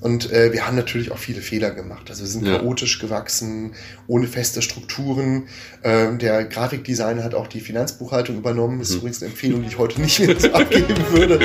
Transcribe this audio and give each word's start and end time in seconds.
Und 0.00 0.30
äh, 0.32 0.52
wir 0.52 0.66
haben 0.66 0.76
natürlich 0.76 1.10
auch 1.10 1.18
viele 1.18 1.40
Fehler 1.40 1.70
gemacht. 1.70 2.10
Also 2.10 2.22
wir 2.22 2.28
sind 2.28 2.46
Ja. 2.46 2.58
chaotisch 2.58 2.98
gewachsen, 2.98 3.72
ohne 4.06 4.26
feste 4.26 4.62
Strukturen. 4.62 5.44
Ähm, 5.82 6.18
der 6.18 6.44
Grafikdesigner 6.44 7.24
hat 7.24 7.34
auch 7.34 7.46
die 7.46 7.60
Finanzbuchhaltung 7.60 8.36
übernommen. 8.38 8.78
Das 8.78 8.88
ist 8.88 8.94
Mhm. 8.94 8.98
übrigens 9.00 9.22
eine 9.22 9.30
Empfehlung, 9.30 9.62
die 9.62 9.68
ich 9.68 9.78
heute 9.78 10.00
nicht 10.00 10.20
mehr 10.20 10.36
abgeben 10.54 10.96
würde. 11.12 11.40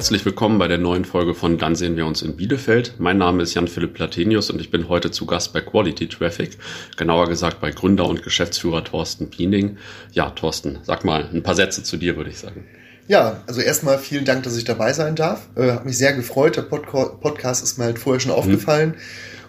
Herzlich 0.00 0.24
willkommen 0.24 0.58
bei 0.58 0.66
der 0.66 0.78
neuen 0.78 1.04
Folge 1.04 1.34
von 1.34 1.58
Dann 1.58 1.74
sehen 1.76 1.94
wir 1.94 2.06
uns 2.06 2.22
in 2.22 2.34
Bielefeld. 2.34 2.94
Mein 2.96 3.18
Name 3.18 3.42
ist 3.42 3.52
Jan-Philipp 3.52 3.92
Platenius 3.92 4.48
und 4.48 4.58
ich 4.58 4.70
bin 4.70 4.88
heute 4.88 5.10
zu 5.10 5.26
Gast 5.26 5.52
bei 5.52 5.60
Quality 5.60 6.08
Traffic, 6.08 6.56
genauer 6.96 7.28
gesagt 7.28 7.60
bei 7.60 7.70
Gründer 7.70 8.06
und 8.08 8.22
Geschäftsführer 8.22 8.82
Thorsten 8.82 9.28
Piening. 9.28 9.76
Ja, 10.12 10.30
Thorsten, 10.30 10.78
sag 10.84 11.04
mal 11.04 11.28
ein 11.30 11.42
paar 11.42 11.54
Sätze 11.54 11.82
zu 11.82 11.98
dir, 11.98 12.16
würde 12.16 12.30
ich 12.30 12.38
sagen. 12.38 12.64
Ja, 13.08 13.42
also 13.46 13.60
erstmal 13.60 13.98
vielen 13.98 14.24
Dank, 14.24 14.42
dass 14.44 14.56
ich 14.56 14.64
dabei 14.64 14.94
sein 14.94 15.16
darf. 15.16 15.50
Äh, 15.54 15.72
hat 15.72 15.84
mich 15.84 15.98
sehr 15.98 16.14
gefreut. 16.14 16.56
Der 16.56 16.62
Podca 16.62 17.04
Podcast 17.20 17.62
ist 17.62 17.76
mir 17.76 17.84
halt 17.84 17.98
vorher 17.98 18.20
schon 18.20 18.32
aufgefallen. 18.32 18.94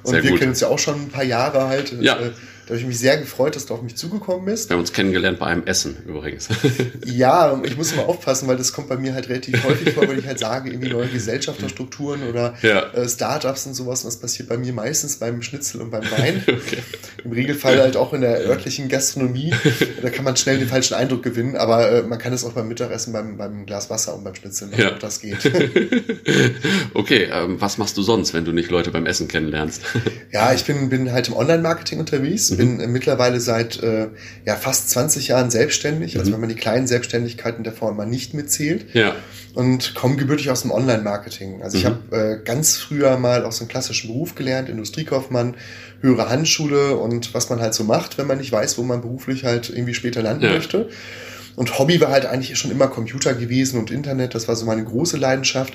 Und 0.03 0.09
Mhm. 0.11 0.15
Sehr 0.15 0.23
wir 0.23 0.29
gut. 0.31 0.39
kennen 0.39 0.51
uns 0.51 0.59
ja 0.59 0.67
auch 0.67 0.79
schon 0.79 0.95
ein 0.95 1.09
paar 1.09 1.23
Jahre 1.23 1.70
halt. 1.70 1.93
Ja. 2.01 2.20
Äh, 2.20 2.31
da 2.65 2.70
habe 2.70 2.79
ich 2.79 2.85
mich 2.85 2.99
sehr 2.99 3.17
gefreut, 3.17 3.55
dass 3.55 3.65
du 3.65 3.73
auf 3.73 3.81
mich 3.81 3.95
zugekommen 3.95 4.45
bist. 4.45 4.70
Wir 4.70 4.75
haben 4.75 4.81
uns 4.81 4.93
kennengelernt 4.93 5.39
bei 5.39 5.47
einem 5.47 5.65
Essen 5.65 5.97
übrigens. 6.07 6.47
Ja, 7.05 7.59
ich 7.63 7.75
muss 7.77 7.91
immer 7.91 8.07
aufpassen, 8.07 8.47
weil 8.47 8.55
das 8.57 8.71
kommt 8.73 8.87
bei 8.87 8.95
mir 8.97 9.13
halt 9.13 9.27
relativ 9.29 9.63
häufig 9.63 9.93
vor, 9.93 10.07
wenn 10.07 10.17
ich 10.20 10.25
halt 10.27 10.39
sage, 10.39 10.70
irgendwie 10.71 10.89
neue 10.89 11.07
Gesellschafterstrukturen 11.07 12.23
oder 12.29 12.55
Ja. 12.61 12.89
äh, 12.93 13.07
Startups 13.09 13.65
und 13.65 13.73
sowas. 13.73 14.03
Und 14.03 14.07
das 14.07 14.17
passiert 14.17 14.47
bei 14.49 14.57
mir 14.57 14.71
meistens 14.73 15.17
beim 15.17 15.41
Schnitzel 15.41 15.81
und 15.81 15.91
beim 15.91 16.03
Wein. 16.11 16.43
okay. 16.47 16.77
Im 17.23 17.31
Regelfall 17.31 17.79
halt 17.81 17.97
auch 17.97 18.13
in 18.13 18.21
der 18.21 18.39
örtlichen 18.47 18.87
Gastronomie. 18.89 19.53
Da 20.01 20.09
kann 20.09 20.23
man 20.23 20.37
schnell 20.37 20.59
den 20.59 20.67
falschen 20.67 20.93
Eindruck 20.93 21.23
gewinnen, 21.23 21.55
aber 21.57 21.89
äh, 21.91 22.03
man 22.03 22.17
kann 22.20 22.31
es 22.34 22.45
auch 22.45 22.53
beim 22.53 22.67
Mittagessen, 22.67 23.12
beim, 23.13 23.37
beim 23.37 23.65
Glas 23.65 23.89
Wasser 23.89 24.15
und 24.15 24.23
beim 24.23 24.35
Schnitzel 24.35 24.67
machen, 24.70 24.82
Ja. 24.82 24.91
ob 24.91 24.99
das 24.99 25.20
geht. 25.20 25.37
okay, 26.93 27.29
ähm, 27.32 27.59
was 27.59 27.77
machst 27.77 27.98
du 27.98 28.01
sonst, 28.01 28.34
wenn 28.34 28.45
du 28.45 28.51
nicht 28.51 28.70
Leute 28.71 28.91
beim 28.91 29.05
Essen 29.05 29.27
kennenlernst? 29.27 29.82
Ja, 30.32 30.54
ich 30.54 30.63
bin, 30.65 30.89
bin 30.89 31.12
halt 31.12 31.27
im 31.27 31.35
Online-Marketing 31.35 31.99
unterwegs, 31.99 32.51
Mhm. 32.51 32.57
Bin 32.62 32.79
äh, 32.79 32.87
mittlerweile 32.87 33.40
seit 33.40 33.81
äh, 33.84 34.07
ja, 34.45 34.55
fast 34.55 34.90
20 34.91 35.27
Jahren 35.29 35.49
selbstständig, 35.51 36.17
also 36.17 36.29
Mhm. 36.29 36.34
wenn 36.35 36.41
man 36.41 36.49
die 36.49 36.55
kleinen 36.55 36.87
Selbstständigkeiten 36.87 37.63
der 37.63 37.73
Form 37.73 37.98
mal 37.98 38.05
nicht 38.05 38.34
mitzählt 38.34 38.85
ja. 38.93 39.15
und 39.54 39.95
komme 39.95 40.15
gebürtig 40.15 40.49
aus 40.51 40.62
dem 40.62 40.71
Online-Marketing. 40.71 41.62
Also 41.62 41.77
ich 41.77 41.84
Mhm. 41.84 41.87
habe 41.87 42.17
äh, 42.41 42.43
ganz 42.45 42.77
früher 42.77 43.17
mal 43.17 43.45
auch 43.45 43.51
so 43.51 43.62
einen 43.63 43.70
klassischen 43.70 44.07
Beruf 44.12 44.35
gelernt, 44.35 44.70
Industriekaufmann, 44.70 45.55
höhere 46.01 46.29
Handschule 46.29 46.95
und 46.98 47.34
was 47.34 47.49
man 47.49 47.59
halt 47.59 47.73
so 47.73 47.84
macht, 47.84 48.17
wenn 48.17 48.27
man 48.27 48.37
nicht 48.37 48.51
weiß, 48.51 48.77
wo 48.77 48.84
man 48.84 49.01
beruflich 49.01 49.43
halt 49.45 49.70
irgendwie 49.70 49.93
später 49.93 50.21
landen 50.21 50.45
Ja. 50.45 50.51
möchte. 50.54 50.89
Und 51.55 51.77
Hobby 51.77 51.99
war 51.99 52.09
halt 52.12 52.26
eigentlich 52.26 52.57
schon 52.57 52.71
immer 52.71 52.87
Computer 52.87 53.34
gewesen 53.34 53.77
und 53.79 53.91
Internet, 53.91 54.34
das 54.35 54.48
war 54.48 54.55
so 54.55 54.65
meine 54.65 54.84
große 54.84 55.17
Leidenschaft. 55.17 55.73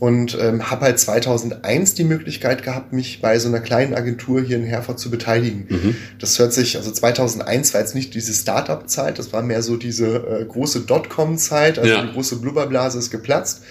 Und 0.00 0.36
ähm, 0.40 0.70
habe 0.70 0.86
halt 0.86 0.98
2001 0.98 1.94
die 1.94 2.04
Möglichkeit 2.04 2.62
gehabt, 2.62 2.92
mich 2.92 3.20
bei 3.22 3.38
so 3.38 3.48
einer 3.48 3.60
kleinen 3.60 3.94
Agentur 3.94 4.42
hier 4.42 4.56
in 4.56 4.64
Herford 4.64 4.98
zu 4.98 5.10
beteiligen. 5.10 5.66
Mhm. 5.68 5.96
Das 6.18 6.38
hört 6.38 6.52
sich, 6.52 6.76
also 6.76 6.90
2001 6.90 7.72
war 7.72 7.80
jetzt 7.80 7.94
nicht 7.94 8.12
diese 8.14 8.34
Startup-Zeit, 8.34 9.18
das 9.18 9.32
war 9.32 9.42
mehr 9.42 9.62
so 9.62 9.76
diese 9.76 10.16
äh, 10.16 10.44
große 10.44 10.80
Dotcom-Zeit, 10.80 11.78
also 11.78 11.90
Ja. 11.90 12.02
die 12.04 12.12
große 12.12 12.36
Blubberblase 12.36 12.98
ist 12.98 13.10
geplatzt. 13.10 13.62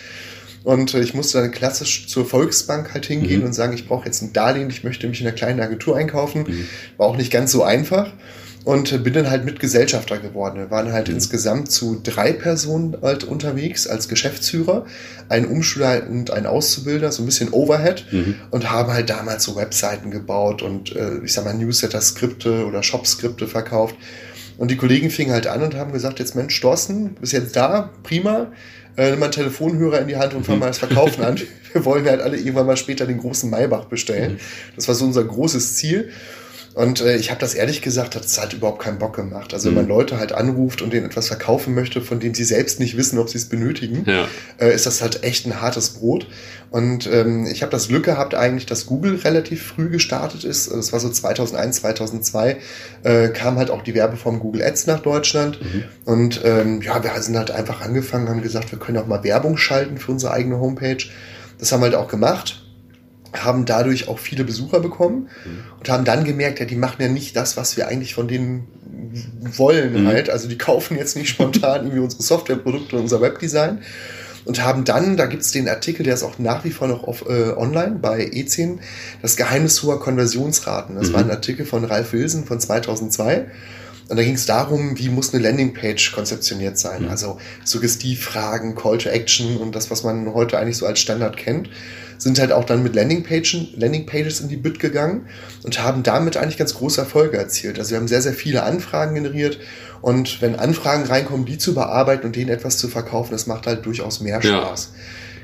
Und 0.64 0.94
äh, 0.94 1.02
ich 1.02 1.14
musste 1.14 1.40
dann 1.40 1.52
klassisch 1.52 2.08
zur 2.08 2.26
Volksbank 2.26 2.94
halt 2.94 3.06
hingehen 3.06 3.42
Mhm. 3.42 3.48
und 3.48 3.54
sagen, 3.54 3.74
ich 3.74 3.86
brauche 3.88 4.06
jetzt 4.06 4.22
ein 4.22 4.32
Darlehen, 4.32 4.70
ich 4.70 4.84
möchte 4.86 5.08
mich 5.10 5.20
in 5.20 5.28
einer 5.28 5.36
kleinen 5.36 5.60
Agentur 5.60 5.98
einkaufen. 5.98 6.46
Mhm. 6.48 6.68
War 6.98 7.08
auch 7.08 7.18
nicht 7.18 7.32
ganz 7.34 7.52
so 7.52 7.64
einfach. 7.64 8.12
Und 8.66 9.04
bin 9.04 9.12
dann 9.14 9.30
halt 9.30 9.44
Mitgesellschafter 9.44 10.20
geworden. 10.20 10.58
Wir 10.58 10.72
waren 10.72 10.94
halt 10.94 11.10
Mhm. 11.10 11.16
insgesamt 11.16 11.70
zu 11.70 12.00
drei 12.02 12.32
Personen 12.32 12.96
halt 13.02 13.26
unterwegs 13.26 13.88
als 13.88 14.08
Geschäftsführer, 14.08 14.86
ein 15.28 15.46
Umschüler 15.46 16.04
und 16.10 16.32
ein 16.32 16.46
Auszubilder, 16.46 17.12
so 17.12 17.24
ein 17.24 17.26
bisschen 17.26 17.50
Overhead 17.52 18.06
Mhm. 18.12 18.36
und 18.52 18.72
haben 18.72 18.94
halt 18.94 19.10
damals 19.10 19.44
so 19.44 19.58
Webseiten 19.58 20.12
gebaut 20.12 20.62
und 20.62 20.96
äh, 20.96 21.18
ich 21.26 21.34
sag 21.34 21.44
mal 21.44 21.54
Newsletter-Skripte 21.54 22.66
oder 22.66 22.84
Shop-Skripte 22.84 23.48
verkauft. 23.48 23.96
Und 24.58 24.72
die 24.72 24.78
Kollegen 24.78 25.10
fingen 25.10 25.34
halt 25.34 25.48
an 25.48 25.62
und 25.62 25.76
haben 25.76 25.92
gesagt, 25.92 26.20
jetzt 26.20 26.36
Mensch, 26.36 26.60
Thorsten, 26.62 27.16
bist 27.20 27.34
jetzt 27.34 27.56
da, 27.58 27.90
prima, 28.04 28.52
äh, 28.96 29.10
nimm 29.10 29.20
mal 29.20 29.26
einen 29.26 29.34
Telefonhörer 29.34 30.00
in 30.00 30.08
die 30.08 30.16
Hand 30.16 30.36
und 30.36 30.46
fang 30.46 30.56
Mhm. 30.56 30.60
mal 30.62 30.68
das 30.68 30.78
Verkaufen 30.78 31.24
an. 31.24 31.36
Wir 31.74 31.84
wollen 31.86 32.06
halt 32.06 32.22
alle 32.22 32.38
irgendwann 32.38 32.68
mal 32.68 32.78
später 32.78 33.06
den 33.08 33.18
großen 33.18 33.50
Maybach 33.50 33.86
bestellen. 33.86 34.34
Mhm. 34.34 34.40
Das 34.78 34.88
war 34.88 34.96
so 34.96 35.04
unser 35.06 35.24
großes 35.26 35.76
Ziel. 35.76 36.12
Und 36.74 37.02
äh, 37.02 37.18
ich 37.18 37.30
habe 37.30 37.40
das 37.40 37.54
ehrlich 37.54 37.82
gesagt, 37.82 38.16
hat 38.16 38.26
es 38.26 38.40
halt 38.40 38.54
überhaupt 38.54 38.82
keinen 38.82 38.98
Bock 38.98 39.16
gemacht. 39.16 39.54
Also 39.54 39.68
wenn 39.68 39.74
Mhm. 39.76 39.80
man 39.82 39.88
Leute 39.90 40.18
halt 40.18 40.32
anruft 40.32 40.82
und 40.82 40.92
denen 40.92 41.06
etwas 41.06 41.28
verkaufen 41.28 41.76
möchte, 41.76 42.02
von 42.02 42.20
dem 42.20 42.34
sie 42.34 42.44
selbst 42.44 42.80
nicht 42.80 42.98
wissen, 42.98 43.20
ob 43.20 43.30
sie 43.30 43.38
es 43.38 43.46
benötigen, 43.50 44.04
Ja. 44.08 44.28
äh, 44.60 44.74
ist 44.74 44.86
das 44.86 45.02
halt 45.02 45.24
echt 45.24 45.46
ein 45.46 45.62
hartes 45.62 45.90
Brot. 45.92 46.28
Und 46.72 47.06
ähm, 47.06 47.46
ich 47.46 47.62
habe 47.62 47.72
das 47.72 47.90
Glück 47.90 48.06
gehabt 48.06 48.34
eigentlich, 48.34 48.66
dass 48.66 48.88
Google 48.88 49.18
relativ 49.18 49.62
früh 49.68 49.90
gestartet 49.90 50.44
ist. 50.44 50.72
Das 50.72 50.92
war 50.92 51.00
so 51.00 51.10
2001, 51.10 51.82
2002, 51.82 52.58
äh, 53.04 53.28
kam 53.30 53.58
halt 53.58 53.70
auch 53.70 53.84
die 53.84 53.94
Werbeform 53.94 54.40
Google 54.40 54.64
Ads 54.64 54.88
nach 54.88 55.00
Deutschland. 55.02 55.60
Mhm. 55.62 55.84
Und 56.06 56.42
ähm, 56.44 56.82
ja, 56.82 57.04
wir 57.04 57.12
sind 57.22 57.38
halt 57.38 57.52
einfach 57.52 57.82
angefangen, 57.82 58.28
haben 58.30 58.42
gesagt, 58.42 58.72
wir 58.72 58.80
können 58.80 58.98
auch 58.98 59.06
mal 59.06 59.24
Werbung 59.24 59.58
schalten 59.58 60.00
für 60.00 60.12
unsere 60.12 60.34
eigene 60.34 60.60
Homepage. 60.60 60.98
Das 61.60 61.72
haben 61.72 61.82
wir 61.82 61.86
halt 61.86 61.96
auch 61.96 62.08
gemacht 62.08 62.63
haben 63.34 63.66
dadurch 63.66 64.08
auch 64.08 64.20
viele 64.20 64.44
Besucher 64.44 64.80
bekommen 64.80 65.30
Mhm. 65.46 65.60
und 65.80 65.90
haben 65.90 66.06
dann 66.06 66.24
gemerkt, 66.24 66.60
ja, 66.60 66.66
die 66.66 66.76
machen 66.76 67.02
ja 67.02 67.08
nicht 67.08 67.36
das, 67.36 67.58
was 67.58 67.78
wir 67.78 67.88
eigentlich 67.88 68.14
von 68.14 68.28
denen 68.28 68.68
wollen 69.58 70.04
Mhm. 70.04 70.08
halt. 70.08 70.30
Also 70.30 70.48
die 70.48 70.58
kaufen 70.70 70.98
jetzt 70.98 71.16
nicht 71.16 71.30
spontan 71.30 71.82
irgendwie 71.84 72.00
unsere 72.00 72.24
Softwareprodukte, 72.24 72.96
unser 72.96 73.22
Webdesign 73.22 73.80
und 74.46 74.62
haben 74.64 74.84
dann, 74.86 75.18
da 75.18 75.26
gibt's 75.26 75.52
den 75.52 75.68
Artikel, 75.70 76.04
der 76.04 76.14
ist 76.16 76.24
auch 76.24 76.38
nach 76.40 76.64
wie 76.66 76.72
vor 76.72 76.88
noch 76.88 77.04
auf, 77.06 77.26
äh, 77.30 77.52
online 77.56 77.98
bei 78.02 78.26
E10, 78.26 78.80
das 79.22 79.36
Geheimnis 79.38 79.82
hoher 79.84 80.00
Konversionsraten. 80.00 80.96
Das 80.96 81.10
Mhm. 81.10 81.14
war 81.14 81.20
ein 81.22 81.32
Artikel 81.32 81.66
von 81.66 81.86
Ralf 81.86 82.14
Wilson 82.14 82.46
von 82.46 82.60
2002. 82.60 83.46
Und 84.10 84.18
da 84.18 84.24
ging 84.24 84.34
es 84.36 84.46
darum, 84.46 84.98
wie 85.00 85.08
muss 85.10 85.34
eine 85.34 85.42
Landingpage 85.44 86.12
konzeptioniert 86.12 86.78
sein. 86.78 87.04
Mhm. 87.04 87.10
Also 87.10 87.38
Suggestivfragen, 87.64 88.76
Call 88.76 88.98
to 88.98 89.10
Action 89.10 89.58
und 89.58 89.76
das, 89.76 89.90
was 89.92 90.04
man 90.04 90.34
heute 90.34 90.58
eigentlich 90.58 90.78
so 90.78 90.86
als 90.86 91.00
Standard 91.00 91.38
kennt, 91.38 91.70
sind 92.24 92.40
halt 92.40 92.52
auch 92.52 92.64
dann 92.64 92.82
mit 92.84 92.96
Landingpagen, 92.96 93.68
Landingpages 93.76 94.40
in 94.40 94.48
die 94.48 94.58
Bütt 94.58 94.80
gegangen 94.80 95.28
und 95.64 95.84
haben 95.84 96.04
damit 96.04 96.38
eigentlich 96.38 96.58
ganz 96.58 96.74
große 96.74 97.02
Erfolge 97.02 97.38
erzielt. 97.38 97.78
Also 97.78 97.92
wir 97.92 97.98
haben 97.98 98.08
sehr, 98.08 98.22
sehr 98.22 98.34
viele 98.34 98.64
Anfragen 98.64 99.14
generiert 99.16 99.60
und 100.02 100.42
wenn 100.42 100.56
Anfragen 100.56 101.04
reinkommen, 101.04 101.46
die 101.46 101.58
zu 101.58 101.74
bearbeiten 101.74 102.26
und 102.26 102.36
denen 102.36 102.50
etwas 102.50 102.78
zu 102.78 102.88
verkaufen, 102.88 103.32
das 103.32 103.46
macht 103.46 103.68
halt 103.68 103.86
durchaus 103.86 104.22
mehr 104.22 104.40
Ja. 104.42 104.62
Spaß. 104.62 104.94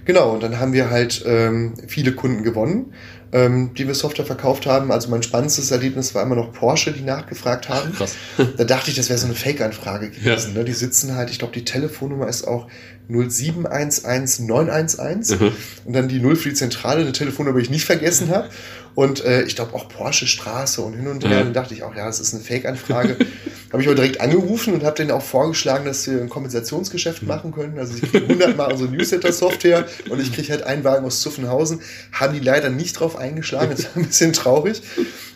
Genau, 0.06 0.32
und 0.34 0.42
dann 0.42 0.60
haben 0.60 0.74
wir 0.74 0.90
halt 0.90 1.24
ähm, 1.28 1.74
viele 1.88 2.14
Kunden 2.14 2.42
gewonnen, 2.44 2.94
ähm, 3.32 3.74
die 3.76 3.88
wir 3.88 3.96
Software 3.96 4.26
verkauft 4.26 4.66
haben. 4.66 4.92
Also 4.92 5.10
mein 5.10 5.24
spannendstes 5.24 5.72
Erlebnis 5.72 6.16
war 6.16 6.24
immer 6.24 6.36
noch 6.36 6.52
Porsche, 6.54 6.92
die 6.92 7.02
nachgefragt 7.02 7.70
haben. 7.70 7.94
Krass. 7.94 8.16
Da 8.58 8.64
dachte 8.64 8.90
ich, 8.90 8.96
das 8.98 9.10
wäre 9.10 9.20
so 9.20 9.26
eine 9.26 9.36
Fake-Anfrage 9.36 10.10
gewesen. 10.10 10.54
Ne? 10.54 10.64
Die 10.66 10.74
sitzen 10.74 11.16
halt, 11.16 11.30
ich 11.30 11.40
glaube, 11.40 11.54
die 11.54 11.66
Telefonnummer 11.66 12.28
ist 12.28 12.48
auch 12.48 12.68
0711911 13.10 15.40
Mhm. 15.40 15.52
und 15.86 15.94
dann 15.96 16.08
die 16.08 16.20
Null 16.20 16.36
für 16.36 16.50
die 16.50 16.56
Zentrale, 16.56 17.02
eine 17.02 17.12
Telefonnummer, 17.12 17.58
die 17.58 17.64
ich 17.66 17.70
nicht 17.70 17.86
vergessen 17.86 18.30
habe. 18.30 18.50
Und 18.96 19.24
äh, 19.24 19.44
ich 19.44 19.56
glaube 19.56 19.74
auch 19.76 19.88
Porsche 19.88 20.28
Straße 20.28 20.82
und 20.82 20.94
hin 20.94 21.08
und 21.08 21.24
her. 21.24 21.32
Ja. 21.38 21.44
Dann 21.44 21.54
dachte 21.54 21.74
ich 21.74 21.84
auch, 21.84 21.96
ja, 21.96 22.06
das 22.06 22.20
ist 22.20 22.34
eine 22.34 22.44
Fake-Anfrage. 22.44 23.18
habe 23.72 23.84
ich 23.84 23.88
aber 23.88 23.96
direkt 23.96 24.20
angerufen 24.20 24.74
und 24.74 24.84
habe 24.84 24.96
denen 24.96 25.12
auch 25.12 25.22
vorgeschlagen, 25.22 25.86
dass 25.86 26.08
wir 26.08 26.20
ein 26.20 26.30
Kompensationsgeschäft 26.30 27.24
machen 27.24 27.52
können. 27.52 27.78
Also 27.78 27.94
sie 27.94 28.02
kriegen 28.02 28.26
100 28.26 28.58
Mal 28.58 28.72
unsere 28.72 28.90
Newsletter-Software 28.90 29.86
und 30.10 30.20
ich 30.20 30.34
kriege 30.34 30.50
halt 30.50 30.64
einen 30.64 30.84
Wagen 30.84 31.06
aus 31.06 31.22
Zuffenhausen. 31.22 31.82
Haben 32.12 32.34
die 32.34 32.40
leider 32.40 32.70
nicht 32.70 33.00
drauf 33.00 33.16
eingeschlagen. 33.16 33.72
Das 33.76 33.86
war 33.86 33.98
ein 33.98 34.08
bisschen 34.08 34.34
traurig, 34.34 34.82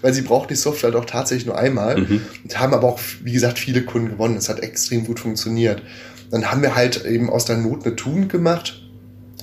weil 0.01 0.13
sie 0.13 0.23
braucht 0.23 0.49
die 0.49 0.55
Software 0.55 0.91
halt 0.91 1.01
auch 1.01 1.05
tatsächlich 1.05 1.45
nur 1.45 1.57
einmal. 1.57 1.97
Mhm. 1.97 2.21
Und 2.43 2.59
haben 2.59 2.73
aber 2.73 2.87
auch, 2.87 2.99
wie 3.21 3.33
gesagt, 3.33 3.59
viele 3.59 3.83
Kunden 3.83 4.09
gewonnen. 4.09 4.35
Das 4.35 4.49
hat 4.49 4.61
extrem 4.61 5.05
gut 5.05 5.19
funktioniert. 5.19 5.83
Dann 6.31 6.49
haben 6.49 6.63
wir 6.63 6.75
halt 6.75 7.05
eben 7.05 7.29
aus 7.29 7.45
der 7.45 7.57
Not 7.57 7.85
eine 7.85 7.95
Tugend 7.95 8.29
gemacht. 8.29 8.82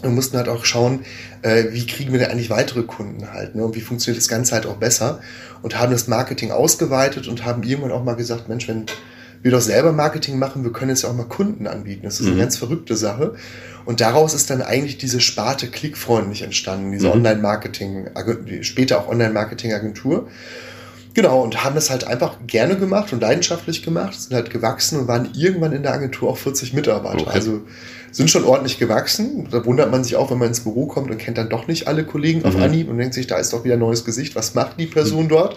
Wir 0.02 0.10
mussten 0.10 0.36
halt 0.36 0.48
auch 0.48 0.64
schauen, 0.64 1.00
äh, 1.42 1.64
wie 1.72 1.86
kriegen 1.86 2.12
wir 2.12 2.18
denn 2.20 2.30
eigentlich 2.30 2.50
weitere 2.50 2.82
Kunden 2.82 3.32
halt, 3.32 3.54
ne? 3.54 3.64
Und 3.64 3.74
wie 3.74 3.80
funktioniert 3.80 4.18
das 4.20 4.28
Ganze 4.28 4.54
halt 4.54 4.66
auch 4.66 4.76
besser? 4.76 5.20
Und 5.62 5.78
haben 5.78 5.92
das 5.92 6.08
Marketing 6.08 6.50
ausgeweitet 6.52 7.28
und 7.28 7.44
haben 7.44 7.62
irgendwann 7.62 7.92
auch 7.92 8.04
mal 8.04 8.14
gesagt, 8.16 8.48
Mensch, 8.48 8.66
wenn 8.68 8.86
wir 9.42 9.50
doch 9.50 9.60
selber 9.60 9.92
Marketing 9.92 10.38
machen, 10.38 10.64
wir 10.64 10.72
können 10.72 10.90
jetzt 10.90 11.02
ja 11.02 11.08
auch 11.08 11.14
mal 11.14 11.24
Kunden 11.24 11.66
anbieten. 11.66 12.02
Das 12.04 12.20
ist 12.20 12.26
eine 12.26 12.36
Mhm. 12.36 12.40
ganz 12.40 12.56
verrückte 12.58 12.96
Sache. 12.96 13.34
Und 13.86 14.00
daraus 14.02 14.34
ist 14.34 14.50
dann 14.50 14.60
eigentlich 14.62 14.98
diese 14.98 15.20
Sparte 15.20 15.68
klickfreundlich 15.68 16.42
entstanden, 16.42 16.92
diese 16.92 17.06
Mhm. 17.06 17.12
Online-Marketing, 17.14 18.08
die 18.48 18.62
später 18.64 18.98
auch 19.00 19.08
Online-Marketing-Agentur. 19.08 20.28
Genau, 21.14 21.42
und 21.42 21.64
haben 21.64 21.74
das 21.74 21.90
halt 21.90 22.04
einfach 22.04 22.36
gerne 22.46 22.76
gemacht 22.78 23.12
und 23.12 23.20
leidenschaftlich 23.20 23.82
gemacht, 23.82 24.20
sind 24.20 24.34
halt 24.34 24.50
gewachsen 24.50 25.00
und 25.00 25.08
waren 25.08 25.30
irgendwann 25.34 25.72
in 25.72 25.82
der 25.82 25.92
Agentur 25.92 26.30
auch 26.30 26.38
40 26.38 26.72
Mitarbeiter. 26.72 27.22
Okay. 27.22 27.30
Also 27.32 27.62
sind 28.12 28.30
schon 28.30 28.44
ordentlich 28.44 28.78
gewachsen. 28.78 29.48
Da 29.50 29.64
wundert 29.64 29.90
man 29.90 30.04
sich 30.04 30.16
auch, 30.16 30.30
wenn 30.30 30.38
man 30.38 30.48
ins 30.48 30.60
Büro 30.60 30.86
kommt 30.86 31.10
und 31.10 31.18
kennt 31.18 31.38
dann 31.38 31.48
doch 31.48 31.66
nicht 31.66 31.88
alle 31.88 32.04
Kollegen 32.04 32.44
auf 32.44 32.56
Mhm. 32.56 32.62
Anhieb 32.62 32.88
und 32.88 32.98
denkt 32.98 33.14
sich, 33.14 33.26
da 33.26 33.38
ist 33.38 33.52
doch 33.52 33.64
wieder 33.64 33.74
ein 33.74 33.80
neues 33.80 34.04
Gesicht. 34.04 34.34
Was 34.36 34.54
macht 34.54 34.78
die 34.78 34.86
Person 34.86 35.28
dort? 35.28 35.56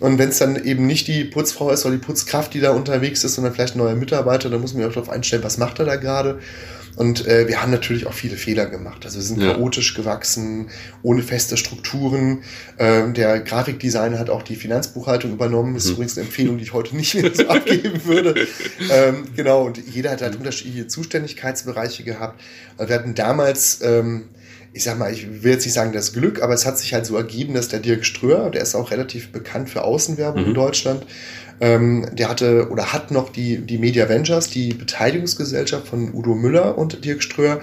Und 0.00 0.18
wenn 0.18 0.28
es 0.28 0.38
dann 0.38 0.62
eben 0.64 0.86
nicht 0.86 1.06
die 1.08 1.24
Putzfrau 1.24 1.70
ist 1.70 1.84
oder 1.86 1.94
die 1.94 2.04
Putzkraft, 2.04 2.52
die 2.54 2.60
da 2.60 2.72
unterwegs 2.72 3.22
ist, 3.24 3.34
sondern 3.34 3.54
vielleicht 3.54 3.76
ein 3.76 3.78
neuer 3.78 3.94
Mitarbeiter, 3.94 4.50
dann 4.50 4.60
muss 4.60 4.74
man 4.74 4.84
auch 4.84 4.92
darauf 4.92 5.08
einstellen, 5.08 5.44
was 5.44 5.56
macht 5.56 5.78
er 5.78 5.84
da 5.84 5.96
gerade. 5.96 6.40
Und 6.96 7.26
äh, 7.26 7.48
wir 7.48 7.60
haben 7.60 7.72
natürlich 7.72 8.06
auch 8.06 8.12
viele 8.12 8.36
Fehler 8.36 8.66
gemacht. 8.66 9.04
Also 9.04 9.16
wir 9.18 9.22
sind 9.24 9.40
ja. 9.40 9.52
chaotisch 9.52 9.94
gewachsen, 9.94 10.68
ohne 11.02 11.22
feste 11.22 11.56
Strukturen. 11.56 12.42
Ähm, 12.78 13.14
der 13.14 13.40
Grafikdesigner 13.40 14.18
hat 14.18 14.30
auch 14.30 14.42
die 14.42 14.56
Finanzbuchhaltung 14.56 15.32
übernommen. 15.32 15.74
Das 15.74 15.84
ist 15.84 15.90
mhm. 15.90 15.94
übrigens 15.94 16.16
eine 16.16 16.26
Empfehlung, 16.26 16.58
die 16.58 16.64
ich 16.64 16.72
heute 16.72 16.96
nicht 16.96 17.14
mehr 17.14 17.34
so 17.34 17.48
abgeben 17.48 18.04
würde. 18.04 18.46
Ähm, 18.90 19.24
genau, 19.34 19.64
und 19.64 19.78
jeder 19.78 20.10
hat 20.10 20.22
halt 20.22 20.36
unterschiedliche 20.36 20.86
Zuständigkeitsbereiche 20.86 22.04
gehabt. 22.04 22.40
Also 22.76 22.88
wir 22.88 22.96
hatten 22.96 23.14
damals... 23.14 23.80
Ähm, 23.82 24.24
ich 24.76 24.82
sag 24.82 24.98
mal, 24.98 25.12
ich 25.12 25.44
will 25.44 25.52
jetzt 25.52 25.64
nicht 25.64 25.72
sagen 25.72 25.92
das 25.92 26.12
Glück, 26.12 26.42
aber 26.42 26.52
es 26.52 26.66
hat 26.66 26.78
sich 26.78 26.92
halt 26.92 27.06
so 27.06 27.16
ergeben, 27.16 27.54
dass 27.54 27.68
der 27.68 27.78
Dirk 27.78 28.04
Ströer, 28.04 28.50
der 28.50 28.62
ist 28.62 28.74
auch 28.74 28.90
relativ 28.90 29.30
bekannt 29.30 29.70
für 29.70 29.84
Außenwerbung 29.84 30.42
mhm. 30.42 30.48
in 30.48 30.54
Deutschland, 30.54 31.06
ähm, 31.60 32.06
der 32.12 32.28
hatte 32.28 32.68
oder 32.70 32.92
hat 32.92 33.10
noch 33.10 33.30
die, 33.30 33.58
die 33.58 33.78
Media 33.78 34.08
Ventures, 34.08 34.48
die 34.48 34.74
Beteiligungsgesellschaft 34.74 35.88
von 35.88 36.12
Udo 36.14 36.34
Müller 36.34 36.76
und 36.78 37.04
Dirk 37.04 37.22
Ströer. 37.22 37.60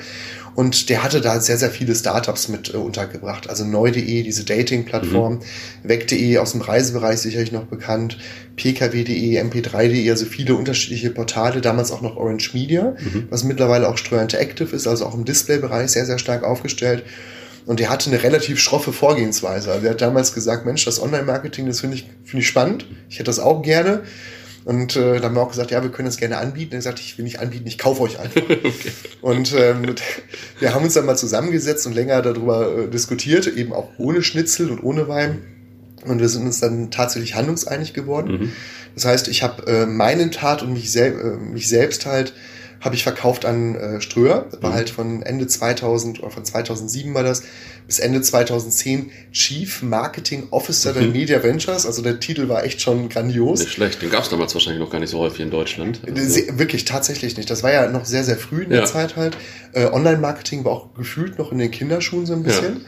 Und 0.54 0.90
der 0.90 1.02
hatte 1.04 1.22
da 1.22 1.40
sehr, 1.40 1.58
sehr 1.58 1.70
viele 1.70 1.96
Startups 1.96 2.50
mit 2.50 2.74
äh, 2.74 2.78
untergebracht. 2.78 3.50
Also 3.50 3.64
neu.de, 3.64 4.24
diese 4.24 4.44
Dating-Plattform, 4.44 5.36
mhm. 5.36 5.40
weg.de 5.84 6.38
aus 6.40 6.52
dem 6.52 6.62
Reisebereich 6.62 7.20
sicherlich 7.20 7.52
noch 7.52 7.64
bekannt, 7.64 8.18
pkw.de, 8.58 9.42
mp3.de, 9.42 10.10
also 10.10 10.26
viele 10.26 10.56
unterschiedliche 10.56 11.10
Portale, 11.10 11.62
damals 11.62 11.92
auch 11.92 12.02
noch 12.02 12.18
Orange 12.18 12.54
Media, 12.54 12.96
mhm. 13.00 13.28
was 13.30 13.44
mittlerweile 13.44 13.88
auch 13.88 13.98
Ströer 13.98 14.22
Interactive 14.22 14.76
ist, 14.76 14.88
also 14.88 15.06
auch 15.06 15.16
im 15.16 15.24
Display-Bereich 15.24 15.92
sehr, 15.92 16.06
sehr 16.06 16.20
stark 16.20 16.44
aufgestellt. 16.44 17.04
Und 17.66 17.80
der 17.80 17.90
hatte 17.90 18.10
eine 18.10 18.24
relativ 18.24 18.60
schroffe 18.60 18.92
Vorgehensweise. 18.92 19.72
Also 19.72 19.86
er 19.86 19.92
hat 19.92 20.02
damals 20.02 20.34
gesagt, 20.34 20.66
Mensch, 20.66 20.84
das 20.86 21.02
Online-Marketing, 21.02 21.68
das 21.68 21.82
finde 21.82 21.98
ich, 21.98 22.10
finde 22.24 22.42
ich 22.42 22.48
spannend. 22.48 22.86
Ich 23.10 23.16
hätte 23.16 23.26
das 23.26 23.40
auch 23.40 23.62
gerne. 23.62 24.04
Und 24.64 24.96
äh, 24.96 25.16
dann 25.16 25.24
haben 25.24 25.36
wir 25.36 25.42
auch 25.42 25.50
gesagt, 25.50 25.72
ja, 25.72 25.82
wir 25.82 25.90
können 25.90 26.08
das 26.08 26.18
gerne 26.18 26.38
anbieten. 26.38 26.74
Er 26.74 26.78
hat 26.78 26.84
gesagt, 26.84 27.00
ich 27.00 27.18
will 27.18 27.24
nicht 27.24 27.40
anbieten, 27.40 27.68
ich 27.68 27.78
kaufe 27.78 28.02
euch 28.02 28.20
einfach. 28.20 28.42
okay. 28.50 28.92
Und 29.22 29.54
ähm, 29.58 29.96
wir 30.60 30.74
haben 30.74 30.84
uns 30.84 30.94
dann 30.94 31.06
mal 31.06 31.18
zusammengesetzt 31.18 31.88
und 31.88 31.94
länger 31.94 32.22
darüber 32.22 32.78
äh, 32.78 32.88
diskutiert, 32.88 33.48
eben 33.48 33.74
auch 33.74 33.90
ohne 33.98 34.22
Schnitzel 34.22 34.70
und 34.70 34.84
ohne 34.84 35.08
Wein. 35.08 35.42
Und 36.06 36.20
wir 36.20 36.30
sind 36.30 36.46
uns 36.46 36.60
dann 36.60 36.92
tatsächlich 36.92 37.36
handlungseinig 37.36 37.94
geworden. 37.94 38.32
Mhm. 38.32 38.52
Das 38.96 39.06
heißt, 39.06 39.28
ich 39.28 39.44
habe 39.44 39.66
äh, 39.68 39.86
meinen 39.86 40.32
Tat 40.32 40.62
und 40.64 40.74
mich, 40.74 40.92
sel 40.92 41.14
äh, 41.14 41.38
mich 41.38 41.68
selbst 41.68 42.06
halt 42.06 42.34
habe 42.82 42.96
ich 42.96 43.04
verkauft 43.04 43.46
an 43.46 43.76
äh, 43.76 44.02
Ströer. 44.02 44.48
War 44.60 44.72
mhm. 44.72 44.76
halt 44.76 44.90
von 44.90 45.22
Ende 45.22 45.48
2000 45.48 46.22
oder 46.22 46.32
von 46.32 46.44
2007 46.44 47.14
war 47.14 47.24
das 47.24 47.44
bis 47.86 48.00
Ende 48.00 48.22
2010 48.22 49.12
Chief 49.32 49.82
Marketing 49.84 50.48
Officer 50.50 50.94
mhm. 50.94 51.00
der 51.00 51.08
Media 51.10 51.44
Ventures. 51.44 51.86
Also 51.86 52.02
der 52.02 52.20
Titel 52.20 52.50
war 52.50 52.64
echt 52.64 52.82
schon 52.82 53.08
grandios. 53.10 53.60
Nicht 53.60 53.74
schlecht. 53.74 54.02
Den 54.02 54.10
gab 54.10 54.24
es 54.24 54.30
damals 54.30 54.54
wahrscheinlich 54.54 54.82
noch 54.82 54.90
gar 54.90 55.00
nicht 55.00 55.12
so 55.12 55.20
häufig 55.20 55.42
in 55.42 55.52
Deutschland. 55.52 56.02
Also. 56.06 56.42
Wirklich, 56.58 56.86
tatsächlich 56.86 57.38
nicht. 57.38 57.50
Das 57.50 57.64
war 57.64 57.72
ja 57.72 57.88
noch 57.88 58.06
sehr, 58.06 58.24
sehr 58.24 58.38
früh 58.38 58.64
in 58.64 58.72
der 58.72 58.80
ja. 58.80 58.86
Zeit 58.86 59.16
halt. 59.16 59.38
Äh, 59.74 59.86
Online-Marketing 59.86 60.66
war 60.66 60.72
auch 60.72 60.94
gefühlt 60.96 61.38
noch 61.38 61.52
in 61.52 61.60
den 61.60 61.70
Kinderschuhen 61.70 62.26
so 62.26 62.34
ein 62.34 62.44
bisschen. 62.44 62.78
Ja. 62.78 62.82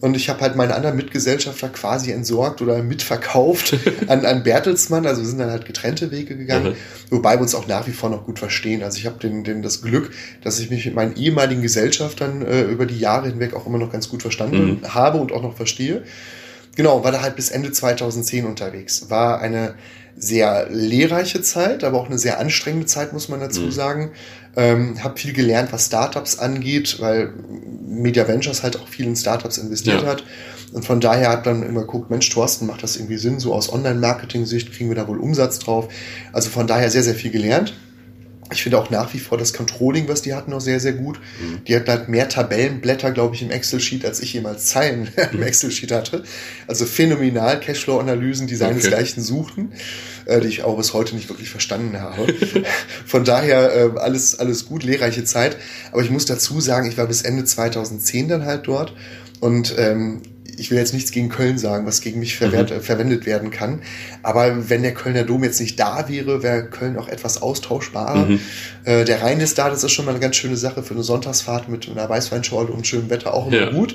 Und 0.00 0.16
ich 0.16 0.28
habe 0.28 0.40
halt 0.40 0.54
meine 0.54 0.74
anderen 0.74 0.96
Mitgesellschafter 0.96 1.68
quasi 1.70 2.12
entsorgt 2.12 2.62
oder 2.62 2.82
mitverkauft 2.82 3.76
an, 4.06 4.24
an 4.24 4.44
Bertelsmann. 4.44 5.06
Also 5.06 5.22
wir 5.22 5.28
sind 5.28 5.38
dann 5.38 5.50
halt 5.50 5.64
getrennte 5.64 6.10
Wege 6.10 6.36
gegangen, 6.36 6.70
mhm. 6.70 6.76
wobei 7.10 7.34
wir 7.36 7.40
uns 7.40 7.54
auch 7.54 7.66
nach 7.66 7.86
wie 7.86 7.92
vor 7.92 8.08
noch 8.08 8.24
gut 8.24 8.38
verstehen. 8.38 8.82
Also 8.82 8.98
ich 8.98 9.06
habe 9.06 9.18
den, 9.18 9.42
den, 9.42 9.62
das 9.62 9.82
Glück, 9.82 10.12
dass 10.42 10.60
ich 10.60 10.70
mich 10.70 10.86
mit 10.86 10.94
meinen 10.94 11.16
ehemaligen 11.16 11.62
Gesellschaftern 11.62 12.42
äh, 12.42 12.62
über 12.62 12.86
die 12.86 12.98
Jahre 12.98 13.28
hinweg 13.28 13.54
auch 13.54 13.66
immer 13.66 13.78
noch 13.78 13.90
ganz 13.90 14.08
gut 14.08 14.22
verstanden 14.22 14.80
mhm. 14.82 14.94
habe 14.94 15.18
und 15.18 15.32
auch 15.32 15.42
noch 15.42 15.56
verstehe. 15.56 16.04
Genau, 16.76 17.02
war 17.02 17.10
da 17.10 17.22
halt 17.22 17.34
bis 17.34 17.50
Ende 17.50 17.72
2010 17.72 18.46
unterwegs. 18.46 19.10
War 19.10 19.40
eine 19.40 19.74
sehr 20.16 20.68
lehrreiche 20.70 21.42
Zeit, 21.42 21.82
aber 21.84 21.98
auch 21.98 22.06
eine 22.06 22.18
sehr 22.18 22.38
anstrengende 22.38 22.86
Zeit, 22.86 23.12
muss 23.12 23.28
man 23.28 23.40
dazu 23.40 23.62
mhm. 23.62 23.70
sagen. 23.72 24.10
Ähm, 24.58 25.04
habe 25.04 25.18
viel 25.18 25.32
gelernt, 25.32 25.72
was 25.72 25.86
Startups 25.86 26.40
angeht, 26.40 26.96
weil 26.98 27.32
Media 27.86 28.26
Ventures 28.26 28.64
halt 28.64 28.76
auch 28.76 28.88
viel 28.88 29.06
in 29.06 29.14
Startups 29.14 29.56
investiert 29.56 30.02
ja. 30.02 30.08
hat. 30.08 30.24
Und 30.72 30.84
von 30.84 31.00
daher 31.00 31.30
hat 31.30 31.46
dann 31.46 31.62
immer 31.62 31.82
geguckt, 31.82 32.10
Mensch, 32.10 32.28
Thorsten, 32.28 32.66
macht 32.66 32.82
das 32.82 32.96
irgendwie 32.96 33.18
Sinn? 33.18 33.38
So 33.38 33.54
aus 33.54 33.72
Online-Marketing-Sicht 33.72 34.72
kriegen 34.72 34.90
wir 34.90 34.96
da 34.96 35.06
wohl 35.06 35.18
Umsatz 35.18 35.60
drauf. 35.60 35.88
Also 36.32 36.50
von 36.50 36.66
daher 36.66 36.90
sehr, 36.90 37.04
sehr 37.04 37.14
viel 37.14 37.30
gelernt. 37.30 37.74
Ich 38.50 38.62
finde 38.62 38.78
auch 38.78 38.88
nach 38.90 39.12
wie 39.12 39.18
vor 39.18 39.36
das 39.36 39.52
Controlling, 39.52 40.08
was 40.08 40.22
die 40.22 40.34
hatten, 40.34 40.50
noch 40.50 40.60
sehr, 40.60 40.80
sehr 40.80 40.92
gut. 40.92 41.20
Mhm. 41.40 41.64
Die 41.64 41.76
hatten 41.76 41.88
halt 41.88 42.08
mehr 42.08 42.28
Tabellenblätter, 42.28 43.10
glaube 43.10 43.34
ich, 43.34 43.42
im 43.42 43.50
Excel-Sheet, 43.50 44.04
als 44.04 44.20
ich 44.20 44.32
jemals 44.32 44.66
Zeilen 44.66 45.08
im 45.32 45.38
mhm. 45.38 45.42
Excel-Sheet 45.42 45.92
hatte. 45.92 46.24
Also 46.66 46.86
phänomenal 46.86 47.60
Cashflow-Analysen, 47.60 48.46
die 48.46 48.56
seinesgleichen 48.56 49.22
okay. 49.22 49.32
suchten, 49.32 49.72
äh, 50.24 50.40
die 50.40 50.48
ich 50.48 50.62
auch 50.62 50.76
bis 50.76 50.94
heute 50.94 51.14
nicht 51.14 51.28
wirklich 51.28 51.50
verstanden 51.50 52.00
habe. 52.00 52.32
Von 53.06 53.24
daher 53.24 53.74
äh, 53.74 53.98
alles, 53.98 54.38
alles 54.38 54.66
gut, 54.66 54.82
lehrreiche 54.82 55.24
Zeit. 55.24 55.56
Aber 55.92 56.02
ich 56.02 56.10
muss 56.10 56.24
dazu 56.24 56.60
sagen, 56.60 56.88
ich 56.88 56.96
war 56.96 57.06
bis 57.06 57.22
Ende 57.22 57.44
2010 57.44 58.28
dann 58.28 58.44
halt 58.46 58.66
dort 58.66 58.94
und 59.40 59.74
ähm, 59.78 60.22
ich 60.58 60.70
will 60.70 60.78
jetzt 60.78 60.94
nichts 60.94 61.10
gegen 61.10 61.28
Köln 61.28 61.58
sagen, 61.58 61.86
was 61.86 62.00
gegen 62.00 62.20
mich 62.20 62.36
verwehrt, 62.36 62.70
mhm. 62.70 62.80
verwendet 62.80 63.26
werden 63.26 63.50
kann. 63.50 63.82
Aber 64.22 64.68
wenn 64.68 64.82
der 64.82 64.94
Kölner 64.94 65.24
Dom 65.24 65.44
jetzt 65.44 65.60
nicht 65.60 65.78
da 65.78 66.08
wäre, 66.08 66.42
wäre 66.42 66.64
Köln 66.64 66.96
auch 66.96 67.08
etwas 67.08 67.42
austauschbarer. 67.42 68.26
Mhm. 68.26 68.40
Äh, 68.84 69.04
der 69.04 69.22
Rhein 69.22 69.40
ist 69.40 69.58
da, 69.58 69.70
das 69.70 69.84
ist 69.84 69.92
schon 69.92 70.04
mal 70.04 70.12
eine 70.12 70.20
ganz 70.20 70.36
schöne 70.36 70.56
Sache 70.56 70.82
für 70.82 70.94
eine 70.94 71.02
Sonntagsfahrt 71.02 71.68
mit 71.68 71.88
einer 71.88 72.08
Weißweinschorle 72.08 72.72
und 72.72 72.86
schönem 72.86 73.10
Wetter 73.10 73.34
auch 73.34 73.46
immer 73.46 73.56
ja. 73.56 73.70
gut. 73.70 73.94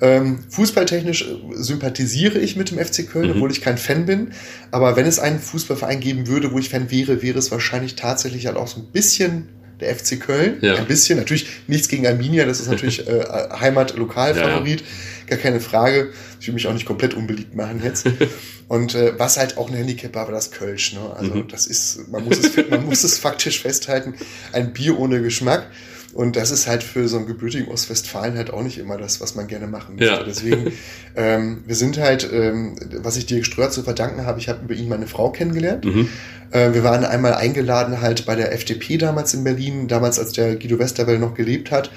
Ähm, 0.00 0.40
fußballtechnisch 0.48 1.22
äh, 1.22 1.36
sympathisiere 1.54 2.40
ich 2.40 2.56
mit 2.56 2.70
dem 2.72 2.84
FC 2.84 3.08
Köln, 3.08 3.28
mhm. 3.28 3.32
obwohl 3.34 3.52
ich 3.52 3.60
kein 3.60 3.78
Fan 3.78 4.04
bin. 4.04 4.32
Aber 4.72 4.96
wenn 4.96 5.06
es 5.06 5.18
einen 5.20 5.38
Fußballverein 5.38 6.00
geben 6.00 6.26
würde, 6.26 6.52
wo 6.52 6.58
ich 6.58 6.70
Fan 6.70 6.90
wäre, 6.90 7.22
wäre 7.22 7.38
es 7.38 7.50
wahrscheinlich 7.52 7.94
tatsächlich 7.94 8.46
halt 8.46 8.56
auch 8.56 8.66
so 8.66 8.80
ein 8.80 8.86
bisschen 8.92 9.48
der 9.82 9.94
FC 9.94 10.18
Köln. 10.20 10.56
Ja. 10.60 10.74
Ein 10.76 10.86
bisschen. 10.86 11.18
Natürlich 11.18 11.46
nichts 11.66 11.88
gegen 11.88 12.06
Arminia, 12.06 12.46
das 12.46 12.60
ist 12.60 12.68
natürlich 12.68 13.06
äh, 13.08 13.24
Heimat-Lokalfavorit. 13.60 14.80
Ja, 14.80 14.86
ja 14.86 14.92
gar 15.32 15.42
keine 15.42 15.60
Frage. 15.60 16.12
Ich 16.40 16.46
will 16.46 16.54
mich 16.54 16.66
auch 16.66 16.72
nicht 16.72 16.86
komplett 16.86 17.14
unbeliebt 17.14 17.54
machen 17.54 17.80
jetzt. 17.82 18.06
Und 18.68 18.94
äh, 18.94 19.18
was 19.18 19.36
halt 19.36 19.58
auch 19.58 19.68
ein 19.68 19.76
Handicap 19.76 20.14
war, 20.14 20.26
war 20.26 20.32
das 20.32 20.50
Kölsch. 20.50 20.94
Ne? 20.94 21.00
Also 21.16 21.34
mhm. 21.34 21.48
das 21.48 21.66
ist, 21.66 22.08
man 22.10 22.24
muss, 22.24 22.38
es, 22.38 22.70
man 22.70 22.84
muss 22.86 23.04
es 23.04 23.18
faktisch 23.18 23.60
festhalten, 23.60 24.14
ein 24.52 24.72
Bier 24.72 24.98
ohne 24.98 25.20
Geschmack. 25.20 25.66
Und 26.14 26.36
das 26.36 26.50
ist 26.50 26.66
halt 26.66 26.82
für 26.82 27.08
so 27.08 27.16
einen 27.16 27.26
gebürtigen 27.26 27.68
Ostwestfalen 27.68 28.36
halt 28.36 28.52
auch 28.52 28.62
nicht 28.62 28.76
immer 28.76 28.98
das, 28.98 29.22
was 29.22 29.34
man 29.34 29.46
gerne 29.46 29.66
machen 29.66 29.96
möchte. 29.96 30.12
Ja. 30.12 30.22
Deswegen, 30.26 30.72
ähm, 31.16 31.64
wir 31.66 31.74
sind 31.74 31.98
halt, 31.98 32.28
ähm, 32.30 32.76
was 32.98 33.16
ich 33.16 33.24
dir 33.26 33.42
Ströer 33.44 33.70
zu 33.70 33.82
verdanken 33.82 34.26
habe, 34.26 34.38
ich 34.38 34.48
habe 34.48 34.64
über 34.64 34.74
ihn 34.74 34.88
meine 34.88 35.06
Frau 35.06 35.30
kennengelernt. 35.30 35.86
Mhm. 35.86 36.08
Äh, 36.50 36.74
wir 36.74 36.84
waren 36.84 37.04
einmal 37.04 37.34
eingeladen 37.34 38.02
halt 38.02 38.26
bei 38.26 38.36
der 38.36 38.52
FDP 38.52 38.98
damals 38.98 39.32
in 39.32 39.42
Berlin, 39.42 39.88
damals 39.88 40.18
als 40.18 40.32
der 40.32 40.56
Guido 40.56 40.78
Westerwelle 40.78 41.18
noch 41.18 41.34
gelebt 41.34 41.70
hat. 41.70 41.90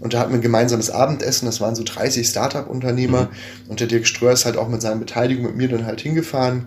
Und 0.00 0.14
da 0.14 0.20
hatten 0.20 0.32
wir 0.32 0.38
ein 0.38 0.42
gemeinsames 0.42 0.90
Abendessen. 0.90 1.46
Das 1.46 1.60
waren 1.60 1.74
so 1.74 1.84
30 1.84 2.26
Startup-Unternehmer. 2.26 3.24
Mhm. 3.24 3.70
Und 3.70 3.80
der 3.80 3.86
Dirk 3.86 4.06
Ströer 4.06 4.32
ist 4.32 4.46
halt 4.46 4.56
auch 4.56 4.68
mit 4.68 4.80
seiner 4.80 4.96
Beteiligung 4.96 5.44
mit 5.44 5.56
mir 5.56 5.68
dann 5.68 5.84
halt 5.84 6.00
hingefahren. 6.00 6.66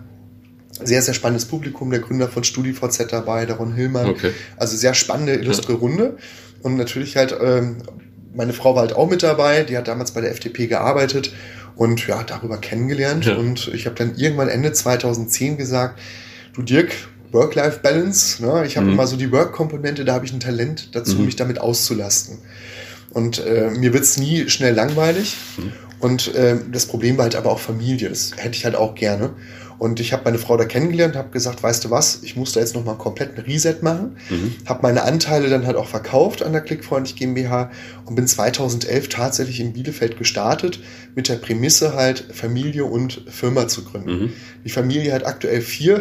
Sehr, 0.82 1.02
sehr 1.02 1.14
spannendes 1.14 1.44
Publikum. 1.46 1.90
Der 1.90 2.00
Gründer 2.00 2.28
von 2.28 2.44
StudiVZ 2.44 3.10
dabei, 3.10 3.44
der 3.44 3.56
Ron 3.56 3.74
Hillmann. 3.74 4.08
Okay. 4.08 4.30
Also 4.56 4.76
sehr 4.76 4.94
spannende, 4.94 5.34
illustre 5.34 5.72
ja. 5.72 5.78
Runde. 5.78 6.16
Und 6.62 6.76
natürlich 6.76 7.16
halt, 7.16 7.36
ähm, 7.40 7.78
meine 8.34 8.52
Frau 8.52 8.74
war 8.74 8.82
halt 8.82 8.94
auch 8.94 9.10
mit 9.10 9.22
dabei. 9.22 9.64
Die 9.64 9.76
hat 9.76 9.88
damals 9.88 10.12
bei 10.12 10.20
der 10.20 10.30
FDP 10.30 10.68
gearbeitet 10.68 11.32
und 11.76 12.06
ja, 12.06 12.22
darüber 12.22 12.58
kennengelernt. 12.58 13.26
Ja. 13.26 13.36
Und 13.36 13.68
ich 13.74 13.86
habe 13.86 13.96
dann 13.96 14.14
irgendwann 14.16 14.48
Ende 14.48 14.72
2010 14.72 15.56
gesagt, 15.56 16.00
du 16.54 16.62
Dirk, 16.62 16.92
Work-Life-Balance. 17.32 18.44
Ne? 18.44 18.64
Ich 18.66 18.76
habe 18.76 18.86
mhm. 18.86 18.94
immer 18.94 19.06
so 19.06 19.16
die 19.16 19.30
Work-Komponente, 19.32 20.04
da 20.04 20.14
habe 20.14 20.24
ich 20.24 20.32
ein 20.32 20.40
Talent 20.40 20.94
dazu, 20.94 21.16
mhm. 21.16 21.26
mich 21.26 21.36
damit 21.36 21.60
auszulasten. 21.60 22.38
Und 23.14 23.44
äh, 23.44 23.70
mir 23.70 23.92
wird's 23.94 24.18
nie 24.18 24.48
schnell 24.48 24.74
langweilig. 24.74 25.36
Mhm. 25.56 25.72
Und 26.00 26.34
äh, 26.34 26.56
das 26.70 26.86
Problem 26.86 27.16
war 27.16 27.24
halt 27.24 27.36
aber 27.36 27.50
auch 27.50 27.60
Familie. 27.60 28.10
Das 28.10 28.32
hätte 28.36 28.56
ich 28.56 28.64
halt 28.64 28.74
auch 28.74 28.94
gerne. 28.94 29.30
Und 29.78 30.00
ich 30.00 30.12
habe 30.12 30.22
meine 30.24 30.38
Frau 30.38 30.56
da 30.56 30.64
kennengelernt, 30.64 31.16
habe 31.16 31.30
gesagt, 31.30 31.62
weißt 31.62 31.84
du 31.84 31.90
was, 31.90 32.20
ich 32.22 32.36
muss 32.36 32.52
da 32.52 32.60
jetzt 32.60 32.74
nochmal 32.74 32.96
komplett 32.96 33.36
ein 33.36 33.44
Reset 33.44 33.76
machen. 33.82 34.16
Mhm. 34.30 34.54
Habe 34.66 34.82
meine 34.82 35.02
Anteile 35.02 35.48
dann 35.48 35.66
halt 35.66 35.76
auch 35.76 35.88
verkauft 35.88 36.42
an 36.42 36.52
der 36.52 36.60
Klickfreundlich 36.60 37.16
GmbH 37.16 37.70
und 38.04 38.14
bin 38.14 38.26
2011 38.26 39.08
tatsächlich 39.08 39.60
in 39.60 39.72
Bielefeld 39.72 40.16
gestartet 40.16 40.80
mit 41.14 41.28
der 41.28 41.36
Prämisse 41.36 41.94
halt 41.94 42.24
Familie 42.32 42.84
und 42.84 43.22
Firma 43.28 43.66
zu 43.68 43.84
gründen. 43.84 44.24
Mhm. 44.24 44.32
Die 44.64 44.70
Familie 44.70 45.12
hat 45.12 45.26
aktuell 45.26 45.60
vier 45.60 46.00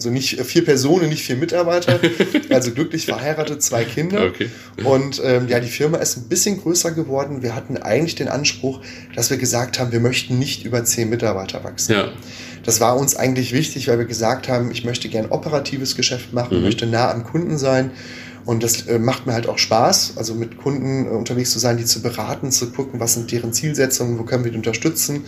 also 0.00 0.08
nicht 0.08 0.40
vier 0.46 0.64
Personen, 0.64 1.10
nicht 1.10 1.22
vier 1.22 1.36
Mitarbeiter, 1.36 2.00
also 2.48 2.70
glücklich 2.70 3.04
verheiratet, 3.04 3.62
zwei 3.62 3.84
Kinder. 3.84 4.24
Okay. 4.24 4.48
Und 4.82 5.20
ähm, 5.22 5.46
ja, 5.46 5.60
die 5.60 5.68
Firma 5.68 5.98
ist 5.98 6.16
ein 6.16 6.28
bisschen 6.28 6.58
größer 6.58 6.92
geworden. 6.92 7.42
Wir 7.42 7.54
hatten 7.54 7.76
eigentlich 7.76 8.14
den 8.14 8.28
Anspruch, 8.28 8.80
dass 9.14 9.28
wir 9.28 9.36
gesagt 9.36 9.78
haben, 9.78 9.92
wir 9.92 10.00
möchten 10.00 10.38
nicht 10.38 10.64
über 10.64 10.82
zehn 10.84 11.10
Mitarbeiter 11.10 11.62
wachsen. 11.64 11.92
Ja. 11.92 12.08
Das 12.64 12.80
war 12.80 12.96
uns 12.96 13.14
eigentlich 13.14 13.52
wichtig, 13.52 13.88
weil 13.88 13.98
wir 13.98 14.06
gesagt 14.06 14.48
haben, 14.48 14.70
ich 14.70 14.86
möchte 14.86 15.10
gern 15.10 15.26
operatives 15.26 15.96
Geschäft 15.96 16.32
machen, 16.32 16.58
mhm. 16.58 16.64
möchte 16.64 16.86
nah 16.86 17.10
am 17.10 17.24
Kunden 17.24 17.58
sein. 17.58 17.90
Und 18.46 18.62
das 18.62 18.86
äh, 18.86 18.98
macht 18.98 19.26
mir 19.26 19.34
halt 19.34 19.50
auch 19.50 19.58
Spaß, 19.58 20.14
also 20.16 20.34
mit 20.34 20.56
Kunden 20.56 21.04
äh, 21.04 21.10
unterwegs 21.10 21.50
zu 21.50 21.58
sein, 21.58 21.76
die 21.76 21.84
zu 21.84 22.00
beraten, 22.00 22.50
zu 22.50 22.70
gucken, 22.70 23.00
was 23.00 23.12
sind 23.12 23.30
deren 23.30 23.52
Zielsetzungen, 23.52 24.18
wo 24.18 24.22
können 24.22 24.44
wir 24.44 24.50
die 24.50 24.56
unterstützen. 24.56 25.24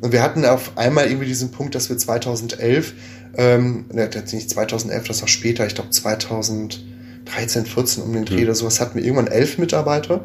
Und 0.00 0.12
wir 0.12 0.22
hatten 0.22 0.44
auf 0.44 0.78
einmal 0.78 1.06
irgendwie 1.06 1.26
diesen 1.26 1.50
Punkt, 1.50 1.74
dass 1.74 1.88
wir 1.88 1.98
2011, 1.98 2.94
ähm, 3.36 3.86
ne, 3.92 4.08
nicht 4.32 4.50
2011, 4.50 5.08
das 5.08 5.20
war 5.20 5.28
später, 5.28 5.66
ich 5.66 5.74
glaube 5.74 5.90
2013, 5.90 7.66
14 7.66 8.02
um 8.02 8.12
den 8.12 8.24
Dreh 8.24 8.38
mhm. 8.38 8.44
oder 8.44 8.54
sowas, 8.54 8.80
hatten 8.80 8.98
wir 8.98 9.04
irgendwann 9.04 9.28
elf 9.28 9.58
Mitarbeiter. 9.58 10.24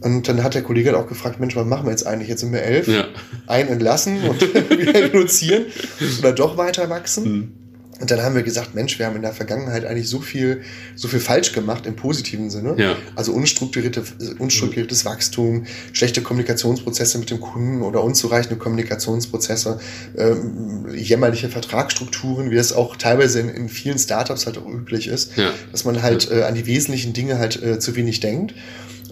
Und 0.00 0.26
dann 0.28 0.42
hat 0.42 0.54
der 0.54 0.62
Kollege 0.62 0.90
halt 0.90 0.98
auch 0.98 1.06
gefragt, 1.06 1.38
Mensch, 1.38 1.54
was 1.54 1.64
machen 1.64 1.86
wir 1.86 1.92
jetzt 1.92 2.06
eigentlich? 2.06 2.28
Jetzt 2.28 2.40
sind 2.40 2.52
wir 2.52 2.62
elf, 2.62 2.88
ja. 2.88 3.06
einen 3.46 3.68
entlassen 3.68 4.20
und 4.28 4.40
wieder 4.70 4.94
reduzieren 4.94 5.66
oder 6.18 6.32
doch 6.32 6.56
weiter 6.56 6.90
wachsen. 6.90 7.32
Mhm. 7.32 7.61
Und 8.02 8.10
dann 8.10 8.20
haben 8.20 8.34
wir 8.34 8.42
gesagt, 8.42 8.74
Mensch, 8.74 8.98
wir 8.98 9.06
haben 9.06 9.14
in 9.14 9.22
der 9.22 9.32
Vergangenheit 9.32 9.84
eigentlich 9.84 10.08
so 10.08 10.18
viel, 10.18 10.62
so 10.96 11.06
viel 11.06 11.20
falsch 11.20 11.52
gemacht 11.52 11.86
im 11.86 11.94
positiven 11.94 12.50
Sinne. 12.50 12.74
Ja. 12.76 12.96
Also 13.14 13.30
unstrukturierte, 13.30 14.02
unstrukturiertes 14.40 15.04
Wachstum, 15.04 15.66
schlechte 15.92 16.20
Kommunikationsprozesse 16.20 17.18
mit 17.18 17.30
dem 17.30 17.40
Kunden 17.40 17.80
oder 17.80 18.02
unzureichende 18.02 18.56
Kommunikationsprozesse, 18.56 19.78
ähm, 20.18 20.88
jämmerliche 20.92 21.48
Vertragsstrukturen, 21.48 22.50
wie 22.50 22.56
das 22.56 22.72
auch 22.72 22.96
teilweise 22.96 23.38
in, 23.38 23.48
in 23.48 23.68
vielen 23.68 24.00
Startups 24.00 24.46
halt 24.46 24.58
auch 24.58 24.66
üblich 24.66 25.06
ist, 25.06 25.36
ja. 25.36 25.52
dass 25.70 25.84
man 25.84 26.02
halt 26.02 26.28
äh, 26.28 26.42
an 26.42 26.56
die 26.56 26.66
wesentlichen 26.66 27.12
Dinge 27.12 27.38
halt 27.38 27.62
äh, 27.62 27.78
zu 27.78 27.94
wenig 27.94 28.18
denkt. 28.18 28.52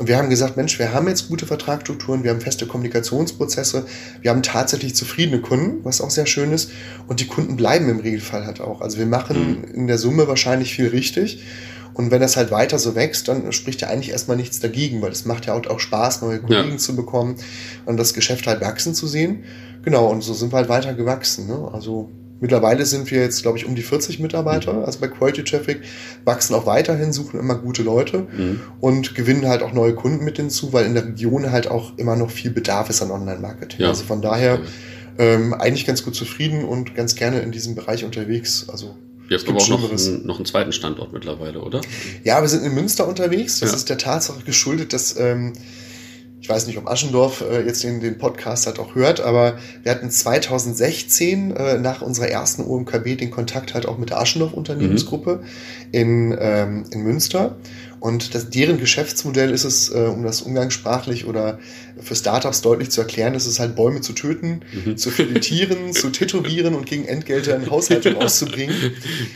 Und 0.00 0.08
wir 0.08 0.16
haben 0.16 0.30
gesagt, 0.30 0.56
Mensch, 0.56 0.78
wir 0.78 0.94
haben 0.94 1.08
jetzt 1.08 1.28
gute 1.28 1.44
Vertragsstrukturen, 1.44 2.24
wir 2.24 2.30
haben 2.30 2.40
feste 2.40 2.66
Kommunikationsprozesse, 2.66 3.84
wir 4.22 4.30
haben 4.30 4.42
tatsächlich 4.42 4.94
zufriedene 4.94 5.42
Kunden, 5.42 5.84
was 5.84 6.00
auch 6.00 6.08
sehr 6.08 6.24
schön 6.24 6.52
ist. 6.52 6.70
Und 7.06 7.20
die 7.20 7.26
Kunden 7.26 7.54
bleiben 7.54 7.86
im 7.90 8.00
Regelfall 8.00 8.46
halt 8.46 8.62
auch. 8.62 8.80
Also 8.80 8.96
wir 8.96 9.04
machen 9.04 9.58
mhm. 9.60 9.74
in 9.74 9.86
der 9.88 9.98
Summe 9.98 10.26
wahrscheinlich 10.26 10.72
viel 10.72 10.88
richtig. 10.88 11.42
Und 11.92 12.10
wenn 12.10 12.22
das 12.22 12.38
halt 12.38 12.50
weiter 12.50 12.78
so 12.78 12.94
wächst, 12.94 13.28
dann 13.28 13.52
spricht 13.52 13.82
ja 13.82 13.88
eigentlich 13.88 14.08
erstmal 14.08 14.38
nichts 14.38 14.58
dagegen, 14.58 15.02
weil 15.02 15.12
es 15.12 15.26
macht 15.26 15.44
ja 15.44 15.52
auch 15.52 15.80
Spaß, 15.80 16.22
neue 16.22 16.40
Kollegen 16.40 16.70
ja. 16.70 16.78
zu 16.78 16.96
bekommen 16.96 17.36
und 17.84 17.98
das 17.98 18.14
Geschäft 18.14 18.46
halt 18.46 18.62
wachsen 18.62 18.94
zu 18.94 19.06
sehen. 19.06 19.44
Genau, 19.82 20.06
und 20.06 20.22
so 20.22 20.32
sind 20.32 20.50
wir 20.50 20.56
halt 20.56 20.70
weiter 20.70 20.94
gewachsen. 20.94 21.46
Ne? 21.46 21.68
Also 21.74 22.10
Mittlerweile 22.40 22.86
sind 22.86 23.10
wir 23.10 23.20
jetzt, 23.20 23.42
glaube 23.42 23.58
ich, 23.58 23.66
um 23.66 23.74
die 23.74 23.82
40 23.82 24.18
Mitarbeiter, 24.18 24.72
mhm. 24.72 24.84
also 24.84 24.98
bei 24.98 25.08
Quality 25.08 25.44
Traffic, 25.44 25.82
wachsen 26.24 26.54
auch 26.54 26.66
weiterhin, 26.66 27.12
suchen 27.12 27.38
immer 27.38 27.56
gute 27.56 27.82
Leute 27.82 28.26
mhm. 28.36 28.60
und 28.80 29.14
gewinnen 29.14 29.46
halt 29.46 29.62
auch 29.62 29.72
neue 29.72 29.94
Kunden 29.94 30.24
mit 30.24 30.36
hinzu, 30.36 30.72
weil 30.72 30.86
in 30.86 30.94
der 30.94 31.06
Region 31.06 31.50
halt 31.50 31.70
auch 31.70 31.96
immer 31.98 32.16
noch 32.16 32.30
viel 32.30 32.50
Bedarf 32.50 32.88
ist 32.90 33.02
an 33.02 33.10
Online-Marketing. 33.10 33.80
Ja. 33.80 33.88
Also 33.88 34.04
von 34.04 34.22
daher 34.22 34.60
ähm, 35.18 35.52
eigentlich 35.54 35.86
ganz 35.86 36.02
gut 36.02 36.14
zufrieden 36.14 36.64
und 36.64 36.94
ganz 36.94 37.14
gerne 37.14 37.40
in 37.40 37.52
diesem 37.52 37.74
Bereich 37.74 38.04
unterwegs. 38.04 38.66
Also 38.68 38.96
Ihr 39.28 39.38
habt 39.38 39.48
aber 39.48 39.58
auch 39.58 39.68
noch, 39.68 39.92
ein, 39.92 40.26
noch 40.26 40.36
einen 40.36 40.44
zweiten 40.44 40.72
Standort 40.72 41.12
mittlerweile, 41.12 41.60
oder? 41.60 41.82
Ja, 42.24 42.40
wir 42.40 42.48
sind 42.48 42.64
in 42.64 42.74
Münster 42.74 43.06
unterwegs. 43.06 43.60
Das 43.60 43.70
ja. 43.70 43.76
ist 43.76 43.88
der 43.88 43.96
Tatsache 43.96 44.42
geschuldet, 44.42 44.92
dass 44.92 45.16
ähm, 45.16 45.52
ich 46.40 46.48
weiß 46.48 46.66
nicht, 46.66 46.78
ob 46.78 46.88
Aschendorf 46.88 47.42
äh, 47.42 47.64
jetzt 47.66 47.84
den, 47.84 48.00
den 48.00 48.16
Podcast 48.16 48.66
halt 48.66 48.78
auch 48.78 48.94
hört, 48.94 49.20
aber 49.20 49.58
wir 49.82 49.92
hatten 49.92 50.10
2016 50.10 51.54
äh, 51.54 51.78
nach 51.78 52.00
unserer 52.00 52.28
ersten 52.28 52.62
OMKB 52.62 53.18
den 53.18 53.30
Kontakt 53.30 53.74
halt 53.74 53.86
auch 53.86 53.98
mit 53.98 54.10
der 54.10 54.20
Aschendorf 54.20 54.54
Unternehmensgruppe 54.54 55.36
mhm. 55.36 55.88
in, 55.92 56.38
ähm, 56.40 56.84
in 56.90 57.02
Münster. 57.02 57.56
Und 58.00 58.34
das, 58.34 58.48
deren 58.48 58.78
Geschäftsmodell 58.78 59.50
ist 59.50 59.64
es, 59.64 59.90
äh, 59.90 59.98
um 59.98 60.22
das 60.22 60.40
umgangssprachlich 60.40 61.26
oder 61.26 61.58
für 62.00 62.16
Startups 62.16 62.62
deutlich 62.62 62.90
zu 62.90 63.02
erklären, 63.02 63.34
ist 63.34 63.46
es 63.46 63.60
halt 63.60 63.76
Bäume 63.76 64.00
zu 64.00 64.14
töten, 64.14 64.62
mhm. 64.72 64.96
zu 64.96 65.10
filetieren, 65.10 65.92
zu 65.92 66.08
tätowieren 66.08 66.74
und 66.74 66.86
gegen 66.86 67.04
Entgelte 67.04 67.50
in 67.52 67.70
Haushaltung 67.70 68.16
auszubringen. 68.16 68.74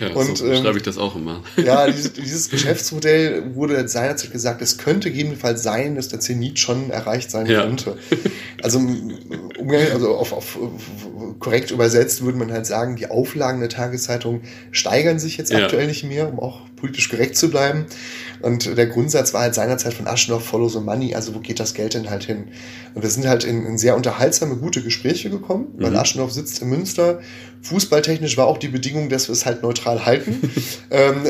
Ja, 0.00 0.14
und 0.14 0.38
so 0.38 0.46
ähm, 0.46 0.62
schreibe 0.62 0.78
ich 0.78 0.82
das 0.82 0.96
auch 0.96 1.14
immer. 1.14 1.42
Ja, 1.62 1.86
dieses, 1.86 2.14
dieses 2.14 2.48
Geschäftsmodell 2.48 3.54
wurde 3.54 3.86
seinerzeit 3.86 4.32
gesagt, 4.32 4.62
es 4.62 4.78
könnte 4.78 5.10
gegebenenfalls 5.10 5.62
sein, 5.62 5.94
dass 5.94 6.08
der 6.08 6.20
Zenit 6.20 6.58
schon 6.58 6.90
erreicht 6.90 7.30
sein 7.30 7.46
ja. 7.46 7.62
könnte. 7.62 7.98
Also, 8.62 8.78
Umgang, 8.78 9.82
also 9.92 10.14
auf, 10.14 10.32
auf, 10.32 10.58
korrekt 11.38 11.70
übersetzt 11.70 12.22
würde 12.22 12.38
man 12.38 12.50
halt 12.50 12.64
sagen, 12.64 12.96
die 12.96 13.10
Auflagen 13.10 13.60
der 13.60 13.68
Tageszeitung 13.68 14.40
steigern 14.70 15.18
sich 15.18 15.36
jetzt 15.36 15.52
ja. 15.52 15.64
aktuell 15.64 15.86
nicht 15.86 16.04
mehr, 16.04 16.32
um 16.32 16.40
auch 16.40 16.62
politisch 16.76 17.10
korrekt 17.10 17.36
zu 17.36 17.50
bleiben. 17.50 17.86
Und 18.44 18.76
der 18.76 18.86
Grundsatz 18.86 19.32
war 19.32 19.40
halt 19.40 19.54
seinerzeit 19.54 19.94
von 19.94 20.06
Aschendorf, 20.06 20.44
follow 20.44 20.68
the 20.68 20.80
money, 20.80 21.14
also 21.14 21.34
wo 21.34 21.38
geht 21.38 21.60
das 21.60 21.72
Geld 21.72 21.94
denn 21.94 22.10
halt 22.10 22.24
hin? 22.24 22.48
Und 22.94 23.00
wir 23.00 23.08
sind 23.08 23.26
halt 23.26 23.42
in, 23.42 23.64
in 23.64 23.78
sehr 23.78 23.96
unterhaltsame, 23.96 24.56
gute 24.56 24.82
Gespräche 24.82 25.30
gekommen, 25.30 25.68
weil 25.78 25.92
mhm. 25.92 25.96
Aschendorf 25.96 26.30
sitzt 26.30 26.60
in 26.60 26.68
Münster. 26.68 27.20
Fußballtechnisch 27.62 28.36
war 28.36 28.46
auch 28.46 28.58
die 28.58 28.68
Bedingung, 28.68 29.08
dass 29.08 29.28
wir 29.28 29.32
es 29.32 29.46
halt 29.46 29.62
neutral 29.62 30.04
halten. 30.04 30.50
ähm, 30.90 31.24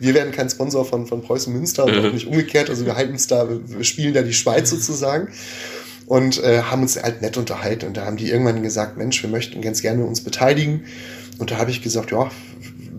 wir 0.00 0.14
werden 0.14 0.32
kein 0.32 0.50
Sponsor 0.50 0.84
von, 0.84 1.06
von 1.06 1.22
Preußen 1.22 1.52
Münster 1.52 1.84
und 1.84 1.96
auch 1.96 2.12
nicht 2.12 2.26
umgekehrt, 2.26 2.68
also 2.68 2.84
wir 2.84 2.96
halten 2.96 3.14
es 3.14 3.28
da, 3.28 3.48
wir 3.48 3.84
spielen 3.84 4.12
da 4.12 4.22
die 4.22 4.34
Schweiz 4.34 4.70
sozusagen 4.70 5.28
und 6.06 6.42
äh, 6.42 6.62
haben 6.62 6.82
uns 6.82 7.00
halt 7.00 7.22
nett 7.22 7.36
unterhalten. 7.36 7.86
Und 7.86 7.96
da 7.96 8.06
haben 8.06 8.16
die 8.16 8.28
irgendwann 8.28 8.60
gesagt, 8.64 8.96
Mensch, 8.96 9.22
wir 9.22 9.30
möchten 9.30 9.62
ganz 9.62 9.82
gerne 9.82 10.04
uns 10.04 10.20
beteiligen. 10.20 10.82
Und 11.38 11.52
da 11.52 11.58
habe 11.58 11.70
ich 11.70 11.80
gesagt, 11.80 12.10
ja, 12.10 12.30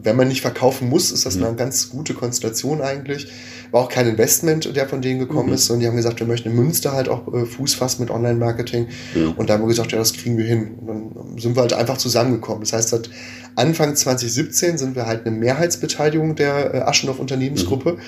wenn 0.05 0.15
man 0.15 0.27
nicht 0.27 0.41
verkaufen 0.41 0.89
muss, 0.89 1.11
ist 1.11 1.25
das 1.25 1.35
mhm. 1.35 1.45
eine 1.45 1.55
ganz 1.55 1.89
gute 1.89 2.13
Konstellation 2.13 2.81
eigentlich. 2.81 3.27
War 3.71 3.81
auch 3.81 3.89
kein 3.89 4.07
Investment, 4.07 4.75
der 4.75 4.87
von 4.87 5.01
denen 5.01 5.19
gekommen 5.19 5.49
mhm. 5.49 5.55
ist, 5.55 5.69
und 5.69 5.79
die 5.79 5.87
haben 5.87 5.95
gesagt, 5.95 6.19
wir 6.19 6.27
möchten 6.27 6.49
in 6.49 6.55
Münster 6.55 6.93
halt 6.93 7.09
auch 7.09 7.33
äh, 7.33 7.45
Fuß 7.45 7.73
fassen 7.73 8.03
mit 8.03 8.11
Online-Marketing. 8.11 8.87
Mhm. 9.15 9.31
Und 9.33 9.49
da 9.49 9.55
haben 9.55 9.63
wir 9.63 9.67
gesagt, 9.67 9.91
ja, 9.91 9.97
das 9.97 10.13
kriegen 10.13 10.37
wir 10.37 10.45
hin. 10.45 10.75
Und 10.79 10.87
dann 10.87 11.37
sind 11.37 11.55
wir 11.55 11.61
halt 11.61 11.73
einfach 11.73 11.97
zusammengekommen. 11.97 12.61
Das 12.61 12.73
heißt, 12.73 12.89
seit 12.89 13.09
Anfang 13.55 13.95
2017 13.95 14.77
sind 14.77 14.95
wir 14.95 15.05
halt 15.05 15.25
eine 15.25 15.35
Mehrheitsbeteiligung 15.35 16.35
der 16.35 16.73
äh, 16.73 16.79
Aschendorf 16.81 17.19
Unternehmensgruppe. 17.19 17.93
Mhm 17.93 17.99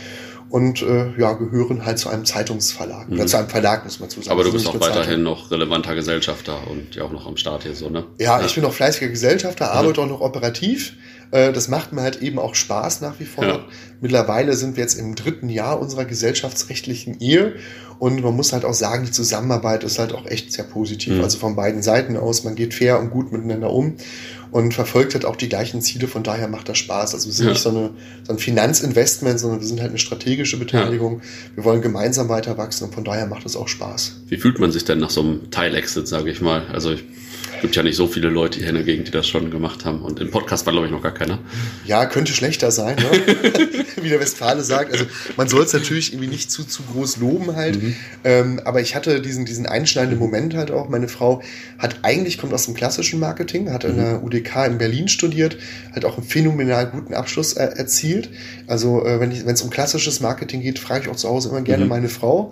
und 0.50 0.82
äh, 0.82 1.12
ja, 1.18 1.34
gehören 1.34 1.86
halt 1.86 2.00
zu 2.00 2.10
einem 2.10 2.25
Zeitungsverlag. 2.25 3.10
Mhm. 3.10 3.16
Oder 3.16 3.27
zu 3.27 3.38
einem 3.38 3.50
Verlag, 3.50 3.84
muss 3.84 4.00
man 4.00 4.10
zu 4.10 4.22
sagen. 4.22 4.32
Aber 4.32 4.44
du 4.44 4.54
bist 4.54 4.68
auch 4.68 4.80
weiterhin 4.80 5.24
noch 5.24 5.51
relevanter 5.51 5.96
Gesellschafter 5.96 6.68
und 6.70 6.96
ja 6.96 7.04
auch 7.04 7.12
noch 7.12 7.27
am 7.27 7.38
Start 7.38 7.63
hier 7.63 7.75
so, 7.75 7.89
ne? 7.89 8.06
Ja, 8.18 8.39
ja. 8.39 8.46
ich 8.46 8.56
bin 8.56 8.63
noch 8.63 8.74
fleißiger 8.74 9.10
Gesellschafter, 9.10 9.72
arbeite 9.72 10.00
mhm. 10.00 10.06
auch 10.06 10.20
noch 10.20 10.22
operativ. 10.22 10.94
Äh, 11.31 11.53
das 11.53 11.67
macht 11.67 11.93
mir 11.93 12.01
halt 12.01 12.22
eben 12.22 12.39
auch 12.39 12.55
Spaß 12.55 13.01
nach 13.01 13.19
wie 13.19 13.25
vor. 13.25 13.46
Ja. 13.46 13.65
Mittlerweile 14.01 14.53
sind 14.53 14.75
wir 14.75 14.84
jetzt 14.84 14.96
im 14.96 15.15
dritten 15.15 15.50
Jahr 15.50 15.79
unserer 15.79 16.05
gesellschaftsrechtlichen 16.05 17.19
Ehe 17.19 17.55
und 18.00 18.22
man 18.22 18.36
muss 18.36 18.53
halt 18.53 18.63
auch 18.63 18.74
sagen, 18.74 19.05
die 19.05 19.12
Zusammenarbeit 19.12 19.84
ist 19.84 19.98
halt 19.98 20.13
auch 20.13 20.25
echt 20.25 20.53
sehr 20.53 20.65
positiv. 20.65 21.15
Mhm. 21.15 21.24
Also 21.24 21.39
von 21.39 21.55
beiden 21.55 21.81
Seiten 21.81 22.15
aus, 22.15 22.43
man 22.43 22.55
geht 22.55 22.74
fair 22.74 23.00
und 23.00 23.10
gut 23.10 23.31
miteinander 23.31 23.72
um 23.72 23.96
und 24.51 24.74
verfolgt 24.74 25.13
halt 25.13 25.25
auch 25.25 25.36
die 25.36 25.50
gleichen 25.50 25.81
Ziele, 25.81 26.07
von 26.07 26.24
daher 26.24 26.48
macht 26.48 26.69
das 26.69 26.77
Spaß. 26.77 27.13
Also 27.13 27.27
wir 27.27 27.34
sind 27.34 27.48
ja. 27.48 27.51
nicht 27.53 27.62
so, 27.62 27.69
eine, 27.69 27.89
so 28.24 28.34
ein 28.34 28.39
Finanzinvestment, 28.39 29.39
sondern 29.39 29.60
wir 29.60 29.67
sind 29.67 29.81
halt 29.81 29.89
eine 29.89 30.00
strategische 30.00 30.57
Beteiligung. 30.57 31.15
Ja. 31.15 31.55
Wir 31.55 31.63
wollen 31.63 31.81
gemeinsam 31.81 32.29
weiter 32.29 32.57
wachsen 32.57 32.86
und 32.86 32.93
von 32.93 33.03
daher 33.03 33.25
macht 33.25 33.46
es 33.46 33.55
auch 33.55 33.67
Spaß. 33.67 34.22
Wie 34.27 34.38
fühlt 34.38 34.60
man 34.60 34.72
sich 34.72 34.86
denn 34.86 35.00
nach 35.00 35.10
so 35.10 35.22
einem 35.22 35.51
Teil-Exit, 35.51 36.07
sage 36.07 36.29
ich 36.29 36.39
mal? 36.39 36.65
Also 36.72 36.91
ich 36.91 37.03
gibt 37.62 37.75
ja 37.75 37.84
nicht 37.84 37.96
so 37.96 38.08
viele 38.08 38.30
Leute 38.30 38.60
hier 38.60 38.70
in 38.70 38.75
der 38.75 38.84
Gegend, 38.84 39.08
die 39.08 39.12
das 39.12 39.27
schon 39.27 39.50
gemacht 39.51 39.86
haben. 39.86 40.01
Und 40.01 40.20
im 40.20 40.32
Podcast 40.32 40.66
war, 40.66 40.74
glaube 40.74 40.88
ich, 40.88 40.92
noch 40.92 41.01
gar 41.01 41.13
keiner. 41.13 41.39
Ja, 41.86 42.06
könnte 42.06 42.34
schlechter 42.34 42.72
sein, 42.72 42.96
ne? 42.96 43.12
wie 44.01 44.10
der 44.10 44.20
Westfale 44.20 44.63
sagt. 44.63 44.92
Also 44.92 45.06
man 45.36 45.48
soll 45.48 45.63
es 45.63 45.74
natürlich 45.74 46.13
irgendwie 46.13 46.30
nicht 46.30 46.51
zu, 46.51 46.63
zu 46.63 46.84
groß 46.84 47.18
loben 47.18 47.56
halt. 47.56 47.82
Mhm. 47.82 47.96
Ähm, 48.24 48.62
aber 48.63 48.82
ich 48.82 48.96
hatte 48.96 49.22
diesen, 49.22 49.46
diesen 49.46 49.66
einschneidenden 49.66 50.20
Moment 50.20 50.54
halt 50.54 50.72
auch. 50.72 50.89
Meine 50.89 51.08
Frau 51.08 51.42
hat 51.77 52.00
eigentlich, 52.04 52.38
kommt 52.38 52.54
aus 52.54 52.66
dem 52.66 52.74
klassischen 52.74 53.20
Marketing, 53.20 53.72
hat 53.72 53.84
mhm. 53.84 53.89
in 53.92 53.98
der 53.98 54.24
UDK 54.24 54.68
in 54.68 54.77
Berlin 54.77 55.08
studiert, 55.08 55.58
hat 55.94 56.06
auch 56.06 56.18
einen 56.18 56.27
phänomenal 56.27 56.88
guten 56.88 57.13
Abschluss 57.13 57.54
er 57.54 57.77
erzielt. 57.77 58.30
Also 58.68 59.06
äh, 59.06 59.20
wenn 59.20 59.32
es 59.32 59.62
um 59.62 59.70
klassisches 59.70 60.20
Marketing 60.20 60.62
geht, 60.62 60.80
frage 60.80 61.06
ich 61.06 61.10
auch 61.10 61.16
zu 61.16 61.30
Hause 61.30 61.50
immer 61.50 61.62
gerne 61.62 61.86
mhm. 61.86 61.89
meine 61.89 62.10
Frau 62.10 62.51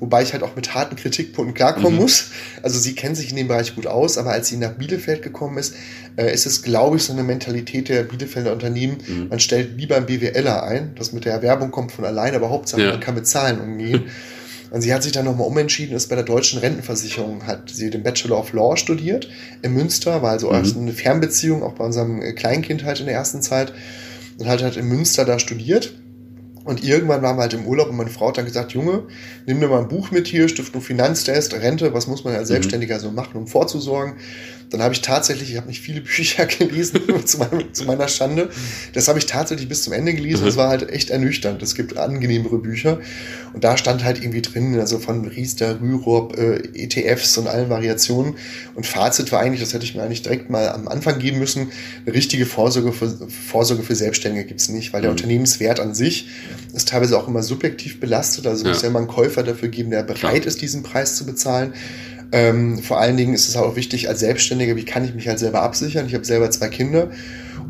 wobei 0.00 0.22
ich 0.22 0.32
halt 0.32 0.42
auch 0.42 0.56
mit 0.56 0.74
harten 0.74 0.96
Kritikpunkten 0.96 1.54
klarkommen 1.54 1.94
mhm. 1.94 2.00
muss. 2.02 2.30
Also 2.62 2.78
sie 2.78 2.94
kennt 2.94 3.16
sich 3.16 3.30
in 3.30 3.36
dem 3.36 3.48
Bereich 3.48 3.76
gut 3.76 3.86
aus, 3.86 4.18
aber 4.18 4.32
als 4.32 4.48
sie 4.48 4.56
nach 4.56 4.72
Bielefeld 4.72 5.22
gekommen 5.22 5.58
ist, 5.58 5.74
äh, 6.16 6.32
ist 6.32 6.46
es, 6.46 6.62
glaube 6.62 6.96
ich, 6.96 7.04
so 7.04 7.12
eine 7.12 7.22
Mentalität 7.22 7.88
der 7.88 8.02
Bielefelder 8.02 8.52
Unternehmen. 8.52 8.98
Mhm. 9.06 9.28
Man 9.28 9.40
stellt 9.40 9.78
lieber 9.78 9.96
einen 9.96 10.06
BWLer 10.06 10.62
ein, 10.62 10.94
das 10.96 11.12
mit 11.12 11.26
der 11.26 11.34
Erwerbung 11.34 11.70
kommt 11.70 11.92
von 11.92 12.04
alleine, 12.04 12.36
aber 12.36 12.50
Hauptsache 12.50 12.82
ja. 12.82 12.90
man 12.90 13.00
kann 13.00 13.14
mit 13.14 13.26
Zahlen 13.26 13.60
umgehen. 13.60 14.04
Und 14.70 14.82
sie 14.82 14.94
hat 14.94 15.02
sich 15.02 15.10
dann 15.10 15.24
nochmal 15.24 15.48
umentschieden, 15.48 15.96
ist 15.96 16.08
bei 16.08 16.14
der 16.14 16.24
deutschen 16.24 16.60
Rentenversicherung, 16.60 17.44
hat 17.44 17.70
sie 17.70 17.90
den 17.90 18.04
Bachelor 18.04 18.38
of 18.38 18.52
Law 18.52 18.76
studiert 18.76 19.28
in 19.62 19.74
Münster, 19.74 20.22
war 20.22 20.30
also 20.30 20.52
mhm. 20.52 20.82
eine 20.82 20.92
Fernbeziehung, 20.92 21.64
auch 21.64 21.72
bei 21.72 21.84
unserem 21.84 22.20
Kleinkind 22.36 22.84
halt 22.84 23.00
in 23.00 23.06
der 23.06 23.16
ersten 23.16 23.42
Zeit 23.42 23.72
und 24.38 24.46
halt 24.46 24.62
hat 24.62 24.76
in 24.76 24.86
Münster 24.86 25.24
da 25.24 25.40
studiert 25.40 25.92
und 26.70 26.84
irgendwann 26.84 27.20
waren 27.20 27.36
wir 27.36 27.42
halt 27.42 27.52
im 27.52 27.66
Urlaub 27.66 27.88
und 27.88 27.96
meine 27.96 28.10
Frau 28.10 28.28
hat 28.28 28.38
dann 28.38 28.44
gesagt, 28.44 28.70
Junge, 28.70 29.02
nimm 29.44 29.58
dir 29.58 29.66
mal 29.66 29.80
ein 29.80 29.88
Buch 29.88 30.12
mit 30.12 30.28
hier, 30.28 30.48
Stiftung 30.48 30.80
Finanztest, 30.80 31.52
Rente, 31.52 31.92
was 31.94 32.06
muss 32.06 32.22
man 32.22 32.34
als 32.34 32.44
mhm. 32.44 32.52
Selbstständiger 32.52 33.00
so 33.00 33.10
machen, 33.10 33.36
um 33.36 33.48
vorzusorgen. 33.48 34.14
Dann 34.70 34.82
habe 34.82 34.94
ich 34.94 35.02
tatsächlich, 35.02 35.50
ich 35.50 35.56
habe 35.56 35.66
nicht 35.66 35.80
viele 35.80 36.00
Bücher 36.00 36.46
gelesen, 36.46 37.00
zu, 37.24 37.38
meinem, 37.38 37.74
zu, 37.74 37.84
meiner 37.84 38.08
Schande. 38.08 38.50
Das 38.94 39.08
habe 39.08 39.18
ich 39.18 39.26
tatsächlich 39.26 39.68
bis 39.68 39.82
zum 39.82 39.92
Ende 39.92 40.14
gelesen. 40.14 40.44
Das 40.44 40.54
mhm. 40.54 40.58
war 40.58 40.68
halt 40.68 40.90
echt 40.90 41.10
ernüchternd. 41.10 41.62
Es 41.62 41.74
gibt 41.74 41.96
angenehmere 41.96 42.58
Bücher. 42.58 43.00
Und 43.52 43.64
da 43.64 43.76
stand 43.76 44.04
halt 44.04 44.18
irgendwie 44.22 44.42
drin, 44.42 44.78
also 44.78 44.98
von 44.98 45.26
Riester, 45.26 45.80
Rürup, 45.80 46.38
äh, 46.38 46.62
ETFs 46.74 47.36
und 47.36 47.48
allen 47.48 47.68
Variationen. 47.68 48.36
Und 48.74 48.86
Fazit 48.86 49.32
war 49.32 49.40
eigentlich, 49.40 49.60
das 49.60 49.74
hätte 49.74 49.84
ich 49.84 49.94
mir 49.94 50.02
eigentlich 50.02 50.22
direkt 50.22 50.50
mal 50.50 50.68
am 50.68 50.86
Anfang 50.86 51.18
geben 51.18 51.40
müssen, 51.40 51.72
eine 52.06 52.14
richtige 52.14 52.46
Vorsorge 52.46 52.92
für, 52.92 53.28
Vorsorge 53.28 53.82
für 53.82 53.96
Selbstständige 53.96 54.46
gibt's 54.46 54.68
nicht, 54.68 54.92
weil 54.92 55.02
der 55.02 55.10
mhm. 55.10 55.16
Unternehmenswert 55.16 55.80
an 55.80 55.94
sich 55.94 56.28
ist 56.72 56.88
teilweise 56.88 57.18
auch 57.18 57.26
immer 57.26 57.42
subjektiv 57.42 57.98
belastet. 57.98 58.46
Also 58.46 58.64
ja. 58.64 58.70
muss 58.70 58.82
ja 58.82 58.88
immer 58.88 59.00
einen 59.00 59.08
Käufer 59.08 59.42
dafür 59.42 59.68
geben, 59.68 59.90
der 59.90 60.04
bereit 60.04 60.46
ist, 60.46 60.62
diesen 60.62 60.84
Preis 60.84 61.16
zu 61.16 61.26
bezahlen. 61.26 61.74
Ähm, 62.32 62.78
vor 62.78 63.00
allen 63.00 63.16
Dingen 63.16 63.34
ist 63.34 63.48
es 63.48 63.56
auch 63.56 63.76
wichtig 63.76 64.08
als 64.08 64.20
Selbstständiger, 64.20 64.76
wie 64.76 64.84
kann 64.84 65.04
ich 65.04 65.14
mich 65.14 65.26
halt 65.26 65.38
selber 65.38 65.62
absichern? 65.62 66.06
Ich 66.06 66.14
habe 66.14 66.24
selber 66.24 66.50
zwei 66.50 66.68
Kinder 66.68 67.10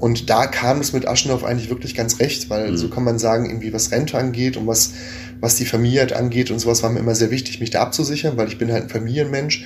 und 0.00 0.30
da 0.30 0.46
kam 0.46 0.80
es 0.80 0.92
mit 0.92 1.06
Aschendorf 1.06 1.44
eigentlich 1.44 1.70
wirklich 1.70 1.94
ganz 1.94 2.20
recht, 2.20 2.50
weil 2.50 2.72
mhm. 2.72 2.76
so 2.76 2.88
kann 2.88 3.04
man 3.04 3.18
sagen, 3.18 3.46
irgendwie 3.46 3.72
was 3.72 3.90
Rente 3.90 4.18
angeht 4.18 4.56
und 4.56 4.66
was, 4.66 4.92
was 5.40 5.56
die 5.56 5.64
Familie 5.66 6.00
halt 6.00 6.12
angeht 6.12 6.50
und 6.50 6.58
sowas 6.58 6.82
war 6.82 6.90
mir 6.90 7.00
immer 7.00 7.14
sehr 7.14 7.30
wichtig, 7.30 7.60
mich 7.60 7.70
da 7.70 7.80
abzusichern, 7.80 8.36
weil 8.36 8.48
ich 8.48 8.58
bin 8.58 8.72
halt 8.72 8.84
ein 8.84 8.88
Familienmensch. 8.88 9.64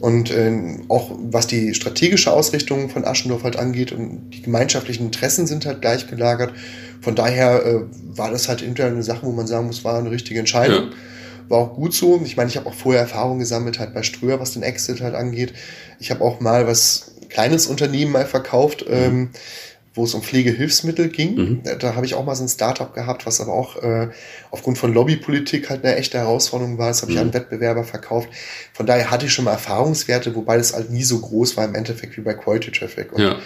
Und 0.00 0.30
äh, 0.30 0.52
auch 0.88 1.12
was 1.18 1.46
die 1.46 1.72
strategische 1.72 2.30
Ausrichtung 2.30 2.90
von 2.90 3.06
Aschendorf 3.06 3.44
halt 3.44 3.56
angeht 3.56 3.90
und 3.92 4.30
die 4.30 4.42
gemeinschaftlichen 4.42 5.06
Interessen 5.06 5.46
sind 5.46 5.64
halt 5.64 5.80
gleich 5.80 6.08
gelagert. 6.08 6.52
Von 7.00 7.14
daher 7.14 7.64
äh, 7.64 7.80
war 8.14 8.30
das 8.30 8.48
halt 8.48 8.60
intern 8.60 8.92
eine 8.92 9.02
Sache, 9.02 9.20
wo 9.22 9.32
man 9.32 9.46
sagen 9.46 9.66
muss, 9.66 9.82
war 9.82 9.98
eine 9.98 10.10
richtige 10.10 10.40
Entscheidung. 10.40 10.90
Ja. 10.90 10.96
War 11.48 11.58
auch 11.58 11.74
gut 11.74 11.94
so. 11.94 12.20
Ich 12.24 12.36
meine, 12.36 12.48
ich 12.48 12.56
habe 12.56 12.68
auch 12.68 12.74
vorher 12.74 13.02
Erfahrung 13.02 13.38
gesammelt 13.38 13.78
halt 13.78 13.94
bei 13.94 14.02
Ströer, 14.02 14.40
was 14.40 14.52
den 14.52 14.62
Exit 14.62 15.00
halt 15.00 15.14
angeht. 15.14 15.52
Ich 15.98 16.10
habe 16.10 16.22
auch 16.22 16.40
mal 16.40 16.66
was 16.66 17.12
kleines 17.28 17.66
Unternehmen 17.66 18.12
mal 18.12 18.26
verkauft. 18.26 18.84
Mhm. 18.88 18.94
Ähm, 18.94 19.30
wo 19.94 20.04
es 20.04 20.14
um 20.14 20.22
Pflegehilfsmittel 20.22 21.08
ging. 21.08 21.34
Mhm. 21.36 21.62
Da, 21.78 21.94
habe 21.94 22.04
ich 22.04 22.14
auch 22.14 22.24
mal 22.24 22.34
so 22.34 22.42
ein 22.42 22.48
Startup 22.48 22.92
gehabt, 22.92 23.26
was 23.26 23.40
aber 23.40 23.52
auch 23.52 23.80
äh, 23.80 24.08
aufgrund 24.50 24.76
von 24.76 24.92
Lobbypolitik 24.92 25.70
halt 25.70 25.84
eine 25.84 25.94
echte 25.94 26.18
Herausforderung 26.18 26.78
war. 26.78 26.88
Das 26.88 27.02
habe 27.02 27.12
ich 27.12 27.18
mhm. 27.18 27.28
an 27.28 27.34
Wettbewerber 27.34 27.84
verkauft. 27.84 28.28
Von 28.72 28.86
daher 28.86 29.12
hatte 29.12 29.26
ich 29.26 29.32
schon 29.32 29.44
mal 29.44 29.52
Erfahrungswerte, 29.52 30.34
wobei 30.34 30.56
das 30.56 30.74
halt 30.74 30.90
nie 30.90 31.04
so 31.04 31.20
groß 31.20 31.56
war 31.56 31.64
im 31.64 31.76
Endeffekt 31.76 32.16
wie 32.16 32.22
bei 32.22 32.34
Quality 32.34 32.72
Traffic. 32.72 33.12
Und 33.12 33.22
ja. 33.22 33.38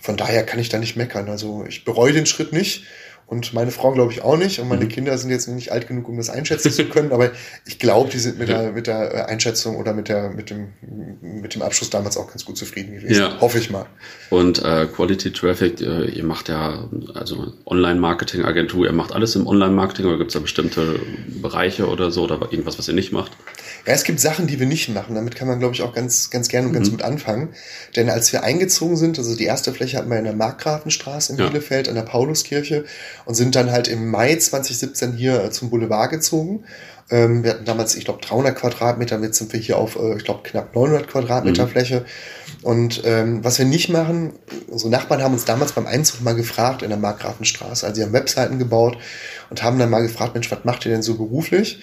von 0.00 0.16
daher 0.16 0.46
kann 0.46 0.60
ich 0.60 0.68
da 0.68 0.78
nicht 0.78 0.96
meckern. 0.96 1.28
Also 1.28 1.64
ich 1.68 1.84
bereue 1.84 2.12
den 2.12 2.26
Schritt 2.26 2.52
nicht. 2.52 2.84
Und 3.28 3.52
meine 3.52 3.70
Frau 3.70 3.92
glaube 3.92 4.10
ich 4.10 4.22
auch 4.22 4.38
nicht. 4.38 4.58
Und 4.58 4.68
meine 4.68 4.86
mhm. 4.86 4.88
Kinder 4.88 5.18
sind 5.18 5.30
jetzt 5.30 5.48
noch 5.48 5.54
nicht 5.54 5.70
alt 5.70 5.86
genug, 5.86 6.08
um 6.08 6.16
das 6.16 6.30
einschätzen 6.30 6.72
zu 6.72 6.86
können. 6.86 7.12
Aber 7.12 7.30
ich 7.66 7.78
glaube, 7.78 8.08
die 8.08 8.18
sind 8.18 8.38
mit 8.38 8.48
der, 8.48 8.72
mit 8.72 8.86
der 8.86 9.14
äh, 9.14 9.20
Einschätzung 9.30 9.76
oder 9.76 9.92
mit 9.92 10.08
der, 10.08 10.30
mit 10.30 10.48
dem, 10.48 10.68
mit 11.20 11.54
dem 11.54 11.60
Abschluss 11.60 11.90
damals 11.90 12.16
auch 12.16 12.28
ganz 12.28 12.46
gut 12.46 12.56
zufrieden 12.56 12.94
gewesen. 12.94 13.20
Ja. 13.20 13.38
Hoffe 13.38 13.58
ich 13.58 13.68
mal. 13.68 13.84
Und 14.30 14.64
äh, 14.64 14.86
Quality 14.86 15.30
Traffic, 15.34 15.78
äh, 15.82 16.06
ihr 16.06 16.24
macht 16.24 16.48
ja 16.48 16.88
also 17.12 17.52
Online-Marketing-Agentur, 17.66 18.86
ihr 18.86 18.92
macht 18.92 19.12
alles 19.12 19.36
im 19.36 19.46
Online-Marketing 19.46 20.06
oder 20.06 20.16
gibt 20.16 20.30
es 20.30 20.34
da 20.34 20.40
bestimmte 20.40 20.98
Bereiche 21.42 21.86
oder 21.86 22.10
so 22.10 22.22
oder 22.24 22.40
irgendwas, 22.50 22.78
was 22.78 22.88
ihr 22.88 22.94
nicht 22.94 23.12
macht? 23.12 23.32
Ja, 23.86 23.92
es 23.92 24.04
gibt 24.04 24.20
Sachen, 24.20 24.46
die 24.46 24.58
wir 24.58 24.66
nicht 24.66 24.88
machen. 24.88 25.14
Damit 25.14 25.36
kann 25.36 25.48
man, 25.48 25.58
glaube 25.58 25.74
ich, 25.74 25.82
auch 25.82 25.94
ganz, 25.94 26.30
ganz 26.30 26.48
gerne 26.48 26.66
und 26.66 26.72
ganz 26.72 26.88
mhm. 26.88 26.92
gut 26.92 27.02
anfangen. 27.02 27.50
Denn 27.94 28.08
als 28.08 28.32
wir 28.32 28.42
eingezogen 28.42 28.96
sind, 28.96 29.18
also 29.18 29.36
die 29.36 29.44
erste 29.44 29.72
Fläche 29.72 29.98
hatten 29.98 30.10
wir 30.10 30.18
in 30.18 30.24
der 30.24 30.34
Markgrafenstraße 30.34 31.34
in 31.34 31.38
ja. 31.38 31.48
Bielefeld 31.48 31.88
an 31.88 31.94
der 31.94 32.02
Pauluskirche 32.02 32.84
und 33.28 33.34
sind 33.34 33.54
dann 33.56 33.70
halt 33.70 33.88
im 33.88 34.10
Mai 34.10 34.36
2017 34.36 35.12
hier 35.12 35.44
äh, 35.44 35.50
zum 35.50 35.68
Boulevard 35.68 36.10
gezogen. 36.10 36.64
Ähm, 37.10 37.44
wir 37.44 37.50
hatten 37.50 37.66
damals, 37.66 37.94
ich 37.94 38.06
glaube, 38.06 38.22
300 38.22 38.56
Quadratmeter, 38.56 39.20
jetzt 39.20 39.36
sind 39.36 39.52
wir 39.52 39.60
hier 39.60 39.76
auf, 39.76 39.96
äh, 39.96 40.16
ich 40.16 40.24
glaube, 40.24 40.40
knapp 40.44 40.74
900 40.74 41.08
Quadratmeter 41.08 41.66
mhm. 41.66 41.68
Fläche. 41.68 42.04
Und 42.62 43.02
ähm, 43.04 43.44
was 43.44 43.58
wir 43.58 43.66
nicht 43.66 43.90
machen, 43.90 44.32
unsere 44.68 44.90
Nachbarn 44.90 45.22
haben 45.22 45.34
uns 45.34 45.44
damals 45.44 45.72
beim 45.72 45.86
Einzug 45.86 46.22
mal 46.22 46.34
gefragt 46.34 46.80
in 46.80 46.88
der 46.88 46.98
Markgrafenstraße, 46.98 47.84
also 47.84 47.96
sie 47.96 48.02
haben 48.02 48.14
Webseiten 48.14 48.58
gebaut 48.58 48.96
und 49.50 49.62
haben 49.62 49.78
dann 49.78 49.90
mal 49.90 50.00
gefragt, 50.00 50.32
Mensch, 50.32 50.50
was 50.50 50.64
macht 50.64 50.86
ihr 50.86 50.92
denn 50.92 51.02
so 51.02 51.16
beruflich? 51.16 51.80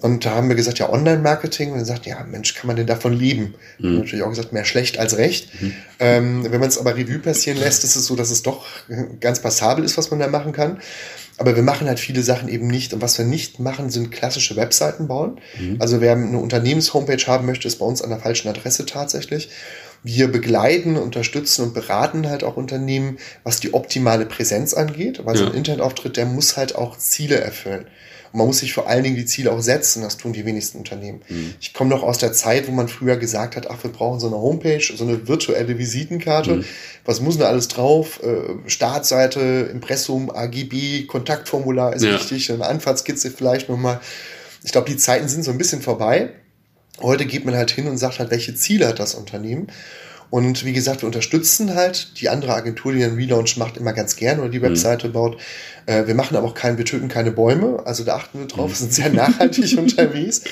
Und 0.00 0.24
da 0.24 0.34
haben 0.34 0.48
wir 0.48 0.56
gesagt, 0.56 0.78
ja, 0.78 0.90
Online-Marketing. 0.90 1.72
Und 1.72 1.78
dann 1.78 1.84
sagt, 1.84 2.06
ja, 2.06 2.24
Mensch, 2.24 2.54
kann 2.54 2.66
man 2.66 2.76
denn 2.76 2.86
davon 2.86 3.12
leben? 3.12 3.54
Mhm. 3.78 3.98
natürlich 3.98 4.24
auch 4.24 4.30
gesagt, 4.30 4.52
mehr 4.52 4.64
schlecht 4.64 4.98
als 4.98 5.18
recht. 5.18 5.50
Mhm. 5.60 5.74
Ähm, 5.98 6.46
wenn 6.50 6.60
man 6.60 6.68
es 6.68 6.78
aber 6.78 6.96
Revue 6.96 7.18
passieren 7.18 7.58
lässt, 7.58 7.84
ist 7.84 7.96
es 7.96 8.06
so, 8.06 8.16
dass 8.16 8.30
es 8.30 8.42
doch 8.42 8.66
ganz 9.20 9.40
passabel 9.40 9.84
ist, 9.84 9.98
was 9.98 10.10
man 10.10 10.20
da 10.20 10.28
machen 10.28 10.52
kann. 10.52 10.80
Aber 11.36 11.56
wir 11.56 11.62
machen 11.62 11.86
halt 11.86 12.00
viele 12.00 12.22
Sachen 12.22 12.48
eben 12.48 12.66
nicht. 12.66 12.94
Und 12.94 13.02
was 13.02 13.18
wir 13.18 13.24
nicht 13.24 13.60
machen, 13.60 13.90
sind 13.90 14.10
klassische 14.10 14.56
Webseiten 14.56 15.06
bauen. 15.06 15.40
Mhm. 15.58 15.76
Also 15.78 16.00
wer 16.00 16.12
eine 16.12 16.38
Unternehmenshomepage 16.38 17.26
haben 17.26 17.46
möchte, 17.46 17.68
ist 17.68 17.78
bei 17.78 17.86
uns 17.86 18.02
an 18.02 18.10
der 18.10 18.20
falschen 18.20 18.48
Adresse 18.48 18.86
tatsächlich. 18.86 19.50
Wir 20.02 20.32
begleiten, 20.32 20.96
unterstützen 20.96 21.62
und 21.62 21.74
beraten 21.74 22.28
halt 22.28 22.42
auch 22.42 22.56
Unternehmen, 22.56 23.18
was 23.44 23.60
die 23.60 23.74
optimale 23.74 24.24
Präsenz 24.24 24.72
angeht. 24.72 25.24
Weil 25.24 25.36
ja. 25.36 25.42
so 25.42 25.50
ein 25.50 25.54
Internetauftritt, 25.54 26.16
der 26.16 26.24
muss 26.26 26.56
halt 26.56 26.74
auch 26.74 26.96
Ziele 26.96 27.36
erfüllen. 27.36 27.86
Und 28.32 28.38
man 28.38 28.46
muss 28.46 28.58
sich 28.58 28.72
vor 28.72 28.88
allen 28.88 29.02
Dingen 29.02 29.16
die 29.16 29.26
Ziele 29.26 29.52
auch 29.52 29.60
setzen. 29.60 30.02
Das 30.02 30.16
tun 30.16 30.32
die 30.32 30.44
wenigsten 30.44 30.78
Unternehmen. 30.78 31.22
Mhm. 31.28 31.54
Ich 31.60 31.74
komme 31.74 31.90
noch 31.90 32.02
aus 32.02 32.18
der 32.18 32.32
Zeit, 32.32 32.68
wo 32.68 32.72
man 32.72 32.88
früher 32.88 33.16
gesagt 33.16 33.56
hat, 33.56 33.70
ach, 33.70 33.82
wir 33.82 33.90
brauchen 33.90 34.20
so 34.20 34.28
eine 34.28 34.36
Homepage, 34.36 34.82
so 34.94 35.04
eine 35.04 35.26
virtuelle 35.26 35.78
Visitenkarte. 35.78 36.56
Mhm. 36.56 36.64
Was 37.04 37.20
muss 37.20 37.34
denn 37.34 37.42
da 37.42 37.48
alles 37.48 37.68
drauf? 37.68 38.20
Äh, 38.22 38.68
Startseite, 38.68 39.68
Impressum, 39.72 40.30
AGB, 40.30 41.06
Kontaktformular 41.06 41.94
ist 41.94 42.04
ja. 42.04 42.14
wichtig, 42.14 42.52
eine 42.52 42.66
Anfahrtskizze 42.66 43.30
vielleicht 43.30 43.68
nochmal. 43.68 44.00
Ich 44.62 44.72
glaube, 44.72 44.90
die 44.90 44.96
Zeiten 44.96 45.28
sind 45.28 45.42
so 45.42 45.50
ein 45.50 45.58
bisschen 45.58 45.82
vorbei. 45.82 46.30
Heute 47.00 47.24
geht 47.24 47.44
man 47.44 47.56
halt 47.56 47.70
hin 47.70 47.88
und 47.88 47.96
sagt 47.96 48.18
halt, 48.18 48.30
welche 48.30 48.54
Ziele 48.54 48.86
hat 48.86 48.98
das 48.98 49.14
Unternehmen. 49.14 49.68
Und 50.30 50.64
wie 50.64 50.72
gesagt, 50.72 51.02
wir 51.02 51.06
unterstützen 51.06 51.74
halt 51.74 52.20
die 52.20 52.28
andere 52.28 52.54
Agentur, 52.54 52.92
die 52.92 53.02
einen 53.02 53.16
Relaunch 53.16 53.56
macht, 53.56 53.76
immer 53.76 53.92
ganz 53.92 54.14
gern 54.14 54.38
oder 54.38 54.48
die 54.48 54.60
mhm. 54.60 54.64
Webseite 54.64 55.08
mhm. 55.08 55.12
baut. 55.12 55.40
Äh, 55.86 56.06
wir 56.06 56.14
machen 56.14 56.36
aber 56.36 56.46
auch 56.46 56.54
kein, 56.54 56.78
wir 56.78 56.84
töten 56.84 57.08
keine 57.08 57.32
Bäume, 57.32 57.82
also 57.84 58.04
da 58.04 58.16
achten 58.16 58.38
wir 58.38 58.46
drauf, 58.46 58.70
wir 58.70 58.76
sind 58.76 58.92
sehr 58.92 59.10
nachhaltig 59.10 59.76
unterwegs, 59.78 60.42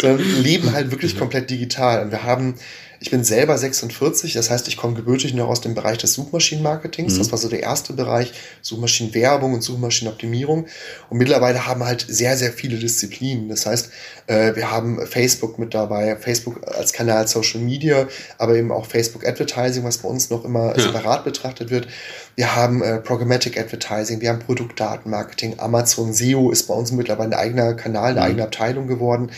sondern 0.00 0.42
leben 0.42 0.72
halt 0.72 0.90
wirklich 0.90 1.18
komplett 1.18 1.50
digital. 1.50 2.02
Und 2.02 2.12
wir 2.12 2.22
haben 2.22 2.54
ich 3.00 3.10
bin 3.10 3.24
selber 3.24 3.56
46, 3.58 4.32
das 4.32 4.50
heißt, 4.50 4.68
ich 4.68 4.76
komme 4.76 4.94
gebürtig 4.94 5.34
noch 5.34 5.48
aus 5.48 5.60
dem 5.60 5.74
Bereich 5.74 5.98
des 5.98 6.14
Suchmaschinenmarketings. 6.14 7.14
Mhm. 7.14 7.18
Das 7.18 7.30
war 7.30 7.38
so 7.38 7.48
der 7.48 7.62
erste 7.62 7.92
Bereich, 7.92 8.32
Suchmaschinenwerbung 8.62 9.54
und 9.54 9.62
Suchmaschinenoptimierung. 9.62 10.66
Und 11.10 11.18
mittlerweile 11.18 11.66
haben 11.66 11.84
halt 11.84 12.06
sehr, 12.08 12.36
sehr 12.36 12.52
viele 12.52 12.78
Disziplinen. 12.78 13.48
Das 13.48 13.66
heißt, 13.66 13.90
äh, 14.26 14.54
wir 14.56 14.70
haben 14.70 15.06
Facebook 15.06 15.58
mit 15.58 15.74
dabei, 15.74 16.16
Facebook 16.16 16.66
als 16.66 16.92
Kanal 16.92 17.28
Social 17.28 17.60
Media, 17.60 18.08
aber 18.38 18.56
eben 18.56 18.72
auch 18.72 18.86
Facebook 18.86 19.26
Advertising, 19.26 19.84
was 19.84 19.98
bei 19.98 20.08
uns 20.08 20.30
noch 20.30 20.44
immer 20.44 20.76
ja. 20.76 20.82
separat 20.82 21.24
betrachtet 21.24 21.70
wird. 21.70 21.88
Wir 22.36 22.54
haben 22.54 22.82
äh, 22.82 22.98
Programmatic 22.98 23.58
Advertising, 23.58 24.20
wir 24.20 24.28
haben 24.28 24.40
Produktdatenmarketing, 24.40 25.58
Amazon 25.58 26.12
SEO 26.12 26.50
ist 26.50 26.68
bei 26.68 26.74
uns 26.74 26.92
mittlerweile 26.92 27.30
ein 27.30 27.46
eigener 27.46 27.72
Kanal, 27.72 28.10
eine 28.10 28.20
mhm. 28.20 28.26
eigene 28.26 28.42
Abteilung 28.44 28.86
geworden. 28.86 29.30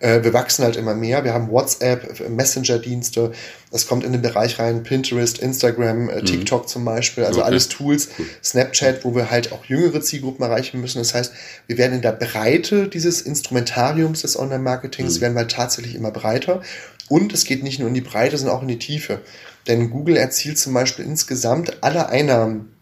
Äh, 0.00 0.22
wir 0.24 0.32
wachsen 0.32 0.64
halt 0.64 0.76
immer 0.76 0.94
mehr. 0.94 1.24
Wir 1.24 1.34
haben 1.34 1.50
WhatsApp, 1.50 2.26
Messenger-Dienste. 2.30 3.32
Das 3.70 3.86
kommt 3.86 4.02
in 4.02 4.12
den 4.12 4.22
Bereich 4.22 4.58
rein. 4.58 4.82
Pinterest, 4.82 5.38
Instagram, 5.38 6.08
äh, 6.08 6.20
mhm. 6.20 6.24
TikTok 6.24 6.70
zum 6.70 6.86
Beispiel. 6.86 7.24
Also 7.24 7.40
okay. 7.40 7.48
alles 7.48 7.68
Tools. 7.68 8.08
Snapchat, 8.42 9.04
wo 9.04 9.14
wir 9.14 9.30
halt 9.30 9.52
auch 9.52 9.66
jüngere 9.66 10.00
Zielgruppen 10.00 10.42
erreichen 10.42 10.80
müssen. 10.80 10.98
Das 10.98 11.12
heißt, 11.12 11.32
wir 11.66 11.76
werden 11.76 11.94
in 11.94 12.02
der 12.02 12.12
Breite 12.12 12.88
dieses 12.88 13.20
Instrumentariums 13.20 14.22
des 14.22 14.38
Online-Marketings 14.38 15.18
mhm. 15.18 15.20
werden 15.20 15.34
wir 15.34 15.48
tatsächlich 15.48 15.94
immer 15.94 16.12
breiter. 16.12 16.62
Und 17.08 17.32
es 17.34 17.44
geht 17.44 17.62
nicht 17.62 17.78
nur 17.78 17.88
in 17.88 17.94
die 17.94 18.00
Breite, 18.00 18.38
sondern 18.38 18.56
auch 18.56 18.62
in 18.62 18.68
die 18.68 18.78
Tiefe. 18.78 19.20
Denn 19.68 19.90
Google 19.90 20.16
erzielt 20.16 20.58
zum 20.58 20.74
Beispiel 20.74 21.04
insgesamt 21.04 21.82
alle 21.82 22.08
Einnahmen 22.08 22.72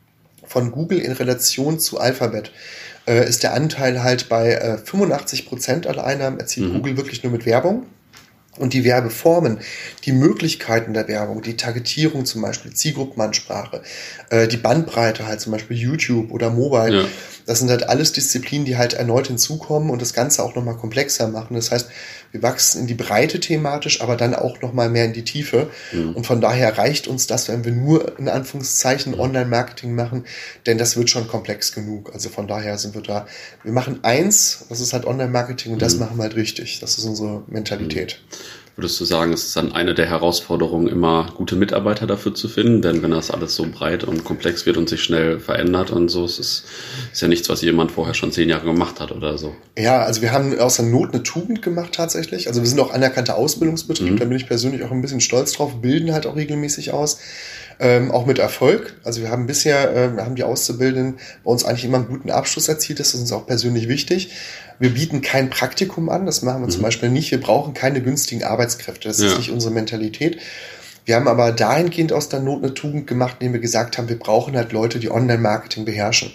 von 0.44 0.70
Google 0.70 0.98
in 0.98 1.12
Relation 1.12 1.78
zu 1.78 1.98
Alphabet 1.98 2.52
äh, 3.06 3.28
ist 3.28 3.42
der 3.42 3.54
Anteil 3.54 4.02
halt 4.02 4.28
bei 4.28 4.52
äh, 4.52 4.78
85 4.78 5.46
Prozent 5.46 5.86
aller 5.86 6.04
Einnahmen 6.04 6.38
erzielt 6.38 6.68
mhm. 6.68 6.74
Google 6.74 6.96
wirklich 6.96 7.22
nur 7.22 7.32
mit 7.32 7.46
Werbung. 7.46 7.86
Und 8.58 8.72
die 8.72 8.84
Werbeformen, 8.84 9.58
die 10.04 10.12
Möglichkeiten 10.12 10.94
der 10.94 11.08
Werbung, 11.08 11.42
die 11.42 11.58
Targetierung 11.58 12.24
zum 12.24 12.40
Beispiel, 12.40 12.72
Zielgruppenansprache, 12.72 13.82
äh, 14.30 14.48
die 14.48 14.56
Bandbreite 14.56 15.26
halt 15.26 15.42
zum 15.42 15.52
Beispiel 15.52 15.76
YouTube 15.76 16.30
oder 16.30 16.48
Mobile, 16.48 17.02
ja. 17.02 17.08
Das 17.46 17.60
sind 17.60 17.70
halt 17.70 17.88
alles 17.88 18.12
Disziplinen, 18.12 18.66
die 18.66 18.76
halt 18.76 18.94
erneut 18.94 19.28
hinzukommen 19.28 19.90
und 19.90 20.02
das 20.02 20.12
Ganze 20.12 20.42
auch 20.42 20.54
nochmal 20.54 20.76
komplexer 20.76 21.28
machen. 21.28 21.54
Das 21.54 21.70
heißt, 21.70 21.88
wir 22.32 22.42
wachsen 22.42 22.82
in 22.82 22.86
die 22.86 22.94
Breite 22.94 23.40
thematisch, 23.40 24.00
aber 24.00 24.16
dann 24.16 24.34
auch 24.34 24.60
nochmal 24.60 24.90
mehr 24.90 25.04
in 25.04 25.12
die 25.12 25.24
Tiefe. 25.24 25.70
Mhm. 25.92 26.14
Und 26.14 26.26
von 26.26 26.40
daher 26.40 26.76
reicht 26.76 27.06
uns 27.06 27.26
das, 27.26 27.48
wenn 27.48 27.64
wir 27.64 27.72
nur 27.72 28.18
in 28.18 28.28
Anführungszeichen 28.28 29.14
mhm. 29.14 29.20
Online-Marketing 29.20 29.94
machen, 29.94 30.24
denn 30.66 30.76
das 30.76 30.96
wird 30.96 31.08
schon 31.08 31.28
komplex 31.28 31.72
genug. 31.72 32.12
Also 32.12 32.28
von 32.28 32.48
daher 32.48 32.78
sind 32.78 32.94
wir 32.94 33.02
da. 33.02 33.26
Wir 33.62 33.72
machen 33.72 34.00
eins, 34.02 34.66
das 34.68 34.80
ist 34.80 34.92
halt 34.92 35.06
Online-Marketing 35.06 35.72
und 35.72 35.78
mhm. 35.78 35.80
das 35.80 35.96
machen 35.96 36.16
wir 36.16 36.24
halt 36.24 36.36
richtig. 36.36 36.80
Das 36.80 36.98
ist 36.98 37.04
unsere 37.04 37.44
Mentalität. 37.46 38.20
Mhm. 38.20 38.55
Würdest 38.76 39.00
du 39.00 39.06
sagen, 39.06 39.32
es 39.32 39.46
ist 39.46 39.56
dann 39.56 39.72
eine 39.72 39.94
der 39.94 40.04
Herausforderungen, 40.04 40.86
immer 40.86 41.32
gute 41.34 41.56
Mitarbeiter 41.56 42.06
dafür 42.06 42.34
zu 42.34 42.46
finden? 42.46 42.82
Denn 42.82 43.02
wenn 43.02 43.10
das 43.10 43.30
alles 43.30 43.56
so 43.56 43.64
breit 43.66 44.04
und 44.04 44.22
komplex 44.22 44.66
wird 44.66 44.76
und 44.76 44.86
sich 44.86 45.02
schnell 45.02 45.40
verändert 45.40 45.90
und 45.90 46.10
so, 46.10 46.26
es 46.26 46.38
ist, 46.38 46.64
ist 47.10 47.22
ja 47.22 47.28
nichts, 47.28 47.48
was 47.48 47.62
jemand 47.62 47.92
vorher 47.92 48.12
schon 48.12 48.32
zehn 48.32 48.50
Jahre 48.50 48.66
gemacht 48.66 49.00
hat 49.00 49.12
oder 49.12 49.38
so. 49.38 49.56
Ja, 49.78 50.02
also 50.02 50.20
wir 50.20 50.30
haben 50.30 50.58
aus 50.58 50.76
der 50.76 50.84
Not 50.84 51.14
eine 51.14 51.22
Tugend 51.22 51.62
gemacht 51.62 51.92
tatsächlich. 51.94 52.48
Also 52.48 52.60
wir 52.60 52.68
sind 52.68 52.78
auch 52.78 52.92
anerkannter 52.92 53.38
Ausbildungsbetrieb, 53.38 54.12
mhm. 54.12 54.18
da 54.18 54.26
bin 54.26 54.36
ich 54.36 54.46
persönlich 54.46 54.82
auch 54.82 54.90
ein 54.90 55.00
bisschen 55.00 55.22
stolz 55.22 55.52
drauf, 55.52 55.80
bilden 55.80 56.12
halt 56.12 56.26
auch 56.26 56.36
regelmäßig 56.36 56.92
aus. 56.92 57.18
Ähm, 57.78 58.10
auch 58.10 58.24
mit 58.24 58.38
Erfolg. 58.38 58.94
Also 59.04 59.20
wir 59.20 59.30
haben 59.30 59.46
bisher, 59.46 59.94
äh, 59.94 60.22
haben 60.22 60.34
die 60.34 60.44
Auszubildenden 60.44 61.18
bei 61.44 61.50
uns 61.50 61.64
eigentlich 61.64 61.84
immer 61.84 61.98
einen 61.98 62.08
guten 62.08 62.30
Abschluss 62.30 62.68
erzielt. 62.68 63.00
Das 63.00 63.12
ist 63.12 63.20
uns 63.20 63.32
auch 63.32 63.46
persönlich 63.46 63.86
wichtig. 63.88 64.32
Wir 64.78 64.90
bieten 64.90 65.20
kein 65.20 65.50
Praktikum 65.50 66.08
an, 66.08 66.26
das 66.26 66.42
machen 66.42 66.62
wir 66.62 66.66
mhm. 66.66 66.72
zum 66.72 66.82
Beispiel 66.82 67.10
nicht. 67.10 67.30
Wir 67.30 67.40
brauchen 67.40 67.74
keine 67.74 68.00
günstigen 68.02 68.44
Arbeitskräfte, 68.44 69.08
das 69.08 69.20
ja. 69.20 69.26
ist 69.28 69.38
nicht 69.38 69.50
unsere 69.50 69.72
Mentalität. 69.72 70.38
Wir 71.04 71.16
haben 71.16 71.28
aber 71.28 71.52
dahingehend 71.52 72.12
aus 72.12 72.28
der 72.28 72.40
Not 72.40 72.64
eine 72.64 72.74
Tugend 72.74 73.06
gemacht, 73.06 73.36
indem 73.38 73.52
wir 73.52 73.60
gesagt 73.60 73.96
haben, 73.96 74.08
wir 74.08 74.18
brauchen 74.18 74.56
halt 74.56 74.72
Leute, 74.72 74.98
die 74.98 75.10
Online-Marketing 75.10 75.84
beherrschen. 75.84 76.32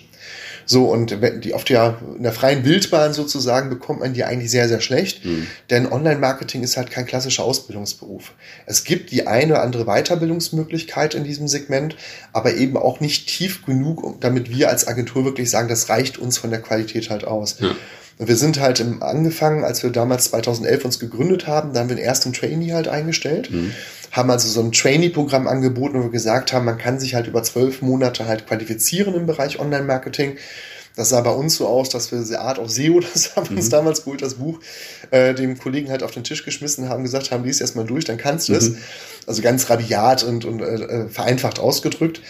So, 0.71 0.85
und 0.85 1.17
die 1.43 1.53
auf 1.53 1.65
der, 1.65 1.97
in 2.15 2.23
der 2.23 2.31
freien 2.31 2.63
Wildbahn 2.63 3.11
sozusagen 3.11 3.69
bekommt 3.69 3.99
man 3.99 4.13
die 4.13 4.23
eigentlich 4.23 4.49
sehr, 4.49 4.69
sehr 4.69 4.79
schlecht. 4.79 5.25
Mhm. 5.25 5.47
Denn 5.69 5.91
Online-Marketing 5.91 6.63
ist 6.63 6.77
halt 6.77 6.89
kein 6.89 7.05
klassischer 7.05 7.43
Ausbildungsberuf. 7.43 8.31
Es 8.65 8.85
gibt 8.85 9.11
die 9.11 9.27
eine 9.27 9.51
oder 9.51 9.63
andere 9.63 9.83
Weiterbildungsmöglichkeit 9.83 11.13
in 11.13 11.25
diesem 11.25 11.49
Segment, 11.49 11.97
aber 12.31 12.55
eben 12.55 12.77
auch 12.77 13.01
nicht 13.01 13.27
tief 13.27 13.65
genug, 13.65 14.21
damit 14.21 14.49
wir 14.49 14.69
als 14.69 14.87
Agentur 14.87 15.25
wirklich 15.25 15.49
sagen, 15.49 15.67
das 15.67 15.89
reicht 15.89 16.17
uns 16.17 16.37
von 16.37 16.51
der 16.51 16.61
Qualität 16.61 17.09
halt 17.09 17.25
aus. 17.25 17.57
Ja. 17.59 17.75
Und 18.17 18.29
wir 18.29 18.37
sind 18.37 18.61
halt 18.61 18.79
im, 18.79 19.03
angefangen, 19.03 19.65
als 19.65 19.83
wir 19.83 19.89
damals 19.89 20.29
2011 20.29 20.85
uns 20.85 20.99
gegründet 20.99 21.47
haben, 21.47 21.73
da 21.73 21.81
haben 21.81 21.89
wir 21.89 21.97
den 21.97 22.05
ersten 22.05 22.31
Trainee 22.31 22.71
halt 22.71 22.87
eingestellt. 22.87 23.51
Mhm 23.51 23.73
haben 24.11 24.29
also 24.29 24.47
so 24.49 24.61
ein 24.61 24.71
Trainee-Programm 24.71 25.47
angeboten, 25.47 25.99
wo 25.99 26.03
wir 26.03 26.09
gesagt 26.11 26.53
haben, 26.53 26.65
man 26.65 26.77
kann 26.77 26.99
sich 26.99 27.15
halt 27.15 27.27
über 27.27 27.43
zwölf 27.43 27.81
Monate 27.81 28.27
halt 28.27 28.45
qualifizieren 28.47 29.15
im 29.15 29.25
Bereich 29.25 29.59
Online-Marketing. 29.59 30.37
Das 30.95 31.09
sah 31.09 31.21
bei 31.21 31.31
uns 31.31 31.55
so 31.55 31.67
aus, 31.67 31.87
dass 31.87 32.11
wir 32.11 32.19
diese 32.19 32.41
Art 32.41 32.59
of 32.59 32.69
SEO, 32.69 32.99
das 33.13 33.35
haben 33.35 33.49
wir 33.49 33.57
uns 33.57 33.67
mhm. 33.67 33.71
damals 33.71 34.03
geholt, 34.03 34.21
das 34.21 34.35
Buch, 34.35 34.59
äh, 35.11 35.33
dem 35.33 35.57
Kollegen 35.57 35.89
halt 35.89 36.03
auf 36.03 36.11
den 36.11 36.25
Tisch 36.25 36.43
geschmissen 36.43 36.89
haben, 36.89 37.03
gesagt 37.03 37.31
haben, 37.31 37.45
lies 37.45 37.61
erst 37.61 37.77
mal 37.77 37.85
durch, 37.85 38.03
dann 38.03 38.17
kannst 38.17 38.49
du 38.49 38.53
es. 38.53 38.71
Mhm. 38.71 38.77
Also 39.27 39.41
ganz 39.41 39.69
rabiat 39.69 40.23
und, 40.23 40.45
und 40.45 40.61
äh, 40.61 41.07
vereinfacht 41.07 41.59
ausgedrückt 41.59 42.21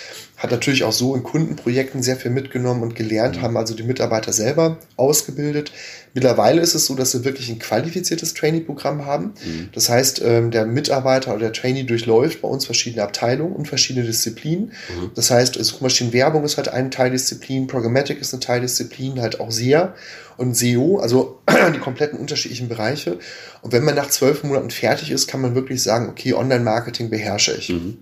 hat 0.41 0.49
natürlich 0.49 0.83
auch 0.83 0.91
so 0.91 1.15
in 1.15 1.21
Kundenprojekten 1.21 2.01
sehr 2.01 2.15
viel 2.15 2.31
mitgenommen 2.31 2.81
und 2.81 2.95
gelernt, 2.95 3.37
mhm. 3.37 3.41
haben 3.43 3.57
also 3.57 3.75
die 3.75 3.83
Mitarbeiter 3.83 4.33
selber 4.33 4.77
ausgebildet. 4.97 5.71
Mittlerweile 6.13 6.61
ist 6.61 6.75
es 6.75 6.85
so, 6.85 6.95
dass 6.95 7.13
wir 7.13 7.23
wirklich 7.23 7.49
ein 7.49 7.59
qualifiziertes 7.59 8.33
Trainee-Programm 8.33 9.05
haben. 9.05 9.33
Mhm. 9.45 9.69
Das 9.73 9.89
heißt, 9.89 10.21
ähm, 10.23 10.51
der 10.51 10.65
Mitarbeiter 10.65 11.31
oder 11.31 11.45
der 11.45 11.53
Trainee 11.53 11.83
durchläuft 11.83 12.41
bei 12.41 12.47
uns 12.47 12.65
verschiedene 12.65 13.03
Abteilungen 13.03 13.55
und 13.55 13.67
verschiedene 13.67 14.05
Disziplinen. 14.05 14.73
Mhm. 14.89 15.11
Das 15.15 15.31
heißt, 15.31 15.55
Suchmaschinenwerbung 15.63 16.43
ist 16.43 16.57
halt 16.57 16.67
eine 16.67 16.89
Teildisziplin, 16.89 17.67
Programmatic 17.67 18.19
ist 18.19 18.33
eine 18.33 18.41
Teildisziplin, 18.41 19.21
halt 19.21 19.39
auch 19.39 19.51
SEA 19.51 19.93
und 20.37 20.55
SEO, 20.55 20.99
also 20.99 21.39
die 21.73 21.79
kompletten 21.79 22.19
unterschiedlichen 22.19 22.67
Bereiche. 22.67 23.17
Und 23.61 23.71
wenn 23.71 23.83
man 23.83 23.95
nach 23.95 24.09
zwölf 24.09 24.43
Monaten 24.43 24.71
fertig 24.71 25.11
ist, 25.11 25.27
kann 25.27 25.41
man 25.41 25.55
wirklich 25.55 25.81
sagen, 25.81 26.09
okay, 26.09 26.33
Online-Marketing 26.33 27.09
beherrsche 27.09 27.53
ich. 27.53 27.69
Mhm. 27.69 27.99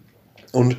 Und 0.51 0.77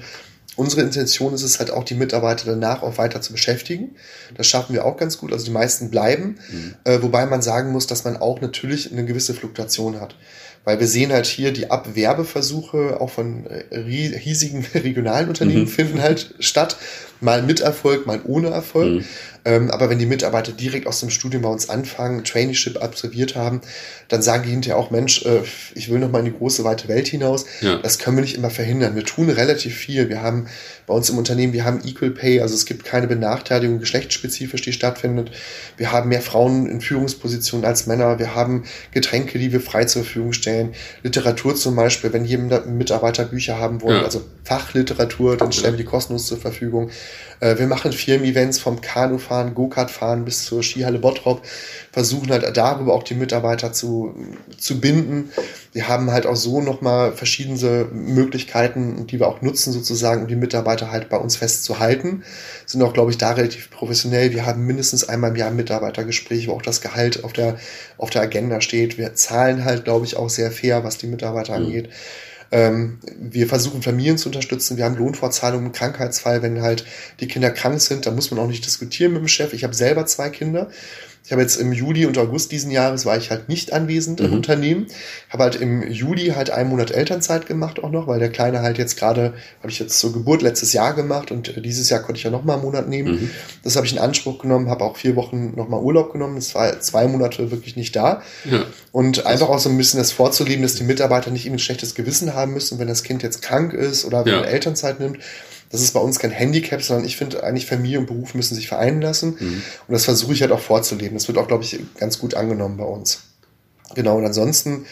Unsere 0.61 0.83
Intention 0.83 1.33
ist 1.33 1.43
es 1.43 1.59
halt 1.59 1.71
auch, 1.71 1.85
die 1.85 1.95
Mitarbeiter 1.95 2.45
danach 2.45 2.83
auch 2.83 2.99
weiter 2.99 3.23
zu 3.23 3.33
beschäftigen. 3.33 3.97
Das 4.37 4.47
schaffen 4.47 4.75
wir 4.75 4.85
auch 4.85 4.99
ganz 4.99 5.17
gut. 5.17 5.33
Also 5.33 5.47
die 5.47 5.53
meisten 5.53 5.91
bleiben, 5.91 6.39
mhm. 6.53 6.75
äh, 6.85 7.01
wobei 7.01 7.25
man 7.25 7.41
sagen 7.41 7.73
muss, 7.73 7.87
dass 7.87 8.05
man 8.05 8.19
auch 8.19 8.43
natürlich 8.43 8.93
eine 8.93 9.07
gewisse 9.07 9.33
Fluktuation 9.33 10.03
hat. 10.03 10.17
Weil 10.65 10.79
wir 10.79 10.87
sehen 10.87 11.13
halt 11.13 11.25
hier 11.25 11.55
die 11.55 11.71
Abwerbeversuche 11.71 13.01
auch 13.01 13.09
von 13.09 13.47
äh, 13.47 13.75
riesigen 13.75 14.67
regionalen 14.75 15.31
Unternehmen 15.31 15.63
mhm. 15.63 15.69
finden 15.69 16.03
halt 16.03 16.35
statt. 16.41 16.77
Mal 17.23 17.43
mit 17.43 17.61
Erfolg, 17.61 18.07
mal 18.07 18.21
ohne 18.25 18.49
Erfolg. 18.49 19.05
Ähm, 19.45 19.71
aber 19.71 19.91
wenn 19.91 19.99
die 19.99 20.07
Mitarbeiter 20.07 20.53
direkt 20.53 20.87
aus 20.87 21.01
dem 21.01 21.11
Studium 21.11 21.43
bei 21.43 21.49
uns 21.49 21.69
anfangen, 21.71 22.25
Traineeship 22.25 22.83
absolviert 22.83 23.37
haben, 23.37 23.61
dann 24.09 24.23
sagen 24.23 24.43
die 24.45 24.51
hinterher 24.51 24.77
auch, 24.77 24.91
Mensch, 24.91 25.25
äh, 25.25 25.43
ich 25.75 25.91
will 25.91 25.99
noch 25.99 26.11
mal 26.11 26.21
in 26.21 26.27
die 26.27 26.37
große, 26.37 26.65
weite 26.65 26.89
Welt 26.89 27.09
hinaus. 27.09 27.47
Ja. 27.61 27.79
Das 27.79 27.99
können 27.99 28.17
wir 28.17 28.23
nicht 28.23 28.37
immer 28.37 28.51
verhindern. 28.51 28.95
Wir 28.95 29.05
tun 29.05 29.31
relativ 29.31 29.77
viel. 29.77 30.09
Wir 30.09 30.23
haben 30.23 30.47
bei 30.91 30.97
uns 30.97 31.09
im 31.09 31.19
Unternehmen, 31.19 31.53
wir 31.53 31.65
haben 31.65 31.81
Equal 31.85 32.11
Pay, 32.11 32.41
also 32.41 32.53
es 32.57 32.67
gibt 32.67 32.85
keine 32.85 33.07
Benachteiligung 33.07 33.79
geschlechtsspezifisch, 33.79 34.63
die 34.63 34.73
stattfindet. 34.73 35.31
Wir 35.77 35.93
haben 35.93 36.09
mehr 36.09 36.21
Frauen 36.21 36.67
in 36.67 36.81
Führungspositionen 36.81 37.65
als 37.65 37.87
Männer. 37.87 38.19
Wir 38.19 38.35
haben 38.35 38.65
Getränke, 38.91 39.39
die 39.39 39.53
wir 39.53 39.61
frei 39.61 39.85
zur 39.85 40.03
Verfügung 40.03 40.33
stellen. 40.33 40.75
Literatur 41.05 41.55
zum 41.55 41.77
Beispiel, 41.77 42.13
wenn 42.13 42.25
hier 42.25 42.39
Mitarbeiter 42.39 43.25
Bücher 43.25 43.59
haben 43.59 43.83
wollen, 43.83 43.99
ja. 43.99 44.05
also 44.05 44.23
Fachliteratur, 44.43 45.37
dann 45.37 45.53
stellen 45.53 45.75
wir 45.75 45.85
die 45.85 45.85
kostenlos 45.85 46.27
zur 46.27 46.39
Verfügung. 46.39 46.91
Äh, 47.39 47.59
wir 47.59 47.69
machen 47.69 47.93
Firmen-Events 47.93 48.59
vom 48.59 48.81
Kanufahren, 48.81 49.30
Go-Kart-Fahren 49.55 50.25
bis 50.25 50.45
zur 50.45 50.63
Skihalle 50.63 50.99
Bottrop, 50.99 51.43
versuchen 51.93 52.31
halt 52.31 52.57
darüber 52.57 52.95
auch 52.95 53.03
die 53.03 53.15
Mitarbeiter 53.15 53.73
zu, 53.73 54.15
zu 54.59 54.81
binden. 54.81 55.31
Wir 55.73 55.89
haben 55.89 56.11
halt 56.11 56.27
auch 56.27 56.37
so 56.37 56.61
nochmal 56.61 57.13
verschiedene 57.13 57.87
Möglichkeiten, 57.93 59.07
die 59.07 59.21
wir 59.21 59.29
auch 59.29 59.41
nutzen 59.41 59.73
sozusagen, 59.73 60.23
um 60.23 60.29
die 60.29 60.37
Mitarbeiter 60.37 60.91
halt 60.91 61.09
bei 61.09 61.17
uns 61.17 61.37
festzuhalten. 61.37 62.25
Sind 62.67 62.83
auch, 62.83 62.93
glaube 62.93 63.11
ich, 63.11 63.19
da 63.19 63.33
relativ 63.33 63.71
professionell. 63.71 64.33
Wir 64.33 64.47
haben 64.47 64.67
mindestens 64.67 65.09
einmal 65.09 65.31
im 65.31 65.37
Jahr 65.37 65.51
ein 65.51 65.57
Mitarbeitergespräch, 65.57 66.49
wo 66.49 66.53
auch 66.53 66.63
das 66.63 66.81
Gehalt 66.81 67.25
auf 67.25 67.33
der, 67.33 67.57
auf 67.99 68.11
der 68.11 68.23
Agenda 68.23 68.61
steht. 68.61 68.99
Wir 68.99 69.15
zahlen 69.15 69.65
halt, 69.65 69.85
glaube 69.85 70.07
ich, 70.07 70.17
auch 70.17 70.29
sehr 70.29 70.51
fair, 70.51 70.83
was 70.85 70.99
die 70.99 71.07
Mitarbeiter 71.07 71.59
mhm. 71.59 71.67
angeht. 71.67 71.91
Ähm, 72.53 72.99
wir 73.19 73.47
versuchen 73.47 73.83
Familien 73.83 74.19
zu 74.19 74.29
unterstützen. 74.29 74.77
Wir 74.77 74.85
haben 74.85 74.97
Lohnfortzahlungen 74.97 75.67
im 75.67 75.73
Krankheitsfall, 75.73 76.43
wenn 76.43 76.63
halt 76.63 76.85
die 77.21 77.29
Kinder 77.29 77.51
krank 77.51 77.81
sind. 77.81 78.07
Da 78.07 78.11
muss 78.11 78.31
man 78.31 78.41
auch 78.41 78.49
nicht 78.49 78.67
diskutieren 78.67 79.13
mit 79.13 79.23
dem 79.23 79.29
Chef. 79.29 79.53
Ich 79.53 79.65
habe 79.65 79.75
selber 79.75 80.07
zwei 80.07 80.31
Kinder. 80.31 80.71
Ich 81.25 81.33
habe 81.33 81.43
jetzt 81.43 81.57
im 81.57 81.73
Juli 81.73 82.07
und 82.07 82.19
August 82.19 82.51
diesen 82.51 82.71
Jahres 82.71 83.07
war 83.07 83.17
ich 83.17 83.31
halt 83.31 83.49
nicht 83.49 83.73
anwesend 83.73 84.21
mhm. 84.21 84.27
im 84.27 84.33
Unternehmen. 84.33 84.87
Habe 85.29 85.45
halt 85.45 85.57
im 85.57 85.89
Juli 85.89 86.29
halt 86.29 86.51
einen 86.51 86.71
Monat 86.71 86.91
Elternzeit 86.91 87.47
gemacht 87.47 87.83
auch 87.85 87.91
noch, 87.91 88.07
weil 88.07 88.19
der 88.19 88.31
Kleine 88.31 88.63
halt 88.63 88.79
jetzt 88.79 88.99
gerade, 88.99 89.35
habe 89.61 89.71
ich 89.71 89.79
jetzt 89.79 89.99
zur 89.99 90.13
Geburt 90.13 90.43
letztes 90.43 90.73
Jahr 90.73 90.95
gemacht 90.95 91.31
und 91.31 91.65
dieses 91.65 91.89
Jahr 91.91 92.01
konnte 92.01 92.19
ich 92.19 92.25
ja 92.25 92.31
noch 92.31 92.45
mal 92.45 92.55
einen 92.55 92.63
Monat 92.63 92.89
nehmen. 92.89 93.13
Mhm. 93.13 93.31
Das 93.63 93.77
habe 93.77 93.87
ich 93.87 93.93
in 93.93 93.99
Anspruch 93.99 94.41
genommen, 94.41 94.71
habe 94.71 94.83
auch 94.85 94.97
vier 94.97 95.15
Wochen 95.15 95.53
noch 95.55 95.69
mal 95.69 95.81
Urlaub 95.81 96.13
genommen. 96.13 96.37
Das 96.37 96.55
war 96.55 96.81
zwei 96.81 97.07
Monate 97.07 97.51
wirklich 97.51 97.77
nicht 97.77 97.95
da. 97.95 98.23
Ja. 98.51 98.65
Und 98.91 99.27
einfach 99.27 99.51
auch 99.51 99.61
so 99.61 99.69
ein 99.69 99.77
bisschen 99.77 99.99
das 99.99 100.13
vorzuleben, 100.13 100.63
dass 100.63 100.75
die 100.75 100.85
Mitarbeiter 100.85 101.31
nicht 101.31 101.47
eben 101.47 101.57
ein 101.57 101.61
schlechtes 101.61 101.95
Gewissen 101.95 102.35
haben 102.35 102.55
müssen, 102.55 102.79
wenn 102.79 102.89
das 102.89 103.03
Kind 103.03 103.23
jetzt 103.23 103.43
krank 103.43 103.73
ist 103.73 104.05
oder 104.05 104.25
wenn 104.25 104.33
ja. 104.33 104.41
er 104.41 104.49
Elternzeit 104.49 104.99
nimmt 104.99 105.19
das 105.71 105.83
ist 105.83 105.93
bei 105.93 106.01
uns 106.01 106.19
kein 106.19 106.33
Handicap, 106.33 106.83
sondern 106.83 107.07
ich 107.07 107.17
finde 107.17 107.45
eigentlich 107.45 107.67
Familie 107.67 108.01
und 108.01 108.07
Beruf 108.07 108.35
müssen 108.35 108.57
sich 108.57 108.69
vereinen 108.69 109.01
lassen. 109.01 109.37
Mhm. 109.39 109.63
Und 109.87 109.93
das 109.93 110.05
versuche 110.05 110.33
ich 110.33 110.43
halt 110.43 110.53
auch 110.53 110.61
vorzuleben. 110.61 111.17
Das 111.17 111.29
wird 111.29 111.39
auch, 111.39 111.47
glaube 111.47 111.63
ich, 111.63 111.79
ganz 111.99 112.19
gut 112.19 112.35
angenommen 112.35 112.77
bei 112.77 112.85
uns. 112.85 113.23
Genau, 113.95 114.19
und 114.19 114.25
ansonsten 114.25 114.85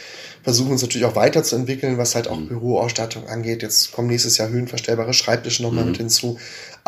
versuchen 0.43 0.73
uns 0.73 0.83
natürlich 0.83 1.07
auch 1.07 1.17
weiterzuentwickeln, 1.17 1.99
was 1.99 2.15
halt 2.15 2.29
auch 2.29 2.39
mhm. 2.39 2.49
Büroausstattung 2.49 3.27
angeht. 3.29 3.63
Jetzt 3.63 3.93
kommen 3.93 4.09
nächstes 4.09 4.39
Jahr 4.39 4.49
höhenverstellbare 4.49 5.15
Schreibtische 5.15 5.63
nochmal 5.63 5.85
mhm. 5.85 5.91
mit 5.91 5.99
hinzu. 5.99 6.39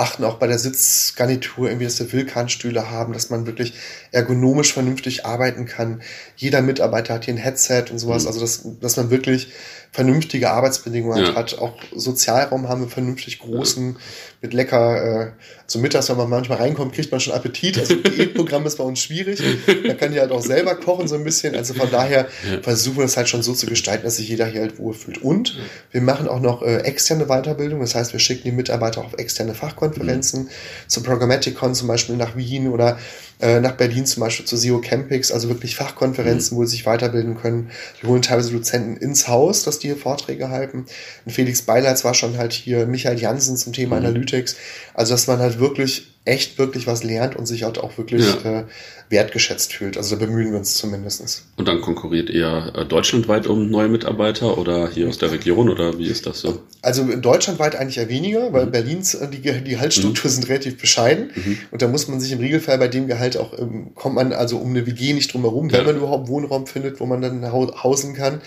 Achten 0.01 0.25
auch 0.25 0.39
bei 0.39 0.47
der 0.47 0.59
Sitzgarnitur 0.59 1.69
irgendwie, 1.69 1.85
dass 1.85 2.01
wir 2.01 2.13
Wildkahnstühle 2.13 2.91
haben, 2.91 3.13
dass 3.13 3.31
man 3.31 3.47
wirklich 3.47 3.75
ergonomisch 4.13 4.73
vernünftig 4.73 5.27
arbeiten 5.27 5.67
kann. 5.67 6.03
Jeder 6.37 6.63
Mitarbeiter 6.63 7.15
hat 7.15 7.27
hier 7.27 7.35
ein 7.35 7.39
Headset 7.39 7.85
und 7.91 7.99
sowas. 7.99 8.23
Mhm. 8.23 8.29
Also, 8.29 8.41
dass, 8.41 8.67
dass 8.81 8.97
man 8.97 9.11
wirklich 9.11 9.53
vernünftige 9.93 10.51
Arbeitsbedingungen 10.51 11.25
ja. 11.25 11.35
hat. 11.35 11.59
Auch 11.59 11.75
Sozialraum 11.95 12.69
haben 12.69 12.83
wir 12.83 12.89
vernünftig 12.89 13.41
großen, 13.41 13.95
ja. 13.95 13.99
mit 14.41 14.55
lecker, 14.55 15.27
äh, 15.27 15.33
so 15.67 15.81
mittags, 15.81 16.09
wenn 16.09 16.17
man 16.17 16.31
manchmal 16.31 16.59
reinkommt, 16.59 16.95
kriegt 16.95 17.11
man 17.11 17.21
schon 17.21 17.35
Appetit. 17.35 17.79
Also 17.79 17.97
Diätprogramm 17.97 18.67
ist 18.67 18.79
bei 18.79 18.85
uns 18.85 19.01
schwierig. 19.01 19.43
Man 19.87 19.97
kann 19.97 20.13
ja 20.13 20.23
halt 20.23 20.31
auch 20.31 20.43
selber 20.43 20.77
kochen 20.77 21.09
so 21.09 21.17
ein 21.17 21.25
bisschen. 21.25 21.57
Also 21.57 21.75
von 21.75 21.91
daher 21.91 22.29
ja. 22.49 22.63
versuchen 22.63 22.99
wir 22.99 23.05
es 23.05 23.17
halt 23.17 23.29
schon 23.29 23.43
so 23.43 23.53
zu 23.53 23.67
gestalten, 23.67 24.05
dass 24.05 24.17
sich 24.17 24.29
jeder 24.29 24.47
hier 24.47 24.61
halt 24.61 24.79
wohlfühlt. 24.79 25.23
Und 25.23 25.59
wir 25.91 26.03
machen 26.03 26.29
auch 26.29 26.41
noch 26.41 26.63
äh, 26.63 26.79
externe 26.79 27.27
Weiterbildung. 27.27 27.81
Das 27.81 27.97
heißt, 27.97 28.13
wir 28.13 28.21
schicken 28.21 28.45
die 28.45 28.53
Mitarbeiter 28.53 29.01
auf 29.01 29.15
externe 29.15 29.55
Fachkonferenzen, 29.55 29.90
mhm. 29.99 30.49
zum 30.87 31.03
Programmaticon 31.03 31.75
zum 31.75 31.89
Beispiel 31.89 32.17
nach 32.17 32.37
Wien 32.37 32.69
oder 32.69 32.99
äh, 33.41 33.61
nach 33.61 33.73
Berlin 33.73 34.07
zum 34.07 34.23
Beispiel 34.23 34.47
zu 34.47 34.57
SEO 34.57 34.81
Campings, 34.81 35.33
also 35.33 35.49
wirklich 35.49 35.77
Fachkonferenzen, 35.77 36.57
mhm. 36.57 36.61
wo 36.61 36.65
sie 36.65 36.73
sich 36.73 36.87
weiterbilden 36.87 37.37
können. 37.37 37.71
Die 38.01 38.07
holen 38.07 38.23
teilweise 38.23 38.53
Dozenten 38.53 38.97
ins 38.97 39.29
Haus, 39.29 39.65
dass 39.65 39.79
die 39.79 39.89
hier 39.89 39.97
Vorträge 39.97 40.51
halten. 40.51 40.87
Und 41.25 41.33
Felix 41.33 41.63
Beileitz 41.63 42.05
war 42.05 42.15
schon 42.15 42.39
halt 42.39 42.53
hier, 42.53 42.87
Michael 42.87 43.19
Jansen 43.19 43.57
zum 43.57 43.73
Thema 43.73 43.99
mhm. 43.99 44.07
Analytics. 44.07 44.57
Also, 44.95 45.15
dass 45.15 45.27
man 45.27 45.39
halt 45.39 45.59
wirklich 45.59 46.11
echt 46.27 46.59
wirklich 46.59 46.87
was 46.87 47.03
lernt 47.03 47.35
und 47.35 47.47
sich 47.47 47.63
halt 47.63 47.79
auch 47.79 47.97
wirklich 47.97 48.25
ja. 48.45 48.61
äh, 48.61 48.65
wertgeschätzt 49.09 49.73
fühlt. 49.73 49.97
Also 49.97 50.17
da 50.17 50.25
bemühen 50.25 50.53
wir 50.53 50.59
uns 50.59 50.75
zumindestens. 50.75 51.47
Und 51.57 51.67
dann 51.67 51.81
konkurriert 51.81 52.29
ihr 52.29 52.73
äh, 52.77 52.85
deutschlandweit 52.85 53.47
um 53.47 53.71
neue 53.71 53.89
Mitarbeiter 53.89 54.59
oder 54.59 54.91
hier 54.91 55.09
aus 55.09 55.17
der 55.17 55.33
Region 55.33 55.71
oder 55.71 55.99
wie 55.99 56.07
ist 56.07 56.27
das 56.27 56.41
so? 56.41 56.63
Also 56.83 57.05
deutschlandweit 57.17 57.75
eigentlich 57.75 57.99
eher 57.99 58.11
weniger, 58.11 58.53
weil 58.53 58.67
mhm. 58.67 58.71
Berlins 58.71 59.15
äh, 59.15 59.29
die, 59.29 59.41
die 59.41 59.71
Gehaltsstruktur 59.71 60.31
mhm. 60.31 60.35
sind 60.35 60.49
relativ 60.49 60.79
bescheiden 60.79 61.31
mhm. 61.35 61.59
und 61.71 61.81
da 61.81 61.89
muss 61.89 62.07
man 62.07 62.21
sich 62.21 62.33
im 62.33 62.39
Regelfall 62.39 62.77
bei 62.77 62.89
dem 62.89 63.07
Gehalt 63.07 63.30
auch, 63.37 63.59
ähm, 63.59 63.95
kommt 63.95 64.15
man 64.15 64.33
also 64.33 64.59
um 64.59 64.71
eine 64.71 64.87
WG 64.87 65.13
nicht 65.13 65.33
drum 65.33 65.43
herum, 65.43 65.73
wenn 65.73 65.85
man 65.85 65.97
überhaupt 65.97 66.29
Wohnraum 66.29 66.67
findet, 66.67 67.01
wo 67.01 67.07
man 67.07 67.21
dann 67.21 67.53
hausen 67.53 68.15
kann. 68.15 68.41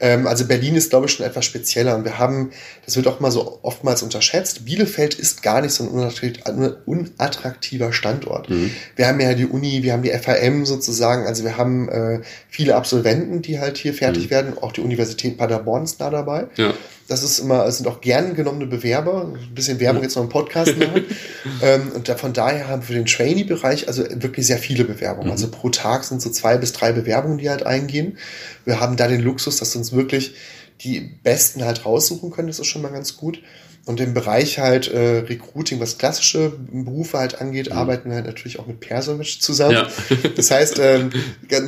Ähm, 0.00 0.26
also 0.26 0.46
Berlin 0.46 0.76
ist, 0.76 0.90
glaube 0.90 1.06
ich, 1.06 1.12
schon 1.12 1.24
etwas 1.24 1.44
spezieller. 1.44 1.96
Und 1.96 2.04
wir 2.04 2.18
haben, 2.18 2.50
das 2.84 2.96
wird 2.96 3.06
auch 3.06 3.20
mal 3.20 3.30
so 3.30 3.58
oftmals 3.62 4.02
unterschätzt, 4.02 4.64
Bielefeld 4.64 5.14
ist 5.14 5.42
gar 5.42 5.62
nicht 5.62 5.72
so 5.72 5.84
ein 5.84 6.74
unattraktiver 6.84 7.92
Standort. 7.92 8.50
Mhm. 8.50 8.70
Wir 8.94 9.08
haben 9.08 9.20
ja 9.20 9.34
die 9.34 9.46
Uni, 9.46 9.82
wir 9.82 9.92
haben 9.92 10.02
die 10.02 10.10
FAM 10.10 10.66
sozusagen, 10.66 11.26
also 11.26 11.44
wir 11.44 11.56
haben 11.56 11.88
äh, 11.88 12.20
viele 12.48 12.76
Absolventen, 12.76 13.42
die 13.42 13.58
halt 13.58 13.78
hier 13.78 13.94
fertig 13.94 14.26
mhm. 14.26 14.30
werden. 14.30 14.58
Auch 14.60 14.72
die 14.72 14.82
Universität 14.82 15.38
Paderborn 15.38 15.84
ist 15.84 16.00
da 16.00 16.10
dabei. 16.10 16.46
Ja. 16.56 16.74
Das 17.08 17.22
ist 17.22 17.38
immer, 17.38 17.64
es 17.66 17.76
sind 17.78 17.86
auch 17.86 18.00
gern 18.00 18.34
genommene 18.34 18.66
Bewerber. 18.66 19.32
Ein 19.32 19.54
bisschen 19.54 19.78
Werbung 19.78 20.02
jetzt 20.02 20.16
noch 20.16 20.24
im 20.24 20.28
Podcast 20.28 20.76
machen. 20.78 21.04
ähm, 21.62 21.92
und 21.94 22.08
da, 22.08 22.16
von 22.16 22.32
daher 22.32 22.68
haben 22.68 22.82
wir 22.82 22.86
für 22.86 22.94
den 22.94 23.06
Trainee-Bereich 23.06 23.88
also 23.88 24.04
wirklich 24.10 24.46
sehr 24.46 24.58
viele 24.58 24.84
Bewerbungen. 24.84 25.28
Mhm. 25.28 25.32
Also 25.32 25.48
pro 25.48 25.70
Tag 25.70 26.04
sind 26.04 26.20
so 26.20 26.30
zwei 26.30 26.56
bis 26.56 26.72
drei 26.72 26.92
Bewerbungen, 26.92 27.38
die 27.38 27.48
halt 27.48 27.64
eingehen. 27.64 28.18
Wir 28.64 28.80
haben 28.80 28.96
da 28.96 29.08
den 29.08 29.20
Luxus, 29.20 29.56
dass 29.58 29.76
uns 29.76 29.92
wirklich 29.92 30.34
die 30.80 31.00
Besten 31.00 31.64
halt 31.64 31.86
raussuchen 31.86 32.30
können. 32.30 32.48
Das 32.48 32.58
ist 32.58 32.66
schon 32.66 32.82
mal 32.82 32.92
ganz 32.92 33.16
gut. 33.16 33.40
Und 33.86 34.00
im 34.00 34.14
Bereich 34.14 34.58
halt 34.58 34.88
äh, 34.88 35.18
Recruiting, 35.18 35.78
was 35.78 35.96
klassische 35.96 36.52
Berufe 36.72 37.18
halt 37.18 37.40
angeht, 37.40 37.70
mhm. 37.70 37.76
arbeiten 37.76 38.08
wir 38.08 38.16
halt 38.16 38.26
natürlich 38.26 38.58
auch 38.58 38.66
mit 38.66 38.80
Persovic 38.80 39.40
zusammen. 39.40 39.74
Ja. 39.74 39.88
das 40.36 40.50
heißt, 40.50 40.80
ähm, 40.80 41.10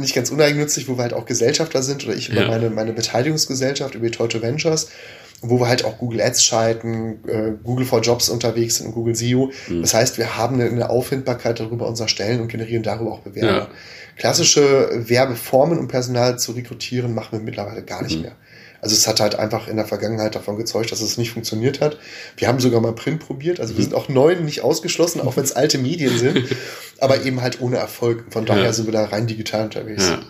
nicht 0.00 0.16
ganz 0.16 0.30
uneigennützig, 0.30 0.88
wo 0.88 0.98
wir 0.98 1.02
halt 1.02 1.12
auch 1.12 1.26
Gesellschafter 1.26 1.80
sind 1.80 2.04
oder 2.04 2.16
ich 2.16 2.28
über 2.28 2.42
ja. 2.42 2.48
meine, 2.48 2.70
meine 2.70 2.92
Beteiligungsgesellschaft, 2.92 3.94
über 3.94 4.06
die 4.06 4.10
Toto 4.10 4.42
Ventures, 4.42 4.88
wo 5.40 5.60
wir 5.60 5.68
halt 5.68 5.84
auch 5.84 5.98
Google 5.98 6.20
Ads 6.20 6.42
schalten, 6.42 7.20
äh, 7.28 7.52
Google 7.62 7.86
for 7.86 8.00
Jobs 8.00 8.28
unterwegs 8.28 8.76
sind 8.76 8.86
und 8.88 8.92
Google 8.92 9.14
SEO. 9.14 9.52
Mhm. 9.68 9.82
Das 9.82 9.94
heißt, 9.94 10.18
wir 10.18 10.36
haben 10.36 10.60
eine, 10.60 10.68
eine 10.68 10.90
Auffindbarkeit 10.90 11.60
darüber 11.60 11.86
unserer 11.86 12.08
Stellen 12.08 12.40
und 12.40 12.48
generieren 12.48 12.82
darüber 12.82 13.12
auch 13.12 13.20
Bewerber. 13.20 13.58
Ja. 13.58 13.68
Klassische 14.16 14.90
Werbeformen, 14.92 15.78
um 15.78 15.86
Personal 15.86 16.38
zu 16.38 16.52
rekrutieren, 16.52 17.14
machen 17.14 17.38
wir 17.38 17.40
mittlerweile 17.40 17.82
gar 17.82 18.02
nicht 18.02 18.16
mhm. 18.16 18.22
mehr. 18.22 18.32
Also 18.80 18.94
es 18.94 19.08
hat 19.08 19.20
halt 19.20 19.34
einfach 19.36 19.66
in 19.68 19.76
der 19.76 19.86
Vergangenheit 19.86 20.34
davon 20.34 20.56
gezeugt, 20.56 20.92
dass 20.92 21.00
es 21.00 21.18
nicht 21.18 21.32
funktioniert 21.32 21.80
hat. 21.80 21.98
Wir 22.36 22.46
haben 22.46 22.60
sogar 22.60 22.80
mal 22.80 22.92
Print 22.92 23.20
probiert. 23.20 23.58
Also 23.60 23.76
wir 23.76 23.82
sind 23.82 23.94
auch 23.94 24.08
neuen 24.08 24.44
nicht 24.44 24.62
ausgeschlossen, 24.62 25.20
auch 25.20 25.36
wenn 25.36 25.44
es 25.44 25.52
alte 25.52 25.78
Medien 25.78 26.16
sind, 26.16 26.44
aber 27.00 27.24
eben 27.24 27.42
halt 27.42 27.60
ohne 27.60 27.76
Erfolg. 27.76 28.26
Von 28.30 28.44
daher 28.46 28.64
ja. 28.64 28.72
sind 28.72 28.86
wir 28.86 28.92
da 28.92 29.04
rein 29.04 29.26
digital 29.26 29.64
unterwegs. 29.64 30.08
Ja. 30.08 30.20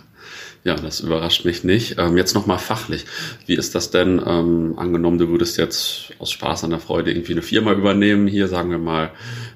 Ja, 0.65 0.75
das 0.75 1.01
überrascht 1.01 1.45
mich 1.45 1.65
nicht. 1.65 1.97
Ähm, 1.99 2.17
jetzt 2.17 2.35
nochmal 2.35 2.59
fachlich. 2.59 3.05
Wie 3.47 3.55
ist 3.55 3.75
das 3.75 3.91
denn, 3.91 4.21
ähm, 4.25 4.75
angenommen, 4.77 5.19
du 5.19 5.29
würdest 5.29 5.57
jetzt 5.57 6.13
aus 6.19 6.31
Spaß 6.33 6.65
an 6.65 6.71
der 6.71 6.81
Freude 6.81 7.11
irgendwie 7.11 7.33
eine 7.33 7.43
Firma 7.43 7.73
übernehmen, 7.73 8.27
hier 8.27 8.49
sagen 8.49 8.71
wir 8.71 8.79
mal, 8.79 9.13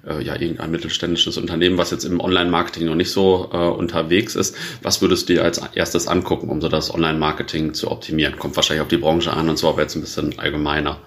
äh, 0.07 0.23
ja, 0.23 0.35
irgendein 0.35 0.71
mittelständisches 0.71 1.37
Unternehmen, 1.37 1.77
was 1.77 1.91
jetzt 1.91 2.05
im 2.05 2.21
Online-Marketing 2.21 2.87
noch 2.87 2.95
nicht 2.95 3.11
so 3.11 3.51
äh, 3.53 3.57
unterwegs 3.57 4.37
ist. 4.37 4.55
Was 4.83 5.03
würdest 5.03 5.29
du 5.29 5.35
dir 5.35 5.45
als 5.45 5.61
erstes 5.75 6.07
angucken, 6.07 6.49
um 6.49 6.61
so 6.61 6.69
das 6.69 6.95
Online-Marketing 6.95 7.75
zu 7.75 7.91
optimieren? 7.91 8.38
Kommt 8.38 8.57
wahrscheinlich 8.57 8.83
auf 8.83 8.88
die 8.88 8.97
Branche 8.97 9.33
an 9.33 9.49
und 9.49 9.59
so, 9.59 9.69
aber 9.69 9.83
jetzt 9.83 9.97
ein 9.97 10.03
bisschen 10.03 10.38
allgemeiner. 10.38 11.01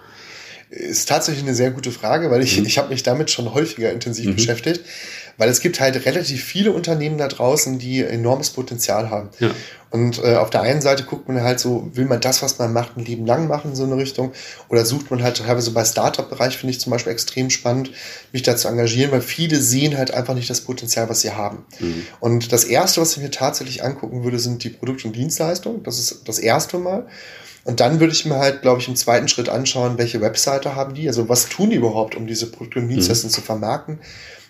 Ist 0.70 1.08
tatsächlich 1.08 1.44
eine 1.44 1.56
sehr 1.56 1.72
gute 1.72 1.92
Frage, 1.92 2.32
weil 2.32 2.42
ich, 2.42 2.60
mhm. 2.60 2.66
ich 2.66 2.78
habe 2.78 2.90
mich 2.90 3.04
damit 3.04 3.32
schon 3.32 3.54
häufiger 3.54 3.92
intensiv 3.92 4.26
mhm. 4.26 4.36
beschäftigt. 4.36 4.82
Weil 5.38 5.50
es 5.50 5.60
gibt 5.60 5.80
halt 5.80 6.06
relativ 6.06 6.44
viele 6.44 6.72
Unternehmen 6.72 7.18
da 7.18 7.28
draußen, 7.28 7.78
die 7.78 8.02
enormes 8.02 8.52
Potenzial 8.52 9.10
haben. 9.10 9.30
Ja. 9.40 9.52
Und 9.96 10.22
äh, 10.24 10.36
auf 10.36 10.50
der 10.50 10.62
einen 10.62 10.82
Seite 10.82 11.04
guckt 11.04 11.30
man 11.30 11.42
halt 11.42 11.58
so, 11.58 11.90
will 11.94 12.04
man 12.04 12.20
das, 12.20 12.42
was 12.42 12.60
man 12.60 12.74
macht, 12.74 12.98
ein 12.98 13.06
Leben 13.06 13.26
lang 13.26 13.48
machen, 13.48 13.72
in 13.72 13.76
so 13.78 13.86
eine 13.86 13.96
Richtung? 13.96 14.34
Oder 14.68 14.86
sucht 14.86 15.10
man 15.10 15.24
halt 15.24 15.38
teilweise 15.38 15.72
bei 15.72 15.86
Startup-Bereich, 15.86 16.58
finde 16.58 16.72
ich 16.72 16.82
zum 16.82 16.92
Beispiel 16.92 17.14
extrem 17.14 17.50
spannend, 17.50 17.92
mich 18.34 18.44
da 18.44 18.58
zu 18.58 18.68
engagieren, 18.68 19.12
weil 19.12 19.22
viele 19.22 19.62
sehen 19.62 19.98
halt 19.98 20.14
einfach 20.14 20.34
nicht 20.34 20.50
das 20.50 20.62
Potenzial, 20.62 21.08
was 21.08 21.22
sie 21.22 21.32
haben. 21.32 21.66
Mhm. 21.80 22.08
Und 22.20 22.52
das 22.52 22.66
Erste, 22.66 23.00
was 23.00 23.16
ich 23.16 23.24
mir 23.24 23.32
tatsächlich 23.32 23.86
angucken 23.86 24.26
würde, 24.26 24.38
sind 24.38 24.66
die 24.66 24.70
Produkte 24.70 25.08
und 25.08 25.16
Dienstleistungen. 25.16 25.84
Das 25.84 25.98
ist 25.98 26.28
das 26.28 26.40
erste 26.40 26.78
Mal. 26.78 27.08
Und 27.64 27.80
dann 27.80 28.02
würde 28.02 28.12
ich 28.12 28.26
mir 28.26 28.36
halt, 28.36 28.64
glaube 28.64 28.82
ich, 28.82 28.90
im 28.90 28.98
zweiten 28.98 29.30
Schritt 29.30 29.48
anschauen, 29.48 29.98
welche 29.98 30.20
Webseite 30.20 30.76
haben 30.76 30.94
die, 30.94 31.08
also 31.08 31.30
was 31.30 31.48
tun 31.48 31.70
die 31.70 31.78
überhaupt, 31.78 32.16
um 32.16 32.28
diese 32.28 32.48
Produkte 32.48 32.80
und 32.80 32.90
Dienstleistungen 32.90 33.32
mhm. 33.32 33.36
zu 33.36 33.42
vermarkten 33.42 34.00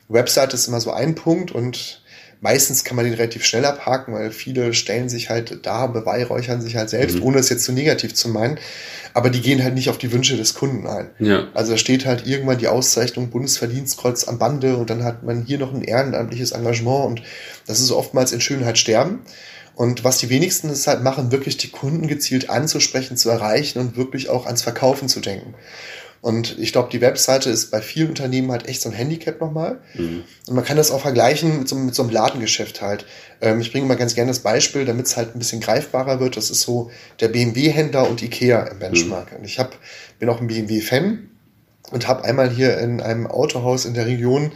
Website 0.07 0.53
ist 0.53 0.67
immer 0.67 0.81
so 0.81 0.91
ein 0.91 1.15
Punkt 1.15 1.51
und 1.51 2.01
meistens 2.41 2.83
kann 2.83 2.95
man 2.95 3.05
den 3.05 3.15
relativ 3.15 3.43
schnell 3.43 3.65
abhaken, 3.65 4.13
weil 4.13 4.31
viele 4.31 4.73
stellen 4.73 5.09
sich 5.09 5.29
halt 5.29 5.65
da, 5.65 5.87
beweihräuchern 5.87 6.61
sich 6.61 6.75
halt 6.75 6.89
selbst, 6.89 7.17
mhm. 7.17 7.23
ohne 7.23 7.39
es 7.39 7.49
jetzt 7.49 7.63
zu 7.63 7.71
negativ 7.71 8.13
zu 8.13 8.29
meinen. 8.29 8.59
Aber 9.13 9.29
die 9.29 9.41
gehen 9.41 9.63
halt 9.63 9.73
nicht 9.73 9.89
auf 9.89 9.97
die 9.97 10.11
Wünsche 10.11 10.37
des 10.37 10.53
Kunden 10.53 10.85
ein. 10.87 11.09
Ja. 11.19 11.47
Also 11.53 11.71
da 11.71 11.77
steht 11.77 12.05
halt 12.05 12.27
irgendwann 12.27 12.57
die 12.57 12.67
Auszeichnung 12.67 13.29
Bundesverdienstkreuz 13.29 14.27
am 14.27 14.37
Bande 14.37 14.77
und 14.77 14.89
dann 14.89 15.03
hat 15.03 15.23
man 15.23 15.43
hier 15.43 15.57
noch 15.57 15.73
ein 15.73 15.83
ehrenamtliches 15.83 16.51
Engagement 16.51 17.05
und 17.05 17.23
das 17.65 17.79
ist 17.79 17.91
oftmals 17.91 18.31
in 18.31 18.41
Schönheit 18.41 18.77
sterben. 18.77 19.21
Und 19.73 20.03
was 20.03 20.19
die 20.19 20.29
wenigsten 20.29 20.69
es 20.69 20.87
halt 20.87 21.03
machen, 21.03 21.31
wirklich 21.31 21.57
die 21.57 21.69
Kunden 21.69 22.07
gezielt 22.07 22.49
anzusprechen, 22.49 23.17
zu 23.17 23.29
erreichen 23.29 23.79
und 23.79 23.97
wirklich 23.97 24.29
auch 24.29 24.45
ans 24.45 24.61
Verkaufen 24.61 25.09
zu 25.09 25.19
denken. 25.19 25.53
Und 26.25 26.57
ich 26.57 26.71
glaube, 26.71 26.89
die 26.91 27.01
Webseite 27.01 27.51
ist 27.51 27.69
bei 27.69 27.83
vielen 27.83 28.09
Unternehmen 28.09 28.51
halt 28.51 28.67
echt 28.67 28.81
so 28.81 28.89
ein 28.89 28.95
Handicap 28.95 29.39
nochmal. 29.39 29.77
Mhm. 29.93 30.23
Und 30.47 30.55
man 30.55 30.65
kann 30.65 30.75
das 30.75 30.89
auch 30.89 31.01
vergleichen 31.01 31.59
mit 31.59 31.69
so, 31.69 31.75
mit 31.75 31.93
so 31.93 32.01
einem 32.01 32.11
Ladengeschäft 32.11 32.81
halt. 32.81 33.05
Ähm, 33.41 33.61
ich 33.61 33.71
bringe 33.71 33.85
mal 33.85 33.93
ganz 33.93 34.15
gerne 34.15 34.31
das 34.31 34.39
Beispiel, 34.39 34.85
damit 34.85 35.05
es 35.05 35.17
halt 35.17 35.35
ein 35.35 35.38
bisschen 35.38 35.61
greifbarer 35.61 36.19
wird. 36.19 36.35
Das 36.35 36.49
ist 36.49 36.61
so 36.61 36.89
der 37.19 37.27
BMW-Händler 37.27 38.09
und 38.09 38.23
Ikea 38.23 38.63
im 38.63 38.79
Benchmark. 38.79 39.33
Mhm. 39.33 39.38
Und 39.38 39.45
ich 39.45 39.59
hab, 39.59 39.77
bin 40.17 40.27
auch 40.29 40.41
ein 40.41 40.47
BMW-Fan 40.47 41.29
und 41.91 42.07
habe 42.07 42.23
einmal 42.23 42.49
hier 42.49 42.79
in 42.79 43.01
einem 43.01 43.27
Autohaus 43.27 43.85
in 43.85 43.93
der 43.93 44.07
Region, 44.07 44.51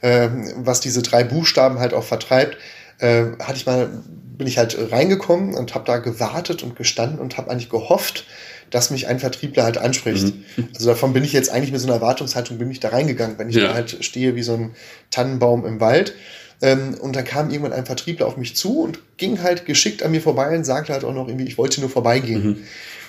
äh, 0.00 0.30
was 0.56 0.80
diese 0.80 1.02
drei 1.02 1.22
Buchstaben 1.22 1.80
halt 1.80 1.92
auch 1.92 2.04
vertreibt, 2.04 2.56
äh, 2.96 3.24
hatte 3.40 3.56
ich 3.56 3.66
mal, 3.66 3.90
bin 4.38 4.46
ich 4.46 4.56
halt 4.56 4.74
reingekommen 4.90 5.52
und 5.52 5.74
habe 5.74 5.84
da 5.84 5.98
gewartet 5.98 6.62
und 6.62 6.76
gestanden 6.76 7.18
und 7.18 7.36
habe 7.36 7.50
eigentlich 7.50 7.68
gehofft, 7.68 8.24
dass 8.70 8.90
mich 8.90 9.08
ein 9.08 9.18
Vertriebler 9.18 9.64
halt 9.64 9.78
anspricht. 9.78 10.34
Mhm. 10.56 10.68
Also 10.74 10.88
davon 10.88 11.12
bin 11.12 11.24
ich 11.24 11.32
jetzt 11.32 11.50
eigentlich 11.50 11.72
mit 11.72 11.80
so 11.80 11.86
einer 11.86 11.96
Erwartungshaltung 11.96 12.58
bin 12.58 12.70
ich 12.70 12.80
da 12.80 12.90
reingegangen, 12.90 13.38
wenn 13.38 13.50
ich 13.50 13.56
ja. 13.56 13.68
da 13.68 13.74
halt 13.74 14.04
stehe 14.04 14.36
wie 14.36 14.42
so 14.42 14.54
ein 14.54 14.70
Tannenbaum 15.10 15.66
im 15.66 15.80
Wald. 15.80 16.14
Ähm, 16.62 16.94
und 17.00 17.16
dann 17.16 17.24
kam 17.24 17.50
irgendwann 17.50 17.72
ein 17.72 17.86
Vertriebler 17.86 18.26
auf 18.26 18.36
mich 18.36 18.54
zu 18.54 18.82
und 18.82 19.00
ging 19.16 19.42
halt 19.42 19.64
geschickt 19.64 20.02
an 20.02 20.10
mir 20.10 20.20
vorbei 20.20 20.56
und 20.56 20.64
sagte 20.64 20.92
halt 20.92 21.04
auch 21.04 21.14
noch 21.14 21.26
irgendwie, 21.26 21.46
ich 21.46 21.58
wollte 21.58 21.80
nur 21.80 21.90
vorbeigehen. 21.90 22.44
Mhm. 22.44 22.56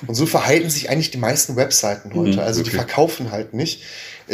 Und 0.08 0.16
so 0.16 0.26
verhalten 0.26 0.70
sich 0.70 0.90
eigentlich 0.90 1.12
die 1.12 1.18
meisten 1.18 1.56
Webseiten 1.56 2.14
heute. 2.14 2.34
Mhm, 2.34 2.40
also 2.40 2.62
okay. 2.62 2.70
die 2.70 2.76
verkaufen 2.76 3.32
halt 3.32 3.54
nicht. 3.54 3.84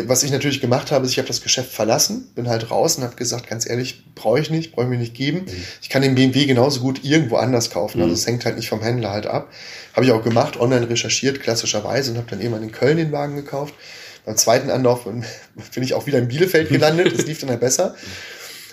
Was 0.06 0.24
ich 0.24 0.32
natürlich 0.32 0.62
gemacht 0.62 0.92
habe, 0.92 1.06
ist, 1.06 1.12
ich 1.12 1.18
habe 1.18 1.28
das 1.28 1.42
Geschäft 1.42 1.72
verlassen, 1.72 2.30
bin 2.36 2.48
halt 2.48 2.70
raus 2.70 2.98
und 2.98 3.04
habe 3.04 3.16
gesagt, 3.16 3.50
ganz 3.50 3.68
ehrlich, 3.68 4.04
brauche 4.16 4.40
ich 4.40 4.50
nicht, 4.50 4.74
brauche 4.74 4.86
ich 4.86 4.90
mir 4.90 4.98
nicht 4.98 5.16
geben. 5.16 5.40
Mhm. 5.40 5.64
Ich 5.82 5.90
kann 5.90 6.02
den 6.02 6.16
BMW 6.16 6.46
genauso 6.46 6.82
gut 6.82 7.04
irgendwo 7.04 7.38
anders 7.38 7.70
kaufen. 7.70 8.00
Also 8.00 8.10
mhm. 8.10 8.16
es 8.16 8.28
hängt 8.28 8.46
halt 8.46 8.58
nicht 8.58 8.70
vom 8.70 8.82
Händler 8.82 9.12
halt 9.12 9.28
ab. 9.28 9.50
Habe 9.94 10.06
ich 10.06 10.12
auch 10.12 10.24
gemacht, 10.24 10.60
online 10.60 10.90
recherchiert, 10.90 11.42
klassischerweise, 11.42 12.12
und 12.12 12.18
habe 12.18 12.30
dann 12.30 12.40
irgendwann 12.40 12.64
in 12.64 12.72
Köln 12.72 12.98
den 12.98 13.12
Wagen 13.12 13.36
gekauft. 13.36 13.74
Beim 14.26 14.38
zweiten 14.38 14.70
Anlauf 14.70 15.06
bin 15.74 15.84
ich 15.84 15.94
auch 15.94 16.06
wieder 16.06 16.20
in 16.20 16.28
Bielefeld 16.28 16.70
gelandet. 16.70 17.18
Das 17.18 17.26
lief 17.26 17.40
dann 17.40 17.50
halt 17.50 17.60
besser. 17.60 17.96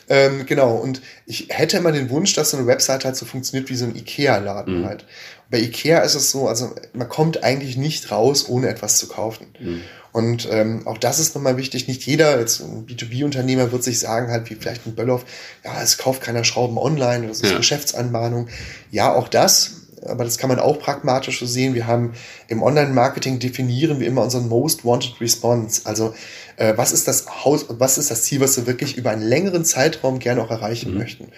Ähm, 0.09 0.47
genau, 0.47 0.75
und 0.75 1.01
ich 1.27 1.49
hätte 1.51 1.79
immer 1.79 1.93
den 1.93 2.11
Wunsch, 2.11 2.35
dass 2.35 2.51
so 2.51 2.57
eine 2.57 2.67
Website 2.67 3.05
halt 3.05 3.17
so 3.17 3.27
funktioniert 3.27 3.71
wie 3.71 3.77
so 3.77 3.85
ein 3.85 3.97
Ikea-Laden 3.97 4.81
mhm. 4.81 4.87
halt. 4.87 5.07
Bei 5.51 5.59
Ikea 5.59 6.01
ist 6.01 6.15
es 6.15 6.31
so, 6.31 6.49
also 6.49 6.75
man 6.93 7.09
kommt 7.09 7.45
eigentlich 7.45 7.77
nicht 7.77 8.11
raus, 8.11 8.49
ohne 8.49 8.69
etwas 8.69 8.99
zu 8.99 9.09
kaufen. 9.09 9.47
Mhm. 9.59 9.81
Und 10.13 10.49
ähm, 10.51 10.87
auch 10.87 10.99
das 10.99 11.19
ist 11.19 11.35
nochmal 11.35 11.57
wichtig. 11.57 11.89
Nicht 11.89 12.07
jeder, 12.07 12.39
jetzt 12.39 12.61
ein 12.61 12.87
B2B-Unternehmer, 12.87 13.73
wird 13.73 13.83
sich 13.83 13.99
sagen, 13.99 14.31
halt 14.31 14.49
wie 14.49 14.55
vielleicht 14.55 14.87
ein 14.87 14.95
Böllhoff, 14.95 15.25
ja, 15.65 15.83
es 15.83 15.99
kauft 15.99 16.23
keiner 16.23 16.45
Schrauben 16.45 16.79
online, 16.79 17.27
das 17.27 17.41
ist 17.41 17.51
ja. 17.51 17.57
Geschäftsanmahnung. 17.57 18.49
Ja, 18.93 19.13
auch 19.13 19.27
das, 19.27 19.84
aber 20.07 20.25
das 20.25 20.39
kann 20.39 20.49
man 20.49 20.59
auch 20.59 20.79
pragmatisch 20.79 21.41
so 21.41 21.47
sehen. 21.47 21.75
Wir 21.75 21.87
haben 21.87 22.13
im 22.49 22.63
Online-Marketing 22.63 23.39
definieren 23.39 24.01
wir 24.01 24.07
immer 24.07 24.23
unseren 24.23 24.49
Most 24.49 24.85
Wanted 24.85 25.21
Response. 25.21 25.83
Also 25.85 26.15
äh, 26.57 26.75
was 26.77 26.93
ist 26.93 27.09
das 27.09 27.27
Haus, 27.45 27.67
was 27.69 27.99
ist 27.99 28.11
das 28.11 28.23
Ziel, 28.23 28.41
was 28.41 28.57
wir 28.57 28.67
wirklich 28.67 28.97
über 28.97 29.11
einen 29.11 29.23
längeren 29.23 29.65
Zeitraum 29.65 30.19
gerne 30.19 30.43
auch 30.43 30.51
erreichen 30.51 30.93
mhm. 30.93 30.99
möchten. 30.99 31.29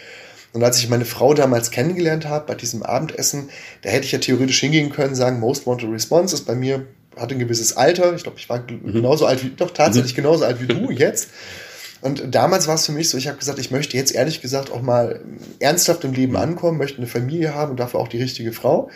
Und 0.53 0.65
als 0.65 0.79
ich 0.79 0.89
meine 0.89 1.05
Frau 1.05 1.35
damals 1.35 1.71
kennengelernt 1.71 2.27
habe, 2.27 2.47
bei 2.47 2.55
diesem 2.55 2.83
Abendessen, 2.83 3.51
da 3.83 3.91
hätte 3.91 4.07
ich 4.07 4.13
ja 4.13 4.19
theoretisch 4.19 4.61
hingehen 4.61 4.91
können, 4.91 5.15
sagen, 5.15 5.39
Most 5.39 5.67
Wanted 5.67 5.91
Response 5.91 6.35
ist 6.35 6.47
bei 6.47 6.55
mir 6.55 6.87
hatte 7.17 7.35
ein 7.35 7.39
gewisses 7.39 7.77
Alter. 7.77 8.15
Ich 8.15 8.23
glaube, 8.23 8.39
ich 8.39 8.49
war 8.49 8.61
mhm. 8.61 8.93
genauso 8.93 9.27
alt 9.27 9.43
wie, 9.43 9.51
doch 9.51 9.71
tatsächlich 9.71 10.13
mhm. 10.13 10.23
genauso 10.23 10.45
alt 10.45 10.61
wie 10.61 10.67
du 10.67 10.91
jetzt. 10.91 11.29
Und 12.07 12.35
damals 12.35 12.69
war 12.69 12.77
es 12.77 12.87
für 12.87 12.93
mich 12.93 13.11
so, 13.11 13.19
ich 13.19 13.27
habe 13.27 13.37
gesagt, 13.37 13.59
ich 13.59 13.73
möchte 13.73 13.97
jetzt 13.97 14.15
ehrlich 14.15 14.41
gesagt 14.41 14.71
auch 14.71 14.81
mal 14.81 15.21
ernsthaft 15.59 16.05
im 16.05 16.13
Leben 16.13 16.33
mhm. 16.33 16.39
ankommen, 16.39 16.79
möchte 16.79 16.99
eine 16.99 17.09
Familie 17.09 17.55
haben 17.55 17.73
und 17.73 17.81
dafür 17.81 18.01
auch 18.01 18.09
die 18.09 18.23
richtige 18.23 18.53
Frau. 18.53 18.89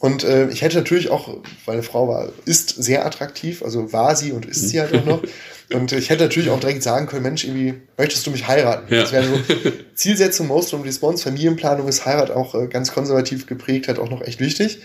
Und 0.00 0.24
äh, 0.24 0.48
ich 0.48 0.62
hätte 0.62 0.76
natürlich 0.76 1.10
auch, 1.10 1.28
weil 1.64 1.74
eine 1.74 1.84
Frau 1.84 2.08
war, 2.08 2.30
ist 2.44 2.70
sehr 2.70 3.06
attraktiv, 3.06 3.62
also 3.62 3.92
war 3.92 4.16
sie 4.16 4.32
und 4.32 4.44
ist 4.44 4.68
sie 4.68 4.80
halt 4.80 4.92
auch 4.94 5.04
noch. 5.04 5.22
Und 5.72 5.90
ich 5.92 6.10
hätte 6.10 6.24
natürlich 6.24 6.50
auch 6.50 6.60
direkt 6.60 6.82
sagen 6.82 7.06
können, 7.06 7.22
Mensch, 7.22 7.44
irgendwie 7.44 7.72
möchtest 7.96 8.26
du 8.26 8.30
mich 8.30 8.46
heiraten? 8.46 8.92
Ja. 8.92 9.02
Das 9.02 9.12
wäre 9.12 9.24
so 9.24 9.38
Zielsetzung, 9.94 10.48
Most 10.48 10.74
und 10.74 10.82
Response, 10.82 11.24
Familienplanung 11.24 11.88
ist 11.88 12.04
Heirat 12.04 12.30
auch 12.30 12.54
äh, 12.54 12.66
ganz 12.66 12.92
konservativ 12.92 13.46
geprägt, 13.46 13.88
halt 13.88 13.98
auch 13.98 14.10
noch 14.10 14.20
echt 14.20 14.38
wichtig. 14.38 14.80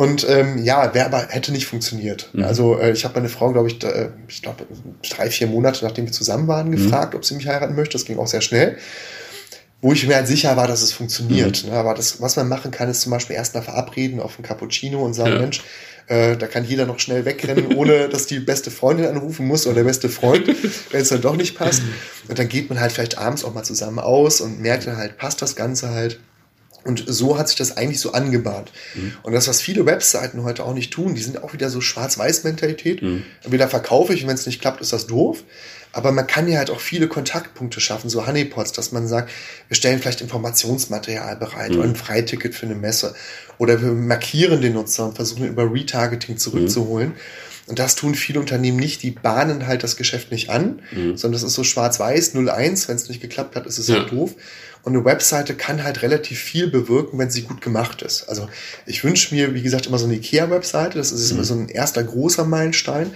Und 0.00 0.26
ähm, 0.30 0.64
ja, 0.64 0.94
wäre 0.94 1.04
aber 1.04 1.26
hätte 1.28 1.52
nicht 1.52 1.66
funktioniert. 1.66 2.30
Mhm. 2.32 2.44
Also 2.44 2.78
äh, 2.78 2.90
ich 2.90 3.04
habe 3.04 3.16
meine 3.16 3.28
Frau, 3.28 3.52
glaube 3.52 3.68
ich, 3.68 3.80
da, 3.80 3.90
äh, 3.90 4.08
ich 4.28 4.40
glaube 4.40 4.64
drei, 5.06 5.28
vier 5.28 5.46
Monate 5.46 5.84
nachdem 5.84 6.06
wir 6.06 6.12
zusammen 6.12 6.48
waren, 6.48 6.68
mhm. 6.68 6.76
gefragt, 6.76 7.12
mhm. 7.12 7.18
ob 7.18 7.24
sie 7.26 7.34
mich 7.34 7.46
heiraten 7.46 7.74
möchte. 7.74 7.98
Das 7.98 8.06
ging 8.06 8.18
auch 8.18 8.26
sehr 8.26 8.40
schnell. 8.40 8.78
Wo 9.82 9.92
ich 9.92 10.06
mir 10.06 10.14
halt 10.14 10.26
sicher 10.26 10.56
war, 10.56 10.66
dass 10.66 10.80
es 10.80 10.94
funktioniert. 10.94 11.64
Mhm. 11.64 11.72
Ne? 11.72 11.76
Aber 11.76 11.92
das, 11.92 12.18
was 12.18 12.34
man 12.36 12.48
machen 12.48 12.70
kann, 12.70 12.88
ist 12.88 13.02
zum 13.02 13.12
Beispiel 13.12 13.36
erst 13.36 13.54
mal 13.54 13.60
verabreden 13.60 14.20
auf 14.20 14.38
einen 14.38 14.46
Cappuccino 14.46 15.04
und 15.04 15.12
sagen, 15.12 15.34
ja. 15.34 15.38
Mensch, 15.40 15.60
äh, 16.06 16.34
da 16.34 16.46
kann 16.46 16.64
jeder 16.64 16.86
noch 16.86 16.98
schnell 16.98 17.26
wegrennen, 17.26 17.74
ohne 17.74 18.08
dass 18.08 18.26
die 18.26 18.40
beste 18.40 18.70
Freundin 18.70 19.04
anrufen 19.04 19.46
muss 19.46 19.66
oder 19.66 19.74
der 19.74 19.84
beste 19.84 20.08
Freund, 20.08 20.48
wenn 20.92 21.02
es 21.02 21.10
dann 21.10 21.20
doch 21.20 21.36
nicht 21.36 21.58
passt. 21.58 21.82
Und 22.26 22.38
dann 22.38 22.48
geht 22.48 22.70
man 22.70 22.80
halt 22.80 22.92
vielleicht 22.92 23.18
abends 23.18 23.44
auch 23.44 23.52
mal 23.52 23.64
zusammen 23.64 23.98
aus 23.98 24.40
und 24.40 24.62
merkt 24.62 24.86
dann 24.86 24.96
halt, 24.96 25.18
passt 25.18 25.42
das 25.42 25.56
Ganze 25.56 25.90
halt. 25.90 26.20
Und 26.84 27.04
so 27.06 27.38
hat 27.38 27.48
sich 27.48 27.56
das 27.56 27.76
eigentlich 27.76 28.00
so 28.00 28.12
angebahnt. 28.12 28.72
Mhm. 28.94 29.12
Und 29.22 29.32
das, 29.32 29.48
was 29.48 29.60
viele 29.60 29.86
Webseiten 29.86 30.42
heute 30.44 30.64
auch 30.64 30.74
nicht 30.74 30.92
tun, 30.92 31.14
die 31.14 31.22
sind 31.22 31.42
auch 31.42 31.52
wieder 31.52 31.68
so 31.70 31.80
Schwarz-Weiß-Mentalität. 31.80 33.02
Mhm. 33.02 33.24
Entweder 33.42 33.68
verkaufe 33.68 34.14
ich 34.14 34.22
und 34.22 34.28
wenn 34.28 34.36
es 34.36 34.46
nicht 34.46 34.60
klappt, 34.60 34.80
ist 34.80 34.92
das 34.92 35.06
doof. 35.06 35.44
Aber 35.92 36.12
man 36.12 36.26
kann 36.26 36.48
ja 36.48 36.58
halt 36.58 36.70
auch 36.70 36.80
viele 36.80 37.08
Kontaktpunkte 37.08 37.80
schaffen, 37.80 38.08
so 38.08 38.26
Honeypots, 38.26 38.72
dass 38.72 38.92
man 38.92 39.08
sagt, 39.08 39.30
wir 39.68 39.76
stellen 39.76 39.98
vielleicht 39.98 40.20
Informationsmaterial 40.20 41.36
bereit 41.36 41.72
mhm. 41.72 41.78
oder 41.78 41.88
ein 41.88 41.96
Freiticket 41.96 42.54
für 42.54 42.66
eine 42.66 42.76
Messe. 42.76 43.14
Oder 43.58 43.82
wir 43.82 43.90
markieren 43.90 44.60
den 44.60 44.74
Nutzer 44.74 45.06
und 45.06 45.16
versuchen 45.16 45.46
über 45.48 45.72
Retargeting 45.72 46.38
zurückzuholen. 46.38 47.08
Mhm. 47.08 47.14
Und 47.66 47.78
das 47.78 47.94
tun 47.94 48.14
viele 48.16 48.40
Unternehmen 48.40 48.78
nicht. 48.78 49.02
Die 49.02 49.12
bahnen 49.12 49.66
halt 49.66 49.84
das 49.84 49.96
Geschäft 49.96 50.32
nicht 50.32 50.50
an, 50.50 50.82
mhm. 50.90 51.16
sondern 51.16 51.40
das 51.40 51.44
ist 51.44 51.54
so 51.54 51.62
schwarz-weiß, 51.62 52.34
0-1. 52.34 52.88
Wenn 52.88 52.96
es 52.96 53.08
nicht 53.08 53.20
geklappt 53.20 53.54
hat, 53.54 53.66
ist 53.66 53.78
es 53.78 53.86
ja. 53.86 53.96
halt 53.96 54.10
doof. 54.10 54.34
Und 54.82 54.94
eine 54.94 55.04
Webseite 55.04 55.54
kann 55.54 55.84
halt 55.84 56.02
relativ 56.02 56.38
viel 56.38 56.68
bewirken, 56.68 57.18
wenn 57.18 57.30
sie 57.30 57.42
gut 57.42 57.60
gemacht 57.60 58.02
ist. 58.02 58.28
Also 58.28 58.48
ich 58.86 59.04
wünsche 59.04 59.34
mir, 59.34 59.54
wie 59.54 59.62
gesagt, 59.62 59.86
immer 59.86 59.98
so 59.98 60.06
eine 60.06 60.14
IKEA-Webseite. 60.14 60.96
Das 60.96 61.12
ist 61.12 61.30
mhm. 61.30 61.36
immer 61.36 61.44
so 61.44 61.54
ein 61.54 61.68
erster 61.68 62.02
großer 62.02 62.44
Meilenstein. 62.44 63.12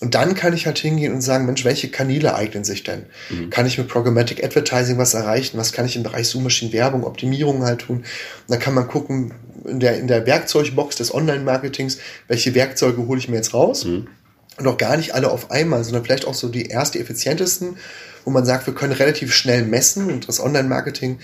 Und 0.00 0.14
dann 0.14 0.34
kann 0.34 0.54
ich 0.54 0.66
halt 0.66 0.78
hingehen 0.78 1.12
und 1.12 1.20
sagen, 1.20 1.44
Mensch, 1.44 1.64
welche 1.64 1.90
Kanäle 1.90 2.34
eignen 2.34 2.64
sich 2.64 2.84
denn? 2.84 3.04
Mhm. 3.28 3.50
Kann 3.50 3.66
ich 3.66 3.76
mit 3.76 3.88
Programmatic 3.88 4.42
Advertising 4.42 4.96
was 4.96 5.12
erreichen? 5.12 5.58
Was 5.58 5.72
kann 5.72 5.84
ich 5.84 5.94
im 5.94 6.02
Bereich 6.02 6.26
Suchmaschinenwerbung, 6.28 7.04
Optimierung 7.04 7.64
halt 7.64 7.82
tun? 7.82 7.98
Und 7.98 8.04
dann 8.48 8.58
kann 8.58 8.72
man 8.72 8.88
gucken, 8.88 9.34
in 9.66 9.78
der, 9.78 9.98
in 9.98 10.08
der 10.08 10.26
Werkzeugbox 10.26 10.96
des 10.96 11.12
Online-Marketings, 11.12 11.98
welche 12.28 12.54
Werkzeuge 12.54 13.06
hole 13.06 13.18
ich 13.18 13.28
mir 13.28 13.36
jetzt 13.36 13.52
raus? 13.52 13.84
Mhm. 13.84 14.08
Und 14.56 14.66
auch 14.66 14.78
gar 14.78 14.96
nicht 14.96 15.14
alle 15.14 15.30
auf 15.30 15.50
einmal, 15.50 15.84
sondern 15.84 16.04
vielleicht 16.04 16.26
auch 16.26 16.34
so 16.34 16.48
die 16.48 16.66
erste 16.66 16.98
effizientesten, 16.98 17.76
wo 18.24 18.30
man 18.30 18.44
sagt, 18.44 18.66
wir 18.66 18.74
können 18.74 18.92
relativ 18.92 19.34
schnell 19.34 19.64
messen 19.64 20.10
und 20.10 20.28
das 20.28 20.40
Online-Marketing 20.40 21.18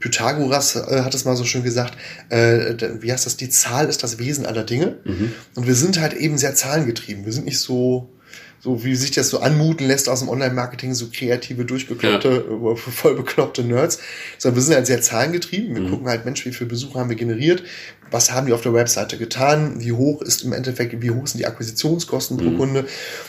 Pythagoras 0.00 0.76
äh, 0.76 1.02
hat 1.02 1.14
es 1.14 1.24
mal 1.24 1.36
so 1.36 1.44
schön 1.44 1.62
gesagt, 1.62 1.96
äh, 2.28 2.74
wie 3.00 3.12
heißt 3.12 3.26
das, 3.26 3.36
die 3.36 3.48
Zahl 3.48 3.88
ist 3.88 4.02
das 4.02 4.18
Wesen 4.18 4.46
aller 4.46 4.64
Dinge. 4.64 4.98
Mhm. 5.04 5.32
Und 5.54 5.66
wir 5.66 5.74
sind 5.74 6.00
halt 6.00 6.14
eben 6.14 6.38
sehr 6.38 6.54
zahlengetrieben. 6.54 7.24
Wir 7.24 7.32
sind 7.32 7.46
nicht 7.46 7.58
so 7.58 8.10
so 8.60 8.84
wie 8.84 8.96
sich 8.96 9.12
das 9.12 9.28
so 9.28 9.40
anmuten 9.40 9.86
lässt 9.86 10.08
aus 10.08 10.18
dem 10.20 10.28
Online-Marketing, 10.28 10.92
so 10.94 11.08
kreative, 11.12 11.64
durchbekloppte, 11.64 12.44
ja. 12.48 12.72
Äh, 12.72 12.76
voll 12.76 13.14
bekloppte 13.14 13.62
Nerds, 13.62 14.00
sondern 14.36 14.56
wir 14.56 14.62
sind 14.62 14.74
halt 14.74 14.86
sehr 14.86 15.00
zahlengetrieben. 15.00 15.74
Wir 15.74 15.82
mhm. 15.82 15.90
gucken 15.90 16.08
halt, 16.08 16.24
Mensch, 16.24 16.44
wie 16.44 16.52
viele 16.52 16.68
Besucher 16.68 16.98
haben 16.98 17.08
wir 17.08 17.16
generiert? 17.16 17.62
Was 18.10 18.32
haben 18.32 18.46
die 18.46 18.52
auf 18.52 18.62
der 18.62 18.74
Webseite 18.74 19.18
getan? 19.18 19.80
Wie 19.80 19.92
hoch 19.92 20.22
ist 20.22 20.42
im 20.42 20.52
Endeffekt, 20.52 21.00
wie 21.02 21.10
hoch 21.10 21.26
sind 21.26 21.38
die 21.38 21.46
Akquisitionskosten 21.46 22.36
pro 22.36 22.44
mhm. 22.44 22.58
Kunde? 22.58 22.86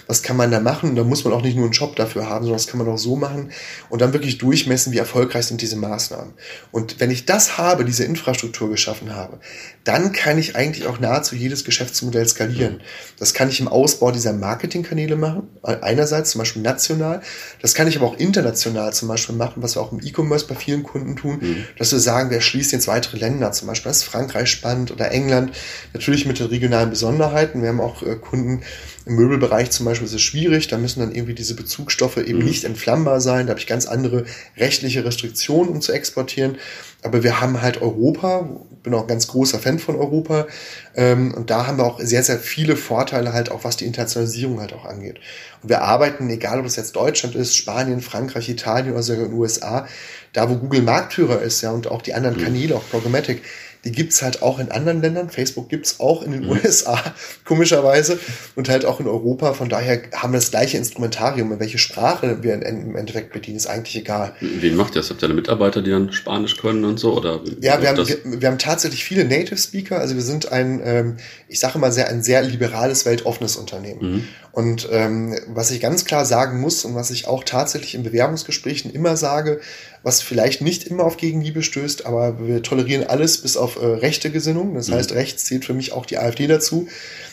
Was 0.08 0.24
kann 0.24 0.38
man 0.38 0.52
da 0.52 0.60
machen? 0.60 0.92
Und 0.92 0.96
da 0.96 1.04
muss 1.04 1.24
man 1.24 1.34
auch 1.34 1.42
nicht 1.42 1.56
nur 1.56 1.66
einen 1.66 1.74
Job 1.74 1.96
dafür 1.96 2.30
haben, 2.30 2.46
sondern 2.46 2.58
das 2.58 2.68
kann 2.68 2.78
man 2.78 2.88
auch 2.88 2.98
so 2.98 3.16
machen 3.16 3.52
und 3.90 4.02
dann 4.02 4.14
wirklich 4.14 4.38
durchmessen, 4.38 4.94
wie 4.94 4.98
erfolgreich 4.98 5.46
sind 5.46 5.62
diese 5.62 5.76
Maßnahmen. 5.76 6.34
Und 6.72 7.00
wenn 7.00 7.12
ich 7.12 7.26
das 7.26 7.58
habe, 7.58 7.86
diese 7.86 8.04
Infrastruktur 8.04 8.70
geschaffen 8.70 9.16
habe, 9.16 9.40
dann 9.84 10.12
kann 10.12 10.38
ich 10.38 10.56
eigentlich 10.56 10.88
auch 10.88 11.00
nahezu 11.00 11.36
jedes 11.36 11.64
Geschäftsmodell 11.64 12.28
skalieren. 12.28 12.82
Das 13.18 13.34
kann 13.34 13.50
ich 13.50 13.60
im 13.60 13.68
Ausbau 13.68 14.12
dieser 14.12 14.34
Marketingkanäle 14.34 15.16
machen, 15.16 15.48
einerseits 15.64 16.32
zum 16.32 16.40
Beispiel 16.40 16.62
national, 16.62 17.22
das 17.62 17.74
kann 17.74 17.88
ich 17.88 17.98
aber 17.98 18.06
auch 18.06 18.18
international 18.18 18.94
zum 18.94 19.08
Beispiel 19.08 19.36
machen, 19.36 19.64
was 19.64 19.76
wir 19.76 19.82
auch 19.82 19.92
im 19.92 20.00
E-Commerce 20.02 20.48
bei 20.48 20.56
vielen 20.56 20.84
Kunden 20.84 21.16
tun, 21.16 21.40
mhm. 21.42 21.66
dass 21.78 21.92
wir 21.92 22.00
sagen, 22.00 22.30
wir 22.30 22.42
schließen 22.42 22.78
jetzt 22.78 22.88
weitere 22.88 23.18
Länder, 23.18 23.52
zum 23.52 23.68
Beispiel 23.68 23.90
das 23.90 24.04
Frankreich, 24.04 24.50
Spanien 24.50 24.69
oder 24.92 25.12
England, 25.12 25.52
natürlich 25.94 26.26
mit 26.26 26.40
den 26.40 26.48
regionalen 26.48 26.90
Besonderheiten. 26.90 27.62
Wir 27.62 27.70
haben 27.70 27.82
auch 27.82 28.04
äh, 28.04 28.16
Kunden, 28.16 28.62
im 29.06 29.16
Möbelbereich 29.16 29.72
zum 29.72 29.86
Beispiel 29.88 30.06
ist 30.06 30.14
es 30.14 30.22
schwierig, 30.22 30.68
da 30.68 30.78
müssen 30.78 31.00
dann 31.00 31.14
irgendwie 31.14 31.34
diese 31.34 31.56
Bezugsstoffe 31.56 32.18
eben 32.18 32.40
mhm. 32.40 32.46
nicht 32.46 32.64
entflammbar 32.64 33.22
sein, 33.22 33.48
da 33.48 33.52
habe 33.52 33.60
ich 33.60 33.66
ganz 33.66 33.88
andere 33.88 34.26
rechtliche 34.56 35.04
Restriktionen, 35.04 35.72
um 35.72 35.82
zu 35.82 35.92
exportieren. 35.92 36.58
Aber 37.02 37.24
wir 37.24 37.40
haben 37.40 37.62
halt 37.62 37.82
Europa, 37.82 38.50
bin 38.84 38.94
auch 38.94 39.04
ein 39.04 39.08
ganz 39.08 39.28
großer 39.28 39.58
Fan 39.58 39.80
von 39.80 39.96
Europa. 39.96 40.48
Ähm, 40.96 41.34
und 41.34 41.50
da 41.50 41.66
haben 41.66 41.78
wir 41.78 41.86
auch 41.86 42.00
sehr, 42.02 42.24
sehr 42.24 42.38
viele 42.38 42.76
Vorteile 42.76 43.32
halt 43.32 43.52
auch, 43.52 43.64
was 43.64 43.78
die 43.78 43.86
Internationalisierung 43.86 44.60
halt 44.60 44.74
auch 44.74 44.86
angeht. 44.86 45.20
Und 45.64 45.70
wir 45.70 45.82
arbeiten, 45.82 46.30
egal 46.30 46.60
ob 46.60 46.66
es 46.66 46.76
jetzt 46.76 46.96
Deutschland 46.96 47.36
ist, 47.36 47.56
Spanien, 47.56 48.02
Frankreich, 48.02 48.50
Italien 48.50 48.94
oder 48.94 49.04
sogar 49.04 49.26
in 49.26 49.32
den 49.32 49.40
USA, 49.40 49.88
da 50.34 50.50
wo 50.50 50.56
Google 50.56 50.82
Marktführer 50.82 51.42
ist, 51.42 51.62
ja, 51.62 51.72
und 51.72 51.88
auch 51.88 52.02
die 52.02 52.14
anderen 52.14 52.38
mhm. 52.38 52.44
Kanäle, 52.44 52.76
auch 52.76 52.90
Programmatic, 52.90 53.42
die 53.86 53.92
gibt's 53.92 54.22
halt 54.22 54.42
auch 54.42 54.60
in 54.60 54.72
anderen 54.72 55.02
Ländern. 55.02 55.30
Facebook 55.30 55.70
gibt's 55.70 56.00
auch 56.00 56.22
in 56.22 56.32
den 56.32 56.44
mhm. 56.46 56.52
USA, 56.52 57.02
komischerweise, 57.46 58.20
und 58.56 58.68
halt 58.68 58.86
auch 58.86 59.00
in 59.00 59.08
Europa. 59.08 59.54
Von 59.54 59.70
daher 59.70 60.02
haben 60.14 60.34
wir 60.34 60.40
das 60.40 60.52
gleiche 60.52 60.78
Instrumentarium. 60.78 61.52
In 61.54 61.60
welche 61.60 61.78
Sprache 61.78 62.44
wir 62.44 62.54
im 62.62 62.96
Endeffekt 62.96 63.32
bedienen, 63.32 63.58
ist 63.58 63.68
eigentlich 63.68 63.96
egal. 63.96 64.34
Wen 64.42 64.76
macht 64.76 64.96
das? 64.96 65.10
Habt 65.10 65.22
ihr 65.22 65.26
eine 65.26 65.34
Mitarbeiter, 65.34 65.82
die 65.82 65.92
dann 65.92 66.12
Spanisch 66.12 66.58
können 66.58 66.84
und 66.84 67.00
so? 67.00 67.16
Oder 67.16 67.42
ja, 67.62 67.82
wir 67.82 67.90
haben, 67.90 68.08
wir, 68.08 68.42
wir, 68.42 68.48
haben 68.50 68.58
tatsächlich 68.58 69.04
viele 69.04 69.24
Native 69.24 69.58
Speaker. 69.58 70.00
Also 70.00 70.16
wir 70.16 70.24
sind 70.24 70.52
ein, 70.52 70.82
ähm, 70.84 71.18
ich 71.48 71.60
sage 71.60 71.80
mal, 71.80 71.92
sehr, 71.92 72.10
ein 72.10 72.22
sehr 72.22 72.42
liberales, 72.42 73.06
weltoffenes 73.06 73.56
Unternehmen. 73.56 74.12
Mhm. 74.12 74.28
Und 74.60 74.90
ähm, 74.92 75.40
was 75.48 75.72
ich 75.72 75.80
ganz 75.80 76.04
klar 76.04 76.26
sagen 76.26 76.60
muss 76.60 76.84
und 76.84 76.94
was 76.94 77.12
ich 77.12 77.30
auch 77.30 77.46
tatsächlich 77.46 77.96
in 77.96 78.04
Bewerbungsgesprächen 78.04 78.92
immer 78.92 79.16
sage, 79.16 79.62
was 80.04 80.22
vielleicht 80.22 80.62
nicht 80.62 80.84
immer 80.84 81.06
auf 81.06 81.16
Gegenliebe 81.16 81.64
stößt, 81.64 82.06
aber 82.06 82.46
wir 82.46 82.62
tolerieren 82.62 83.08
alles 83.08 83.38
bis 83.38 83.56
auf 83.56 83.82
äh, 83.82 83.86
rechte 83.86 84.32
Gesinnung. 84.32 84.74
Das 84.76 84.90
mhm. 84.90 84.96
heißt, 84.96 85.14
rechts 85.14 85.46
zählt 85.46 85.64
für 85.64 85.74
mich 85.74 85.94
auch 85.94 86.06
die 86.06 86.18
AfD 86.18 86.46
dazu. 86.48 86.90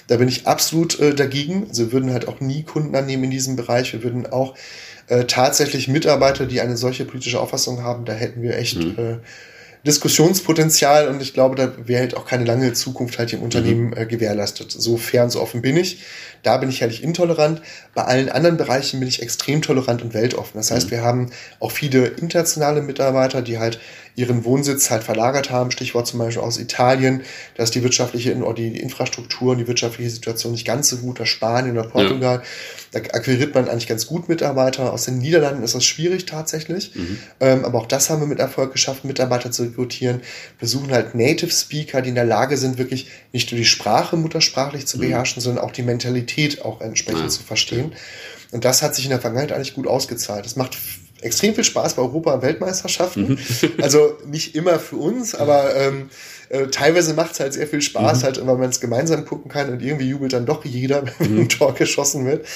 Da 0.07 0.19
bin 0.19 0.29
ich 0.29 0.47
absolut 0.47 1.01
äh, 1.01 1.17
dagegen. 1.17 1.67
Also 1.69 1.87
wir 1.87 1.93
würden 1.93 2.13
halt 2.13 2.29
auch 2.29 2.39
nie 2.39 2.63
Kunden 2.63 2.95
annehmen 2.95 3.25
in 3.25 3.31
diesem 3.33 3.57
Bereich. 3.57 3.93
Wir 3.93 4.05
würden 4.05 4.29
auch 4.29 4.55
äh, 5.09 5.25
tatsächlich 5.25 5.89
Mitarbeiter, 5.89 6.47
die 6.47 6.61
eine 6.61 6.77
solche 6.77 7.05
politische 7.07 7.41
Auffassung 7.41 7.83
haben, 7.83 8.05
da 8.05 8.13
hätten 8.13 8.41
wir 8.41 8.57
echt 8.57 8.77
mhm. 8.77 8.95
äh, 8.99 9.17
Diskussionspotenzial 9.87 11.09
und 11.09 11.23
ich 11.23 11.33
glaube, 11.33 11.55
da 11.55 11.73
wäre 11.87 12.01
halt 12.01 12.17
auch 12.17 12.27
keine 12.27 12.45
lange 12.45 12.73
Zukunft 12.73 13.19
halt 13.19 13.33
im 13.33 13.43
Unternehmen 13.43 13.89
mhm. 13.89 13.97
äh, 13.97 14.07
gewährleistet. 14.07 14.73
So 14.73 14.97
fern, 14.97 15.31
so 15.31 15.41
offen 15.41 15.63
bin 15.63 15.77
ich. 15.77 16.03
Da 16.43 16.57
bin 16.59 16.69
ich 16.69 16.81
herrlich 16.81 17.03
intolerant. 17.03 17.63
Bei 17.95 18.05
allen 18.05 18.29
anderen 18.29 18.57
Bereichen 18.57 19.01
bin 19.01 19.09
ich 19.09 19.23
extrem 19.23 19.63
tolerant 19.63 20.03
und 20.03 20.13
weltoffen. 20.13 20.53
Das 20.55 20.71
heißt, 20.71 20.87
mhm. 20.87 20.91
wir 20.91 21.03
haben 21.03 21.31
auch 21.61 21.71
viele 21.71 22.07
internationale 22.07 22.83
Mitarbeiter, 22.83 23.43
die 23.43 23.59
halt 23.59 23.81
ihren 24.17 24.45
Wohnsitz 24.45 24.91
halt 24.91 25.05
verlagert 25.05 25.51
haben. 25.51 25.71
Stichwort 25.71 26.07
zum 26.07 26.19
Beispiel 26.19 26.43
aus 26.43 26.59
Italien. 26.59 27.21
Da 27.55 27.63
ist 27.63 27.75
die 27.75 27.83
wirtschaftliche 27.83 28.35
die 28.57 28.81
Infrastruktur 28.81 29.53
und 29.53 29.59
die 29.59 29.69
wirtschaftliche 29.69 30.11
Situation 30.11 30.53
nicht 30.53 30.67
ganz 30.67 30.89
so 30.89 30.97
gut. 30.97 31.21
Oder 31.21 31.27
Spanien 31.27 31.77
oder 31.77 31.87
Portugal. 31.87 32.37
Ja. 32.37 32.43
Da 32.93 32.99
akquiriert 33.11 33.55
man 33.55 33.69
eigentlich 33.69 33.87
ganz 33.87 34.07
gut 34.07 34.31
Mitarbeiter. 34.31 34.93
Aus 34.93 35.05
den 35.05 35.19
Niederlanden 35.19 35.63
ist 35.63 35.75
das 35.75 35.85
schwierig 35.85 36.25
tatsächlich. 36.25 36.95
Mhm. 36.95 37.19
Ähm, 37.41 37.65
aber 37.67 37.79
auch 37.79 37.87
das 37.87 38.09
haben 38.09 38.21
wir 38.21 38.27
mit 38.27 38.39
Erfolg 38.39 38.73
geschafft, 38.73 39.05
Mitarbeiter 39.05 39.51
zu 39.51 39.65
rekrutieren. 39.65 40.23
Wir 40.59 40.67
suchen 40.67 40.91
halt 40.91 41.15
Native 41.15 41.51
Speaker, 41.51 42.01
die 42.01 42.09
in 42.09 42.15
der 42.15 42.25
Lage 42.25 42.57
sind, 42.57 42.79
wirklich 42.79 43.11
nicht 43.33 43.53
nur 43.53 43.59
die 43.59 43.67
Sprache 43.67 44.17
muttersprachlich 44.17 44.87
zu 44.87 44.97
mhm. 44.97 45.03
beherrschen, 45.03 45.43
sondern 45.43 45.63
auch 45.63 45.73
die 45.73 45.83
Mentalität 45.83 46.65
auch 46.65 46.81
entsprechend 46.81 47.21
ja. 47.21 47.29
zu 47.29 47.43
verstehen. 47.43 47.93
Und 48.51 48.65
das 48.65 48.81
hat 48.81 48.95
sich 48.95 49.05
in 49.05 49.11
der 49.11 49.21
Vergangenheit 49.21 49.53
eigentlich 49.53 49.75
gut 49.75 49.87
ausgezahlt. 49.87 50.47
Das 50.47 50.57
macht 50.57 50.79
extrem 51.27 51.55
viel 51.55 51.65
Spaß 51.65 51.95
bei 51.95 52.03
Europa-Weltmeisterschaften. 52.03 53.29
Mhm. 53.29 53.39
also 53.83 54.17
nicht 54.27 54.55
immer 54.55 54.79
für 54.79 54.97
uns, 54.97 55.35
aber 55.35 55.77
ähm, 55.77 56.09
äh, 56.49 56.69
teilweise 56.69 57.15
macht 57.15 57.33
es 57.33 57.41
halt 57.41 57.53
sehr 57.53 57.67
viel 57.67 57.83
Spaß, 57.83 58.21
mhm. 58.21 58.25
halt, 58.25 58.47
weil 58.47 58.57
man 58.57 58.71
es 58.71 58.81
gemeinsam 58.81 59.25
gucken 59.25 59.51
kann 59.51 59.71
und 59.71 59.83
irgendwie 59.83 60.09
jubelt 60.09 60.33
dann 60.33 60.47
doch 60.47 60.65
jeder, 60.65 61.05
wenn 61.19 61.35
mhm. 61.35 61.41
ein 61.43 61.49
Tor 61.49 61.75
geschossen 61.75 62.25
wird. 62.25 62.47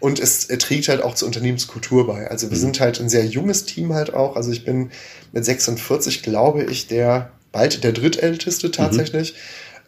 Und 0.00 0.18
es 0.18 0.46
äh, 0.46 0.58
trägt 0.58 0.88
halt 0.88 1.02
auch 1.02 1.14
zur 1.14 1.26
Unternehmenskultur 1.26 2.06
bei. 2.06 2.28
Also 2.28 2.50
wir 2.50 2.56
mhm. 2.56 2.62
sind 2.62 2.80
halt 2.80 3.00
ein 3.00 3.08
sehr 3.08 3.24
junges 3.24 3.64
Team 3.64 3.94
halt 3.94 4.14
auch. 4.14 4.36
Also 4.36 4.50
ich 4.50 4.64
bin 4.64 4.90
mit 5.32 5.44
46, 5.44 6.22
glaube 6.22 6.64
ich, 6.64 6.88
der 6.88 7.30
bald 7.52 7.84
der 7.84 7.92
drittälteste 7.92 8.70
tatsächlich. 8.70 9.32
Mhm. 9.32 9.36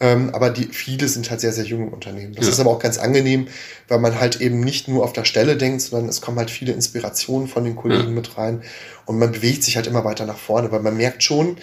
Ähm, 0.01 0.29
aber 0.33 0.49
die, 0.49 0.65
viele 0.65 1.07
sind 1.07 1.29
halt 1.29 1.41
sehr, 1.41 1.51
sehr 1.51 1.65
junge 1.65 1.91
Unternehmen. 1.91 2.33
Das 2.33 2.45
ja. 2.45 2.51
ist 2.51 2.59
aber 2.59 2.71
auch 2.71 2.79
ganz 2.79 2.97
angenehm, 2.97 3.47
weil 3.87 3.99
man 3.99 4.19
halt 4.19 4.39
eben 4.39 4.61
nicht 4.61 4.87
nur 4.87 5.03
auf 5.03 5.13
der 5.13 5.25
Stelle 5.25 5.57
denkt, 5.57 5.81
sondern 5.81 6.09
es 6.09 6.21
kommen 6.21 6.37
halt 6.37 6.51
viele 6.51 6.71
Inspirationen 6.71 7.47
von 7.47 7.65
den 7.65 7.75
Kollegen 7.75 8.03
ja. 8.05 8.09
mit 8.09 8.37
rein 8.37 8.63
und 9.05 9.19
man 9.19 9.31
bewegt 9.31 9.63
sich 9.63 9.75
halt 9.75 9.87
immer 9.87 10.05
weiter 10.05 10.25
nach 10.25 10.37
vorne, 10.37 10.71
weil 10.71 10.81
man 10.81 10.95
merkt 10.95 11.23
schon, 11.23 11.57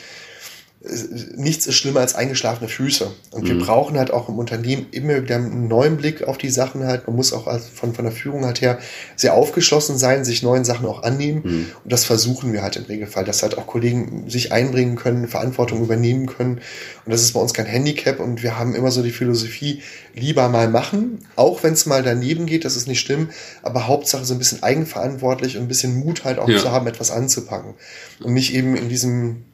nichts 1.37 1.66
ist 1.66 1.75
schlimmer 1.75 2.01
als 2.01 2.14
eingeschlafene 2.14 2.68
Füße. 2.68 3.11
Und 3.31 3.44
mhm. 3.44 3.49
wir 3.49 3.59
brauchen 3.59 3.99
halt 3.99 4.11
auch 4.11 4.29
im 4.29 4.38
Unternehmen 4.38 4.87
immer 4.90 5.22
wieder 5.22 5.37
einen 5.37 5.68
neuen 5.68 5.96
Blick 5.96 6.25
auf 6.25 6.38
die 6.38 6.51
Sachen 6.51 6.85
halt. 6.85 7.07
Man 7.07 7.16
muss 7.16 7.33
auch 7.33 7.51
von, 7.61 7.94
von 7.94 8.05
der 8.05 8.12
Führung 8.12 8.44
halt 8.44 8.61
her 8.61 8.79
sehr 9.16 9.35
aufgeschlossen 9.35 9.99
sein, 9.99 10.25
sich 10.25 10.42
neuen 10.42 10.64
Sachen 10.64 10.87
auch 10.87 11.03
annehmen. 11.03 11.42
Mhm. 11.44 11.66
Und 11.83 11.92
das 11.92 12.05
versuchen 12.05 12.53
wir 12.53 12.62
halt 12.62 12.77
im 12.77 12.85
Regelfall, 12.85 13.25
dass 13.25 13.42
halt 13.42 13.59
auch 13.59 13.66
Kollegen 13.66 14.29
sich 14.31 14.53
einbringen 14.53 14.96
können, 14.96 15.29
Verantwortung 15.29 15.83
übernehmen 15.83 16.27
können. 16.27 16.61
Und 17.05 17.12
das 17.12 17.22
ist 17.22 17.33
bei 17.33 17.40
uns 17.40 17.53
kein 17.53 17.66
Handicap. 17.66 18.20
Und 18.20 18.42
wir 18.42 18.59
haben 18.59 18.75
immer 18.75 18.90
so 18.90 19.03
die 19.03 19.11
Philosophie, 19.11 19.83
lieber 20.14 20.49
mal 20.49 20.68
machen, 20.68 21.18
auch 21.37 21.62
wenn 21.62 21.75
es 21.75 21.87
mal 21.87 22.03
daneben 22.03 22.46
geht, 22.46 22.64
das 22.64 22.77
ist 22.77 22.88
nicht 22.88 23.01
schlimm. 23.01 23.31
Aber 23.62 23.87
Hauptsache 23.87 24.25
so 24.25 24.35
ein 24.35 24.38
bisschen 24.38 24.62
eigenverantwortlich 24.62 25.57
und 25.57 25.64
ein 25.64 25.68
bisschen 25.68 25.99
Mut 25.99 26.25
halt 26.25 26.38
auch 26.38 26.49
ja. 26.49 26.59
zu 26.59 26.70
haben, 26.70 26.87
etwas 26.87 27.11
anzupacken. 27.11 27.75
Und 28.22 28.33
nicht 28.33 28.55
eben 28.55 28.77
in 28.77 28.88
diesem 28.88 29.44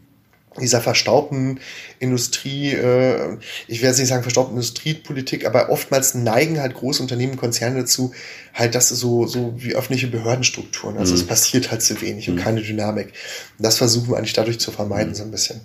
dieser 0.60 0.80
verstaubten 0.80 1.60
Industrie, 1.98 2.72
äh, 2.72 3.38
ich 3.68 3.82
werde 3.82 3.98
nicht 3.98 4.08
sagen 4.08 4.22
verstaubten 4.22 4.54
Industriepolitik, 4.54 5.46
aber 5.46 5.70
oftmals 5.70 6.14
neigen 6.14 6.60
halt 6.60 6.74
große 6.74 7.02
Unternehmen, 7.02 7.36
Konzerne 7.36 7.80
dazu, 7.80 8.12
halt 8.54 8.74
das 8.74 8.88
so, 8.88 9.26
so 9.26 9.54
wie 9.56 9.74
öffentliche 9.74 10.08
Behördenstrukturen. 10.08 10.98
Also 10.98 11.14
mhm. 11.14 11.20
es 11.20 11.26
passiert 11.26 11.70
halt 11.70 11.82
zu 11.82 12.00
wenig 12.00 12.28
mhm. 12.28 12.34
und 12.34 12.40
keine 12.40 12.62
Dynamik. 12.62 13.12
Das 13.58 13.78
versuchen 13.78 14.10
wir 14.10 14.18
eigentlich 14.18 14.34
dadurch 14.34 14.60
zu 14.60 14.70
vermeiden, 14.70 15.10
mhm. 15.10 15.16
so 15.16 15.22
ein 15.24 15.30
bisschen. 15.30 15.60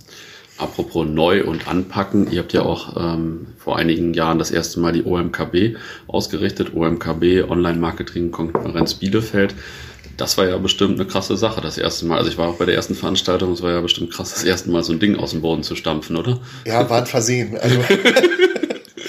Apropos 0.58 1.06
neu 1.06 1.44
und 1.44 1.68
anpacken, 1.68 2.32
ihr 2.32 2.40
habt 2.40 2.52
ja 2.52 2.64
auch 2.64 2.98
ähm, 2.98 3.48
vor 3.60 3.78
einigen 3.78 4.16
Jahren 4.16 4.40
das 4.40 4.50
erste 4.50 4.80
Mal 4.80 4.92
die 4.92 5.04
OMKB 5.04 5.78
ausgerichtet, 6.08 6.74
OMKB 6.76 7.48
Online 7.48 7.78
Marketing 7.78 8.32
Konferenz 8.32 8.96
Bielefeld 8.96 9.54
das 10.18 10.38
war 10.38 10.48
ja 10.48 10.58
bestimmt 10.58 11.00
eine 11.00 11.08
krasse 11.08 11.38
Sache, 11.38 11.62
das 11.62 11.78
erste 11.78 12.06
Mal. 12.06 12.18
Also 12.18 12.30
ich 12.30 12.38
war 12.38 12.48
auch 12.50 12.58
bei 12.58 12.66
der 12.66 12.76
ersten 12.76 12.96
Veranstaltung, 12.96 13.52
es 13.54 13.62
war 13.62 13.72
ja 13.72 13.82
bestimmt 13.82 14.12
krass, 14.12 14.34
das 14.34 14.44
erste 14.44 14.70
Mal 14.72 14.84
so 14.84 14.92
ein 14.92 15.00
Ding 15.00 15.16
aus 15.16 15.32
dem 15.32 15.42
Boden 15.42 15.64
zu 15.64 15.76
stampfen, 15.76 16.18
oder? 16.18 16.40
Ja, 16.66 16.90
war 16.90 17.00
ein 17.00 17.06
Versehen. 17.06 17.58
Also 17.58 17.80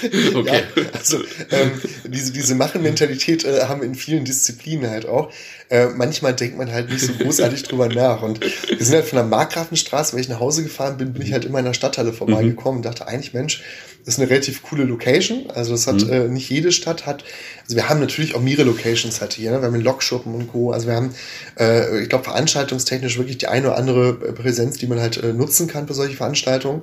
okay. 0.35 0.63
Ja, 0.75 0.83
also 0.93 1.17
ähm, 1.51 1.71
diese, 2.05 2.31
diese 2.31 2.55
Machen-Mentalität 2.55 3.43
äh, 3.43 3.61
haben 3.61 3.81
wir 3.81 3.87
in 3.87 3.95
vielen 3.95 4.25
Disziplinen 4.25 4.89
halt 4.89 5.05
auch. 5.05 5.31
Äh, 5.69 5.87
manchmal 5.87 6.33
denkt 6.33 6.57
man 6.57 6.71
halt 6.71 6.89
nicht 6.89 7.01
so 7.01 7.13
großartig 7.13 7.63
drüber 7.63 7.87
nach. 7.89 8.21
Und 8.21 8.41
wir 8.41 8.85
sind 8.85 8.95
halt 8.95 9.05
von 9.05 9.17
der 9.17 9.25
Markgrafenstraße, 9.25 10.13
wenn 10.13 10.21
ich 10.21 10.29
nach 10.29 10.39
Hause 10.39 10.63
gefahren 10.63 10.97
bin, 10.97 11.13
bin 11.13 11.21
ich 11.21 11.33
halt 11.33 11.45
immer 11.45 11.59
in 11.59 11.65
der 11.65 11.73
Stadthalle 11.73 12.13
vorbeigekommen 12.13 12.77
und 12.77 12.85
dachte 12.85 13.07
eigentlich, 13.07 13.33
Mensch, 13.33 13.63
das 14.05 14.15
ist 14.15 14.21
eine 14.21 14.29
relativ 14.29 14.63
coole 14.63 14.85
Location. 14.85 15.51
Also 15.51 15.71
das 15.73 15.85
hat 15.85 16.03
mhm. 16.03 16.11
äh, 16.11 16.27
nicht 16.27 16.49
jede 16.49 16.71
Stadt 16.71 17.05
hat. 17.05 17.23
Also 17.63 17.75
wir 17.75 17.89
haben 17.89 17.99
natürlich 17.99 18.33
auch 18.33 18.41
mehrere 18.41 18.63
Locations 18.63 19.21
halt 19.21 19.33
hier. 19.33 19.51
Ne? 19.51 19.61
Wir 19.61 19.67
haben 19.67 19.79
Lokschuppen 19.79 20.33
und 20.33 20.47
Co. 20.47 20.71
Also 20.71 20.87
wir 20.87 20.95
haben, 20.95 21.13
äh, 21.59 22.01
ich 22.01 22.09
glaube, 22.09 22.23
veranstaltungstechnisch 22.23 23.17
wirklich 23.17 23.37
die 23.37 23.47
eine 23.47 23.67
oder 23.67 23.77
andere 23.77 24.13
Präsenz, 24.13 24.77
die 24.77 24.87
man 24.87 24.99
halt 24.99 25.17
äh, 25.17 25.33
nutzen 25.33 25.67
kann 25.67 25.87
für 25.87 25.93
solche 25.93 26.15
Veranstaltungen. 26.15 26.81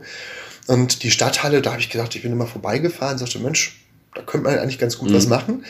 Und 0.66 1.02
die 1.02 1.10
Stadthalle, 1.10 1.62
da 1.62 1.72
habe 1.72 1.80
ich 1.80 1.90
gedacht, 1.90 2.14
ich 2.14 2.22
bin 2.22 2.32
immer 2.32 2.46
vorbeigefahren, 2.46 3.18
sagte, 3.18 3.38
Mensch, 3.38 3.80
da 4.14 4.22
könnte 4.22 4.48
man 4.48 4.58
eigentlich 4.58 4.78
ganz 4.78 4.98
gut 4.98 5.10
mhm. 5.10 5.14
was 5.14 5.26
machen. 5.26 5.64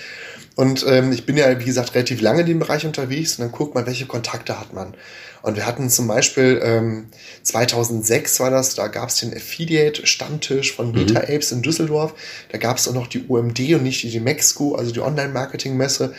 Und 0.55 0.87
ähm, 0.89 1.13
ich 1.13 1.27
bin 1.27 1.37
ja, 1.37 1.61
wie 1.61 1.65
gesagt, 1.65 1.95
relativ 1.95 2.23
lange 2.23 2.41
in 2.41 2.47
dem 2.47 2.59
Bereich 2.59 2.87
unterwegs 2.87 3.39
und 3.39 3.43
dann 3.43 3.53
guckt 3.53 3.75
man, 3.75 3.85
welche 3.87 4.07
Kontakte 4.07 4.59
hat 4.59 4.73
man. 4.73 4.95
Und 5.43 5.57
wir 5.57 5.67
hatten 5.67 5.91
zum 5.91 6.09
Beispiel 6.09 6.61
ähm, 6.63 7.09
2006 7.43 8.41
war 8.41 8.51
das, 8.51 8.75
da 8.75 8.89
gab 8.89 9.11
es 9.11 9.17
den 9.17 9.35
Affiliate-Stammtisch 9.35 10.75
von 10.75 10.93
Meta 10.93 11.21
mhm. 11.21 11.27
Apes 11.35 11.53
in 11.53 11.61
Düsseldorf. 11.61 12.15
Da 12.51 12.59
gab 12.59 12.79
es 12.79 12.89
auch 12.89 12.95
noch 12.95 13.07
die 13.07 13.25
UMD 13.29 13.61
und 13.75 13.83
nicht 13.83 14.03
die 14.03 14.19
Mexiko, 14.19 14.75
also 14.77 14.93
die 14.93 15.01
Online-Marketing-Messe. 15.01 16.15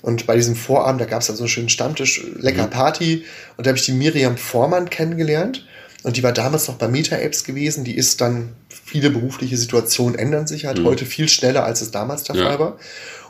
Und 0.00 0.26
bei 0.26 0.36
diesem 0.36 0.56
Vorabend, 0.56 1.00
da 1.00 1.04
gab 1.04 1.20
es 1.20 1.30
also 1.30 1.44
einen 1.44 1.48
schönen 1.48 1.68
Stammtisch, 1.68 2.24
lecker 2.38 2.66
mhm. 2.66 2.70
Party. 2.70 3.24
Und 3.56 3.66
da 3.66 3.68
habe 3.68 3.78
ich 3.78 3.84
die 3.84 3.92
Miriam 3.92 4.38
Vormann 4.38 4.88
kennengelernt. 4.88 5.66
Und 6.02 6.16
die 6.16 6.22
war 6.22 6.32
damals 6.32 6.68
noch 6.68 6.76
bei 6.76 6.88
Meta-Apps 6.88 7.44
gewesen. 7.44 7.84
Die 7.84 7.96
ist 7.96 8.20
dann, 8.20 8.54
viele 8.68 9.10
berufliche 9.10 9.56
Situationen 9.56 10.18
ändern 10.18 10.46
sich 10.46 10.66
halt 10.66 10.80
mhm. 10.80 10.84
heute 10.84 11.06
viel 11.06 11.28
schneller, 11.28 11.64
als 11.64 11.80
es 11.80 11.90
damals 11.90 12.24
der 12.24 12.36
ja. 12.36 12.44
Fall 12.44 12.58
war. 12.58 12.76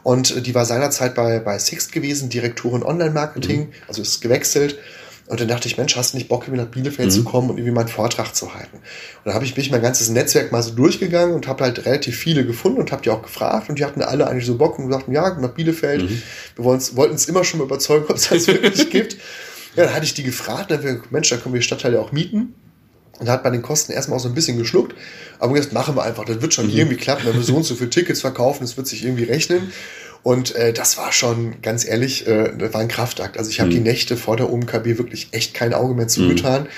Und 0.03 0.37
äh, 0.37 0.43
die 0.43 0.55
war 0.55 0.65
seinerzeit 0.65 1.15
bei, 1.15 1.39
bei 1.39 1.59
Sixt 1.59 1.93
gewesen, 1.93 2.29
Direktorin 2.29 2.83
Online-Marketing, 2.83 3.61
mhm. 3.61 3.73
also 3.89 4.03
ist 4.03 4.21
gewechselt. 4.21 4.79
Und 5.29 5.41
dann 5.41 5.49
dachte 5.49 5.69
ich, 5.69 5.79
Mensch, 5.79 5.97
hast 5.97 6.13
du 6.13 6.17
nicht 6.17 6.29
Bock, 6.29 6.43
irgendwie 6.43 6.63
nach 6.63 6.71
Bielefeld 6.71 7.09
mhm. 7.09 7.13
zu 7.13 7.25
kommen 7.25 7.49
und 7.49 7.57
irgendwie 7.57 7.75
meinen 7.75 7.89
Vortrag 7.89 8.35
zu 8.35 8.55
halten? 8.55 8.77
Und 8.79 9.27
dann 9.27 9.35
habe 9.35 9.45
ich 9.45 9.57
mich 9.57 9.71
mein 9.71 9.81
ganzes 9.81 10.09
Netzwerk 10.09 10.51
mal 10.51 10.63
so 10.63 10.73
durchgegangen 10.73 11.35
und 11.35 11.47
habe 11.47 11.65
halt 11.65 11.87
relativ 11.87 12.19
viele 12.19 12.45
gefunden 12.45 12.79
und 12.79 12.91
habe 12.91 13.03
die 13.03 13.11
auch 13.11 13.23
gefragt 13.23 13.69
und 13.69 13.79
die 13.79 13.85
hatten 13.85 14.03
alle 14.03 14.27
eigentlich 14.27 14.47
so 14.47 14.57
Bock 14.57 14.79
und 14.79 14.91
sagten, 14.91 15.13
ja, 15.13 15.39
nach 15.39 15.51
Bielefeld. 15.51 16.03
Mhm. 16.03 16.23
Wir 16.57 16.65
wollten 16.65 17.15
es 17.15 17.27
immer 17.27 17.45
schon 17.45 17.59
mal 17.59 17.65
überzeugen, 17.65 18.07
ob 18.09 18.17
es 18.17 18.29
das 18.29 18.47
wirklich 18.47 18.91
gibt. 18.91 19.17
Ja, 19.77 19.85
dann 19.85 19.95
hatte 19.95 20.05
ich 20.05 20.15
die 20.15 20.23
gefragt, 20.23 20.71
dann 20.71 20.83
gesagt, 20.83 21.13
Mensch, 21.13 21.29
da 21.31 21.37
können 21.37 21.55
wir 21.55 21.61
die 21.61 21.67
Stadtteile 21.67 22.01
auch 22.01 22.13
mieten. 22.13 22.55
Und 23.19 23.29
hat 23.29 23.43
bei 23.43 23.51
den 23.51 23.63
Kosten 23.63 23.93
erstmal 23.93 24.19
auch 24.19 24.23
so 24.23 24.29
ein 24.29 24.35
bisschen 24.35 24.59
geschluckt. 24.59 24.97
Aber 25.39 25.55
jetzt 25.57 25.73
machen 25.73 25.95
wir 25.95 26.03
einfach, 26.03 26.25
das 26.25 26.43
wird 26.43 26.55
schon 26.55 26.67
mhm. 26.67 26.77
irgendwie 26.77 26.97
klappen, 26.97 27.27
wenn 27.27 27.35
wir 27.35 27.43
so 27.43 27.57
und 27.57 27.63
so 27.63 27.75
viele 27.75 27.91
Tickets 27.91 28.21
verkaufen, 28.21 28.63
das 28.63 28.77
wird 28.77 28.87
sich 28.87 29.05
irgendwie 29.05 29.25
rechnen. 29.25 29.73
Und 30.23 30.55
äh, 30.55 30.73
das 30.73 30.99
war 30.99 31.13
schon, 31.13 31.61
ganz 31.63 31.85
ehrlich, 31.85 32.27
äh, 32.29 32.53
das 32.57 32.73
war 32.73 32.81
ein 32.81 32.89
Kraftakt. 32.89 33.39
Also 33.39 33.51
ich 33.51 33.59
habe 33.59 33.71
mhm. 33.71 33.75
die 33.75 33.81
Nächte 33.81 34.17
vor 34.17 34.37
der 34.37 34.53
OMKB 34.53 34.99
wirklich 34.99 35.29
echt 35.33 35.53
kein 35.53 35.75
Auge 35.75 35.95
mehr 35.95 36.07
zugetan. 36.07 36.63
Mhm. 36.63 36.69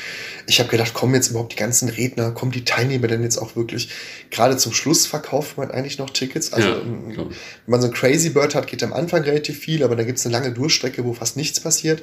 Ich 0.46 0.60
habe 0.60 0.70
gedacht, 0.70 0.94
kommen 0.94 1.14
jetzt 1.14 1.28
überhaupt 1.28 1.52
die 1.52 1.56
ganzen 1.56 1.88
Redner, 1.88 2.30
kommen 2.30 2.52
die 2.52 2.64
Teilnehmer 2.64 3.06
denn 3.06 3.22
jetzt 3.22 3.38
auch 3.38 3.54
wirklich? 3.54 3.90
Gerade 4.30 4.56
zum 4.56 4.72
Schluss 4.72 5.06
verkauft 5.06 5.58
man 5.58 5.70
eigentlich 5.70 5.98
noch 5.98 6.10
Tickets. 6.10 6.52
Also 6.52 6.68
ja, 6.68 6.76
wenn 6.84 7.32
man 7.66 7.80
so 7.80 7.88
ein 7.88 7.94
Crazy 7.94 8.30
Bird 8.30 8.54
hat, 8.54 8.66
geht 8.66 8.82
am 8.82 8.92
Anfang 8.92 9.22
relativ 9.22 9.58
viel, 9.58 9.84
aber 9.84 9.96
da 9.96 10.04
gibt's 10.04 10.24
eine 10.24 10.32
lange 10.32 10.52
Durchstrecke, 10.52 11.04
wo 11.04 11.12
fast 11.12 11.36
nichts 11.36 11.60
passiert. 11.60 12.02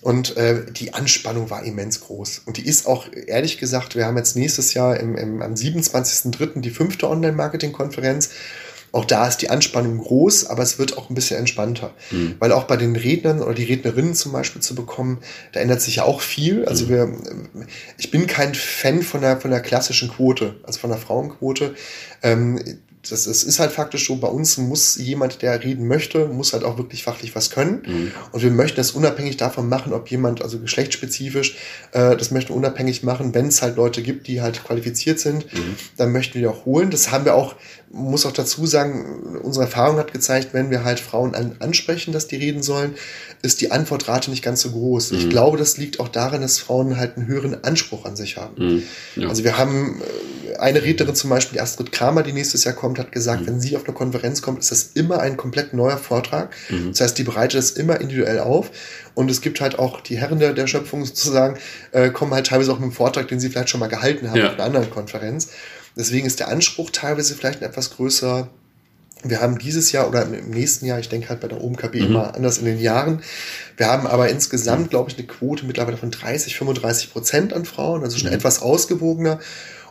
Und 0.00 0.36
äh, 0.36 0.64
die 0.70 0.94
Anspannung 0.94 1.50
war 1.50 1.64
immens 1.64 2.00
groß. 2.00 2.42
Und 2.46 2.56
die 2.56 2.66
ist 2.66 2.86
auch, 2.86 3.06
ehrlich 3.26 3.58
gesagt, 3.58 3.96
wir 3.96 4.06
haben 4.06 4.16
jetzt 4.16 4.36
nächstes 4.36 4.74
Jahr 4.74 4.98
im, 4.98 5.16
im, 5.16 5.42
am 5.42 5.54
27.03. 5.54 6.60
die 6.60 6.70
fünfte 6.70 7.08
Online-Marketing-Konferenz. 7.08 8.30
Auch 8.90 9.04
da 9.04 9.28
ist 9.28 9.38
die 9.38 9.50
Anspannung 9.50 9.98
groß, 9.98 10.46
aber 10.46 10.62
es 10.62 10.78
wird 10.78 10.96
auch 10.96 11.10
ein 11.10 11.14
bisschen 11.14 11.38
entspannter. 11.38 11.92
Mhm. 12.10 12.36
Weil 12.38 12.52
auch 12.52 12.64
bei 12.64 12.76
den 12.76 12.96
Rednern 12.96 13.42
oder 13.42 13.54
die 13.54 13.64
Rednerinnen 13.64 14.14
zum 14.14 14.32
Beispiel 14.32 14.62
zu 14.62 14.74
bekommen, 14.74 15.18
da 15.52 15.60
ändert 15.60 15.82
sich 15.82 15.96
ja 15.96 16.04
auch 16.04 16.20
viel. 16.20 16.64
Also 16.64 16.86
mhm. 16.86 16.88
wir, 16.88 17.12
ich 17.98 18.10
bin 18.10 18.26
kein 18.26 18.54
Fan 18.54 19.02
von 19.02 19.20
der, 19.20 19.40
von 19.40 19.50
der 19.50 19.60
klassischen 19.60 20.08
Quote, 20.08 20.54
also 20.62 20.78
von 20.80 20.90
der 20.90 20.98
Frauenquote. 20.98 21.74
Ähm, 22.22 22.60
das, 23.02 23.24
das 23.24 23.44
ist 23.44 23.58
halt 23.58 23.70
faktisch 23.70 24.06
so, 24.06 24.16
bei 24.16 24.28
uns 24.28 24.58
muss 24.58 24.96
jemand, 24.96 25.42
der 25.42 25.62
reden 25.62 25.86
möchte, 25.86 26.26
muss 26.26 26.52
halt 26.52 26.64
auch 26.64 26.78
wirklich 26.78 27.04
fachlich 27.04 27.34
was 27.36 27.50
können. 27.50 27.82
Mhm. 27.86 28.12
Und 28.32 28.42
wir 28.42 28.50
möchten 28.50 28.76
das 28.76 28.92
unabhängig 28.92 29.36
davon 29.36 29.68
machen, 29.68 29.92
ob 29.92 30.10
jemand, 30.10 30.42
also 30.42 30.58
geschlechtsspezifisch, 30.58 31.56
äh, 31.92 32.16
das 32.16 32.30
möchten 32.30 32.50
wir 32.50 32.56
unabhängig 32.56 33.02
machen, 33.02 33.34
wenn 33.34 33.46
es 33.46 33.62
halt 33.62 33.76
Leute 33.76 34.02
gibt, 34.02 34.26
die 34.26 34.40
halt 34.40 34.64
qualifiziert 34.64 35.20
sind, 35.20 35.52
mhm. 35.52 35.76
dann 35.96 36.12
möchten 36.12 36.34
wir 36.34 36.40
die 36.40 36.46
auch 36.48 36.64
holen. 36.64 36.90
Das 36.90 37.10
haben 37.10 37.24
wir 37.24 37.34
auch, 37.34 37.54
muss 37.90 38.26
auch 38.26 38.32
dazu 38.32 38.66
sagen, 38.66 39.38
unsere 39.42 39.64
Erfahrung 39.64 39.96
hat 39.98 40.12
gezeigt, 40.12 40.48
wenn 40.52 40.70
wir 40.70 40.84
halt 40.84 41.00
Frauen 41.00 41.34
an, 41.34 41.56
ansprechen, 41.60 42.12
dass 42.12 42.26
die 42.28 42.36
reden 42.36 42.62
sollen, 42.62 42.94
ist 43.40 43.60
die 43.60 43.70
Antwortrate 43.70 44.30
nicht 44.30 44.42
ganz 44.42 44.60
so 44.60 44.70
groß. 44.70 45.12
Mhm. 45.12 45.18
Ich 45.18 45.30
glaube, 45.30 45.56
das 45.56 45.78
liegt 45.78 46.00
auch 46.00 46.08
daran, 46.08 46.42
dass 46.42 46.58
Frauen 46.58 46.98
halt 46.98 47.16
einen 47.16 47.26
höheren 47.26 47.64
Anspruch 47.64 48.04
an 48.04 48.16
sich 48.16 48.36
haben. 48.36 48.54
Mhm. 48.64 48.82
Ja. 49.16 49.28
Also 49.28 49.44
wir 49.44 49.56
haben 49.56 50.02
äh, 50.48 50.56
eine 50.56 50.82
Rednerin 50.82 51.14
zum 51.14 51.30
Beispiel, 51.30 51.60
Astrid 51.60 51.92
Kramer, 51.92 52.22
die 52.22 52.32
nächstes 52.32 52.64
Jahr 52.64 52.74
kommt, 52.74 52.98
hat 52.98 53.12
gesagt, 53.12 53.42
mhm. 53.42 53.46
wenn 53.46 53.60
sie 53.60 53.76
auf 53.76 53.84
eine 53.84 53.94
Konferenz 53.94 54.42
kommt, 54.42 54.58
ist 54.58 54.70
das 54.70 54.90
immer 54.94 55.20
ein 55.20 55.36
komplett 55.36 55.72
neuer 55.72 55.96
Vortrag. 55.96 56.50
Mhm. 56.68 56.90
Das 56.90 57.00
heißt, 57.00 57.18
die 57.18 57.24
bereitet 57.24 57.58
das 57.58 57.70
immer 57.70 58.00
individuell 58.00 58.40
auf. 58.40 58.70
Und 59.14 59.30
es 59.30 59.40
gibt 59.40 59.60
halt 59.60 59.78
auch 59.78 60.00
die 60.00 60.18
Herren 60.18 60.38
der, 60.38 60.52
der 60.52 60.66
Schöpfung 60.66 61.04
sozusagen, 61.04 61.58
äh, 61.92 62.10
kommen 62.10 62.34
halt 62.34 62.46
teilweise 62.46 62.70
auch 62.70 62.76
mit 62.76 62.84
einem 62.84 62.92
Vortrag, 62.92 63.28
den 63.28 63.40
sie 63.40 63.48
vielleicht 63.48 63.70
schon 63.70 63.80
mal 63.80 63.88
gehalten 63.88 64.30
haben 64.30 64.38
ja. 64.38 64.48
auf 64.48 64.54
einer 64.54 64.64
anderen 64.64 64.90
Konferenz. 64.90 65.48
Deswegen 65.96 66.26
ist 66.26 66.40
der 66.40 66.48
Anspruch 66.48 66.90
teilweise 66.90 67.34
vielleicht 67.34 67.62
ein 67.62 67.68
etwas 67.68 67.90
größer. 67.90 68.48
Wir 69.24 69.40
haben 69.40 69.58
dieses 69.58 69.90
Jahr 69.90 70.08
oder 70.08 70.22
im 70.22 70.50
nächsten 70.50 70.86
Jahr, 70.86 71.00
ich 71.00 71.08
denke 71.08 71.28
halt 71.28 71.40
bei 71.40 71.48
der 71.48 71.62
OMKB 71.62 71.94
mhm. 71.94 72.06
immer 72.06 72.34
anders 72.34 72.58
in 72.58 72.66
den 72.66 72.78
Jahren. 72.78 73.22
Wir 73.76 73.86
haben 73.86 74.06
aber 74.06 74.28
insgesamt, 74.28 74.90
glaube 74.90 75.10
ich, 75.10 75.18
eine 75.18 75.26
Quote 75.26 75.66
mittlerweile 75.66 75.96
von 75.96 76.10
30, 76.10 76.56
35 76.56 77.12
Prozent 77.12 77.52
an 77.52 77.64
Frauen, 77.64 78.04
also 78.04 78.16
schon 78.16 78.28
mhm. 78.28 78.36
etwas 78.36 78.62
ausgewogener. 78.62 79.40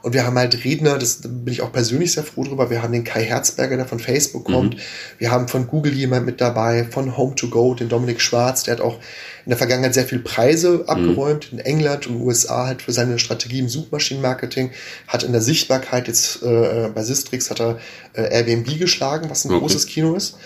Und 0.08 0.14
wir 0.14 0.26
haben 0.26 0.38
halt 0.38 0.64
Redner, 0.64 0.98
das 0.98 1.20
da 1.20 1.28
bin 1.28 1.54
ich 1.54 1.62
auch 1.62 1.74
persönlich 1.74 2.14
sehr 2.14 2.24
froh 2.24 2.46
drüber. 2.46 2.70
Wir 2.70 2.82
haben 2.82 2.94
den 2.94 3.04
Kai 3.04 3.26
Herzberger, 3.26 3.76
der 3.76 3.86
von 3.86 4.00
Facebook 4.00 4.46
kommt. 4.46 4.76
Mhm. 4.76 4.80
Wir 5.18 5.32
haben 5.32 5.50
von 5.50 5.68
Google 5.68 5.92
jemand 5.92 6.26
mit 6.26 6.40
dabei, 6.40 6.86
von 6.86 7.12
Home2Go, 7.12 7.76
den 7.76 7.90
Dominik 7.90 8.22
Schwarz, 8.22 8.64
der 8.64 8.76
hat 8.76 8.82
auch 8.82 9.00
in 9.44 9.50
der 9.50 9.58
Vergangenheit 9.58 9.94
sehr 9.94 10.06
viel 10.06 10.20
Preise 10.20 10.86
abgeräumt 10.88 11.52
mhm. 11.52 11.60
in 11.60 11.66
England 11.66 12.08
und 12.08 12.22
USA 12.22 12.68
halt 12.68 12.84
für 12.84 12.94
seine 12.94 13.20
Strategie 13.20 13.60
im 13.60 13.68
Suchmaschinenmarketing, 13.68 14.72
hat 15.10 15.24
in 15.24 15.34
der 15.34 15.42
Sichtbarkeit 15.42 16.08
jetzt 16.08 16.42
äh, 16.42 16.90
bei 16.96 17.04
Sistrix 17.04 17.50
hat 17.50 17.60
er 17.60 17.78
äh, 18.14 18.34
Airbnb 18.34 18.80
geschlagen, 18.80 19.30
was 19.30 19.44
ein 19.44 19.52
okay. 19.52 19.60
großes 19.60 19.88
Kino 19.88 20.16
ist. 20.16 20.38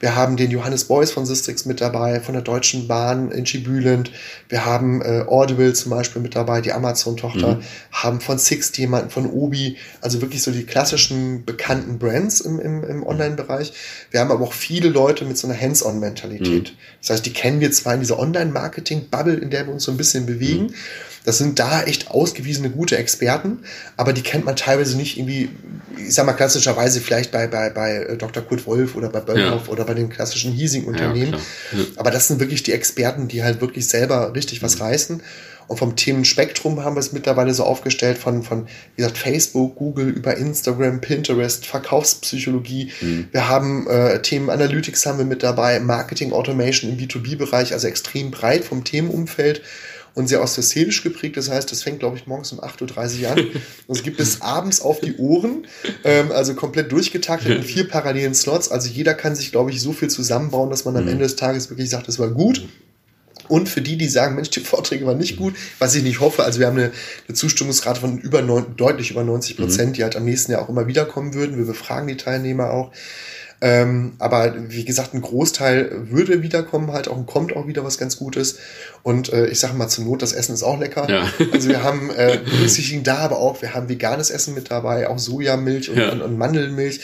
Wir 0.00 0.16
haben 0.16 0.36
den 0.36 0.50
Johannes 0.50 0.84
Beuys 0.84 1.12
von 1.12 1.26
Sistrix 1.26 1.66
mit 1.66 1.80
dabei, 1.80 2.20
von 2.20 2.32
der 2.32 2.42
Deutschen 2.42 2.88
Bahn 2.88 3.30
in 3.30 3.46
Schibülend. 3.46 4.10
Wir 4.48 4.64
haben 4.64 5.02
äh, 5.02 5.24
Audible 5.28 5.74
zum 5.74 5.90
Beispiel 5.90 6.22
mit 6.22 6.34
dabei, 6.34 6.62
die 6.62 6.72
Amazon-Tochter. 6.72 7.56
Mhm. 7.56 7.62
Haben 7.92 8.20
von 8.20 8.38
Sixt 8.38 8.78
jemanden, 8.78 9.10
von 9.10 9.30
Obi. 9.30 9.76
Also 10.00 10.22
wirklich 10.22 10.42
so 10.42 10.50
die 10.50 10.64
klassischen 10.64 11.44
bekannten 11.44 11.98
Brands 11.98 12.40
im, 12.40 12.58
im, 12.58 12.82
im 12.82 13.06
Online-Bereich. 13.06 13.74
Wir 14.10 14.20
haben 14.20 14.30
aber 14.30 14.44
auch 14.44 14.54
viele 14.54 14.88
Leute 14.88 15.26
mit 15.26 15.36
so 15.36 15.46
einer 15.46 15.60
Hands-on-Mentalität. 15.60 16.72
Mhm. 16.72 16.76
Das 17.00 17.10
heißt, 17.10 17.26
die 17.26 17.32
kennen 17.32 17.60
wir 17.60 17.70
zwar 17.70 17.94
in 17.94 18.00
dieser 18.00 18.18
Online-Marketing-Bubble, 18.18 19.34
in 19.34 19.50
der 19.50 19.66
wir 19.66 19.74
uns 19.74 19.84
so 19.84 19.92
ein 19.92 19.98
bisschen 19.98 20.24
bewegen. 20.24 20.64
Mhm 20.64 20.74
das 21.24 21.38
sind 21.38 21.58
da 21.58 21.82
echt 21.82 22.10
ausgewiesene 22.10 22.70
gute 22.70 22.96
Experten, 22.96 23.60
aber 23.96 24.12
die 24.12 24.22
kennt 24.22 24.44
man 24.44 24.56
teilweise 24.56 24.96
nicht 24.96 25.18
irgendwie, 25.18 25.50
ich 25.98 26.14
sag 26.14 26.26
mal 26.26 26.32
klassischerweise 26.32 27.00
vielleicht 27.00 27.30
bei, 27.30 27.46
bei, 27.46 27.70
bei 27.70 27.96
äh, 27.96 28.16
Dr. 28.16 28.42
Kurt 28.42 28.66
Wolf 28.66 28.96
oder 28.96 29.08
bei 29.08 29.20
Böllhoff 29.20 29.66
ja. 29.66 29.72
oder 29.72 29.84
bei 29.84 29.94
den 29.94 30.08
klassischen 30.08 30.52
Hiesing-Unternehmen. 30.52 31.32
Ja, 31.72 31.78
ja. 31.78 31.84
Aber 31.96 32.10
das 32.10 32.28
sind 32.28 32.40
wirklich 32.40 32.62
die 32.62 32.72
Experten, 32.72 33.28
die 33.28 33.42
halt 33.42 33.60
wirklich 33.60 33.86
selber 33.88 34.34
richtig 34.34 34.62
was 34.62 34.76
mhm. 34.76 34.82
reißen. 34.82 35.22
Und 35.70 35.76
vom 35.76 35.94
Themenspektrum 35.94 36.82
haben 36.82 36.96
wir 36.96 37.00
es 37.00 37.12
mittlerweile 37.12 37.54
so 37.54 37.62
aufgestellt 37.62 38.18
von, 38.18 38.42
von 38.42 38.66
wie 38.96 39.02
gesagt, 39.02 39.16
Facebook, 39.16 39.76
Google 39.76 40.08
über 40.08 40.36
Instagram, 40.36 41.00
Pinterest, 41.00 41.64
Verkaufspsychologie. 41.64 42.90
Mhm. 43.00 43.28
Wir 43.30 43.48
haben 43.48 43.86
äh, 43.86 44.20
Themen 44.20 44.50
Analytics 44.50 45.06
haben 45.06 45.18
wir 45.18 45.24
mit 45.24 45.44
dabei, 45.44 45.78
Marketing 45.78 46.32
Automation 46.32 46.90
im 46.90 46.98
B2B-Bereich, 46.98 47.72
also 47.72 47.86
extrem 47.86 48.32
breit 48.32 48.64
vom 48.64 48.82
Themenumfeld 48.82 49.62
und 50.14 50.28
sehr 50.28 50.42
ostwestfälisch 50.42 51.02
geprägt. 51.02 51.36
Das 51.36 51.50
heißt, 51.50 51.70
das 51.70 51.82
fängt, 51.82 52.00
glaube 52.00 52.16
ich, 52.16 52.26
morgens 52.26 52.52
um 52.52 52.60
8.30 52.60 53.22
Uhr 53.22 53.30
an. 53.30 53.38
und 53.86 53.96
es 53.96 54.02
gibt 54.02 54.20
es 54.20 54.42
abends 54.42 54.80
auf 54.80 55.00
die 55.00 55.16
Ohren, 55.16 55.66
ähm, 56.04 56.32
also 56.32 56.54
komplett 56.54 56.92
durchgetaktet 56.92 57.56
in 57.56 57.62
vier 57.62 57.88
parallelen 57.88 58.34
Slots. 58.34 58.70
Also 58.70 58.88
jeder 58.88 59.14
kann 59.14 59.34
sich, 59.34 59.50
glaube 59.50 59.70
ich, 59.70 59.80
so 59.80 59.92
viel 59.92 60.08
zusammenbauen, 60.08 60.70
dass 60.70 60.84
man 60.84 60.96
am 60.96 61.04
mhm. 61.04 61.10
Ende 61.10 61.24
des 61.24 61.36
Tages 61.36 61.70
wirklich 61.70 61.90
sagt, 61.90 62.08
es 62.08 62.18
war 62.18 62.28
gut. 62.28 62.66
Und 63.48 63.68
für 63.68 63.80
die, 63.80 63.96
die 63.96 64.06
sagen, 64.06 64.36
Mensch, 64.36 64.50
die 64.50 64.60
Vorträge 64.60 65.06
waren 65.06 65.18
nicht 65.18 65.36
gut, 65.36 65.54
was 65.80 65.96
ich 65.96 66.04
nicht 66.04 66.20
hoffe, 66.20 66.44
also 66.44 66.60
wir 66.60 66.68
haben 66.68 66.78
eine, 66.78 66.92
eine 67.26 67.34
Zustimmungsrate 67.34 68.00
von 68.00 68.18
über 68.18 68.42
neun, 68.42 68.76
deutlich 68.76 69.10
über 69.10 69.24
90 69.24 69.56
Prozent, 69.56 69.88
mhm. 69.88 69.92
die 69.94 70.02
halt 70.04 70.14
am 70.14 70.24
nächsten 70.24 70.52
Jahr 70.52 70.62
auch 70.62 70.68
immer 70.68 70.86
wiederkommen 70.86 71.34
würden. 71.34 71.58
Wir 71.58 71.64
befragen 71.64 72.06
die 72.06 72.16
Teilnehmer 72.16 72.70
auch. 72.70 72.92
Ähm, 73.62 74.12
aber 74.18 74.54
wie 74.70 74.84
gesagt, 74.84 75.12
ein 75.12 75.20
Großteil 75.20 76.08
würde 76.10 76.42
wiederkommen, 76.42 76.92
halt 76.92 77.08
auch 77.08 77.16
und 77.16 77.26
kommt 77.26 77.54
auch 77.54 77.66
wieder 77.66 77.84
was 77.84 77.98
ganz 77.98 78.16
Gutes. 78.16 78.58
Und 79.02 79.32
äh, 79.32 79.46
ich 79.46 79.60
sage 79.60 79.74
mal 79.74 79.88
zur 79.88 80.04
Not, 80.04 80.22
das 80.22 80.32
Essen 80.32 80.54
ist 80.54 80.62
auch 80.62 80.78
lecker. 80.78 81.08
Ja. 81.08 81.26
Also 81.52 81.68
wir 81.68 81.82
haben 81.82 82.10
äh, 82.10 82.38
da, 83.02 83.16
aber 83.16 83.38
auch, 83.38 83.60
wir 83.60 83.74
haben 83.74 83.88
veganes 83.88 84.30
Essen 84.30 84.54
mit 84.54 84.70
dabei, 84.70 85.08
auch 85.08 85.18
Sojamilch 85.18 85.90
und, 85.90 85.98
ja. 85.98 86.10
und, 86.10 86.22
und 86.22 86.38
Mandelmilch. 86.38 87.00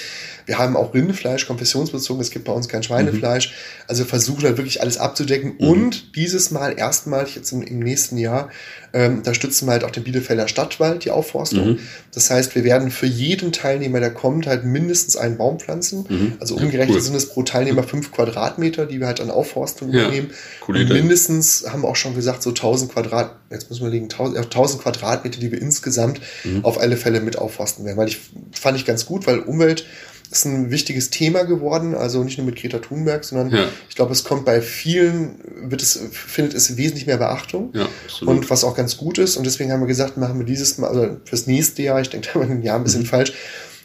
Wir 0.47 0.59
haben 0.59 0.77
auch 0.77 0.95
Rindfleisch, 0.95 1.47
konfessionsbezogen. 1.47 2.21
Es 2.23 2.31
gibt 2.31 2.45
bei 2.45 2.53
uns 2.53 2.69
kein 2.69 2.85
Schweinefleisch. 2.85 3.49
Mhm. 3.49 3.85
Also 3.89 4.05
versuchen 4.05 4.45
halt 4.45 4.57
wirklich 4.57 4.81
alles 4.81 4.97
abzudecken. 4.97 5.55
Mhm. 5.59 5.69
Und 5.69 6.17
dieses 6.17 6.53
Mal 6.53 6.79
erstmalig 6.79 7.35
jetzt 7.35 7.51
im, 7.51 7.63
im 7.63 7.81
nächsten 7.81 8.17
Jahr 8.17 8.51
ähm, 8.93 9.19
unterstützen 9.19 9.67
wir 9.67 9.73
halt 9.73 9.85
auch 9.85 9.91
den 9.91 10.05
Bielefelder 10.05 10.47
Stadtwald, 10.47 11.05
die 11.05 11.11
Aufforstung. 11.11 11.73
Mhm. 11.73 11.79
Das 12.15 12.31
heißt, 12.31 12.55
wir 12.55 12.63
werden 12.65 12.91
für 12.91 13.07
jeden 13.07 13.53
Teilnehmer, 13.53 13.99
der 13.99 14.15
kommt, 14.15 14.47
halt 14.47 14.65
mindestens 14.65 15.17
einen 15.17 15.37
Baum 15.37 15.59
pflanzen. 15.59 16.07
Mhm. 16.09 16.33
Also 16.39 16.55
umgerechnet 16.55 16.91
ja, 16.91 16.95
cool. 16.95 17.01
sind 17.03 17.17
es 17.17 17.29
pro 17.29 17.43
Teilnehmer 17.43 17.83
fünf 17.83 18.13
Quadratmeter, 18.13 18.87
die 18.87 19.01
wir 19.01 19.09
halt 19.09 19.21
an 19.21 19.31
Aufforstung 19.31 19.93
ja, 19.93 20.03
übernehmen. 20.03 20.31
Cool 20.67 20.77
Und 20.77 20.89
mindestens 20.91 21.67
haben 21.69 21.85
wir 21.87 21.91
auch 21.91 21.97
schon 21.97 22.15
gesagt, 22.15 22.43
so 22.43 22.51
1000 22.51 22.93
Quadrat, 22.93 23.37
jetzt 23.51 23.71
müssen 23.71 23.85
wir 23.85 23.91
liegen, 23.91 24.07
1000, 24.07 24.37
1000 24.37 24.83
Quadratmeter, 24.83 25.41
die 25.41 25.53
wir 25.53 25.61
insgesamt 25.61 26.21
mhm. 26.45 26.65
auf 26.65 26.79
alle 26.79 26.97
Fälle 26.97 27.21
mit 27.21 27.39
aufforsten 27.39 27.85
werden. 27.85 27.97
Weil 27.97 28.09
ich 28.09 28.19
fand 28.53 28.79
ich 28.79 28.85
ganz 28.85 29.07
gut, 29.07 29.27
weil 29.27 29.41
Umwelt 29.41 29.87
ist 30.31 30.45
ein 30.45 30.71
wichtiges 30.71 31.11
Thema 31.11 31.45
geworden, 31.45 31.95
also 31.95 32.23
nicht 32.25 32.39
nur 32.39 32.47
mit 32.47 32.57
Greta 32.57 32.79
Thunberg, 32.79 33.25
sondern 33.25 33.51
ja. 33.51 33.69
ich 33.89 33.95
glaube, 33.95 34.13
es 34.13 34.25
kommt 34.25 34.45
bei 34.45 34.61
vielen, 34.61 35.37
wird 35.71 35.83
es, 35.83 36.01
findet 36.11 36.55
es 36.55 36.77
wesentlich 36.77 37.07
mehr 37.07 37.17
Beachtung. 37.17 37.73
Ja, 37.75 37.89
und 38.23 38.51
was 38.51 38.65
auch 38.65 38.75
ganz 38.75 38.97
gut 38.97 39.19
ist. 39.19 39.37
Und 39.37 39.45
deswegen 39.45 39.73
haben 39.73 39.81
wir 39.81 39.87
gesagt, 39.87 40.17
machen 40.17 40.39
wir 40.39 40.47
dieses 40.47 40.79
Mal, 40.79 40.89
also 40.89 41.17
fürs 41.25 41.47
nächste 41.47 41.83
Jahr, 41.83 42.01
ich 42.01 42.11
denke, 42.11 42.27
da 42.27 42.35
haben 42.35 42.49
wir 42.49 42.57
ein 42.57 42.63
Jahr 42.63 42.77
ein 42.77 42.85
bisschen 42.85 43.03
mhm. 43.03 43.07
falsch, 43.07 43.33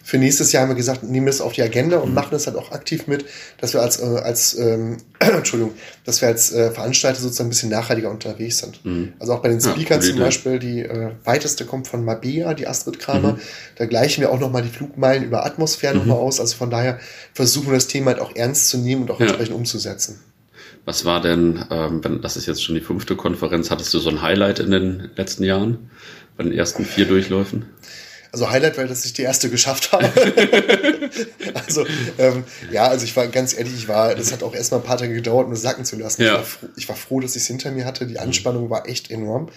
für 0.03 0.17
nächstes 0.17 0.51
Jahr 0.51 0.63
haben 0.63 0.69
wir 0.69 0.75
gesagt, 0.75 1.03
nehmen 1.03 1.25
wir 1.25 1.31
das 1.31 1.41
auf 1.41 1.53
die 1.53 1.61
Agenda 1.61 1.97
und 1.97 2.09
mhm. 2.09 2.15
machen 2.15 2.29
das 2.31 2.47
halt 2.47 2.57
auch 2.57 2.71
aktiv 2.71 3.07
mit, 3.07 3.25
dass 3.59 3.73
wir 3.73 3.81
als, 3.81 3.99
äh, 3.99 4.03
als 4.03 4.57
ähm, 4.57 4.97
Entschuldigung, 5.19 5.73
dass 6.05 6.21
wir 6.21 6.27
als 6.27 6.51
äh, 6.51 6.71
Veranstalter 6.71 7.19
sozusagen 7.19 7.47
ein 7.47 7.51
bisschen 7.51 7.69
nachhaltiger 7.69 8.09
unterwegs 8.09 8.59
sind. 8.59 8.83
Mhm. 8.83 9.13
Also 9.19 9.33
auch 9.33 9.41
bei 9.41 9.49
den 9.49 9.61
Speakern 9.61 10.01
ja, 10.01 10.07
zum 10.07 10.19
Beispiel, 10.19 10.59
die 10.59 10.81
äh, 10.81 11.11
weiteste 11.23 11.65
kommt 11.65 11.87
von 11.87 12.03
Mabea, 12.03 12.53
die 12.53 12.67
Astrid 12.67 12.99
Kramer. 12.99 13.33
Mhm. 13.33 13.39
Da 13.77 13.85
gleichen 13.85 14.21
wir 14.21 14.31
auch 14.31 14.39
nochmal 14.39 14.63
die 14.63 14.69
Flugmeilen 14.69 15.23
über 15.23 15.45
Atmosphäre 15.45 15.93
mhm. 15.93 15.99
nochmal 15.99 16.17
aus. 16.17 16.39
Also 16.39 16.57
von 16.57 16.69
daher 16.69 16.99
versuchen 17.33 17.67
wir 17.67 17.75
das 17.75 17.87
Thema 17.87 18.11
halt 18.11 18.19
auch 18.19 18.35
ernst 18.35 18.69
zu 18.69 18.77
nehmen 18.77 19.03
und 19.03 19.11
auch 19.11 19.19
ja. 19.19 19.27
entsprechend 19.27 19.55
umzusetzen. 19.55 20.19
Was 20.85 21.05
war 21.05 21.21
denn, 21.21 21.63
ähm, 21.69 22.03
wenn, 22.03 22.21
das 22.21 22.37
ist 22.37 22.47
jetzt 22.47 22.63
schon 22.63 22.75
die 22.75 22.81
fünfte 22.81 23.15
Konferenz, 23.15 23.69
hattest 23.69 23.93
du 23.93 23.99
so 23.99 24.09
ein 24.09 24.21
Highlight 24.21 24.59
in 24.59 24.71
den 24.71 25.11
letzten 25.15 25.43
Jahren? 25.43 25.91
Bei 26.37 26.43
den 26.43 26.53
ersten 26.53 26.85
vier 26.85 27.05
Durchläufen? 27.05 27.65
Also 28.31 28.49
Highlight, 28.49 28.77
weil 28.77 28.87
dass 28.87 29.03
ich 29.03 29.13
die 29.13 29.23
erste 29.23 29.49
geschafft 29.49 29.91
habe. 29.91 30.09
also 31.65 31.85
ähm, 32.17 32.45
ja, 32.71 32.87
also 32.87 33.03
ich 33.03 33.15
war 33.17 33.27
ganz 33.27 33.53
ehrlich, 33.53 33.73
ich 33.73 33.87
war, 33.89 34.15
das 34.15 34.31
hat 34.31 34.41
auch 34.41 34.55
erstmal 34.55 34.79
ein 34.79 34.85
paar 34.85 34.97
Tage 34.97 35.13
gedauert, 35.13 35.47
um 35.47 35.51
das 35.51 35.61
sacken 35.61 35.83
zu 35.83 35.97
lassen. 35.97 36.21
Ja. 36.21 36.27
Ich, 36.27 36.37
war 36.37 36.45
froh, 36.45 36.67
ich 36.77 36.89
war 36.89 36.95
froh, 36.95 37.19
dass 37.19 37.35
ich 37.35 37.41
es 37.41 37.47
hinter 37.47 37.71
mir 37.71 37.85
hatte. 37.85 38.07
Die 38.07 38.19
Anspannung 38.19 38.69
war 38.69 38.87
echt 38.87 39.11
enorm. 39.11 39.49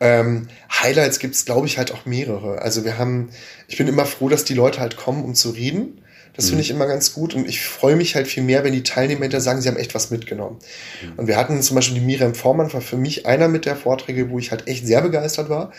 Ähm, 0.00 0.48
Highlights 0.72 1.18
gibt's, 1.18 1.44
glaube 1.44 1.66
ich, 1.66 1.76
halt 1.76 1.92
auch 1.92 2.06
mehrere. 2.06 2.62
Also 2.62 2.84
wir 2.84 2.98
haben, 2.98 3.30
ich 3.66 3.76
bin 3.76 3.88
immer 3.88 4.06
froh, 4.06 4.28
dass 4.28 4.44
die 4.44 4.54
Leute 4.54 4.80
halt 4.80 4.96
kommen, 4.96 5.22
um 5.24 5.34
zu 5.34 5.50
reden. 5.50 6.00
Das 6.38 6.46
mhm. 6.46 6.50
finde 6.50 6.62
ich 6.62 6.70
immer 6.70 6.86
ganz 6.86 7.12
gut 7.12 7.34
und 7.34 7.48
ich 7.48 7.60
freue 7.60 7.96
mich 7.96 8.14
halt 8.14 8.28
viel 8.28 8.44
mehr, 8.44 8.62
wenn 8.62 8.72
die 8.72 8.84
Teilnehmer 8.84 9.22
hinter 9.22 9.40
sagen, 9.40 9.60
sie 9.60 9.68
haben 9.68 9.76
echt 9.76 9.96
was 9.96 10.12
mitgenommen. 10.12 10.58
Mhm. 11.02 11.18
Und 11.18 11.26
wir 11.26 11.36
hatten 11.36 11.60
zum 11.60 11.74
Beispiel 11.74 11.98
die 11.98 12.06
Miriam 12.06 12.36
Vormann, 12.36 12.72
war 12.72 12.80
für 12.80 12.96
mich 12.96 13.26
einer 13.26 13.48
mit 13.48 13.66
der 13.66 13.74
Vorträge, 13.74 14.30
wo 14.30 14.38
ich 14.38 14.52
halt 14.52 14.68
echt 14.68 14.86
sehr 14.86 15.02
begeistert 15.02 15.50
war 15.50 15.72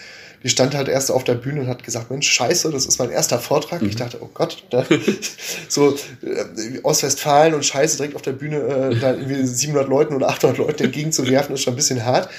die 0.43 0.49
stand 0.49 0.73
halt 0.73 0.87
erst 0.87 1.11
auf 1.11 1.23
der 1.23 1.33
Bühne 1.33 1.61
und 1.61 1.67
hat 1.67 1.83
gesagt, 1.83 2.11
Mensch, 2.11 2.29
scheiße, 2.29 2.71
das 2.71 2.85
ist 2.85 2.97
mein 2.97 3.11
erster 3.11 3.39
Vortrag. 3.39 3.81
Mhm. 3.81 3.89
Ich 3.89 3.95
dachte, 3.97 4.19
oh 4.21 4.29
Gott, 4.33 4.63
da, 4.69 4.85
so 5.67 5.97
äh, 6.21 6.79
Ostwestfalen 6.83 7.53
und 7.53 7.65
scheiße 7.65 7.97
direkt 7.97 8.15
auf 8.15 8.21
der 8.21 8.31
Bühne, 8.31 8.57
äh, 8.57 8.95
da 8.99 9.13
irgendwie 9.13 9.45
700 9.45 9.89
Leuten 9.89 10.15
oder 10.15 10.29
800 10.29 10.57
Leuten 10.57 10.83
entgegenzuwerfen, 10.83 11.55
ist 11.55 11.61
schon 11.61 11.73
ein 11.73 11.77
bisschen 11.77 12.05
hart 12.05 12.29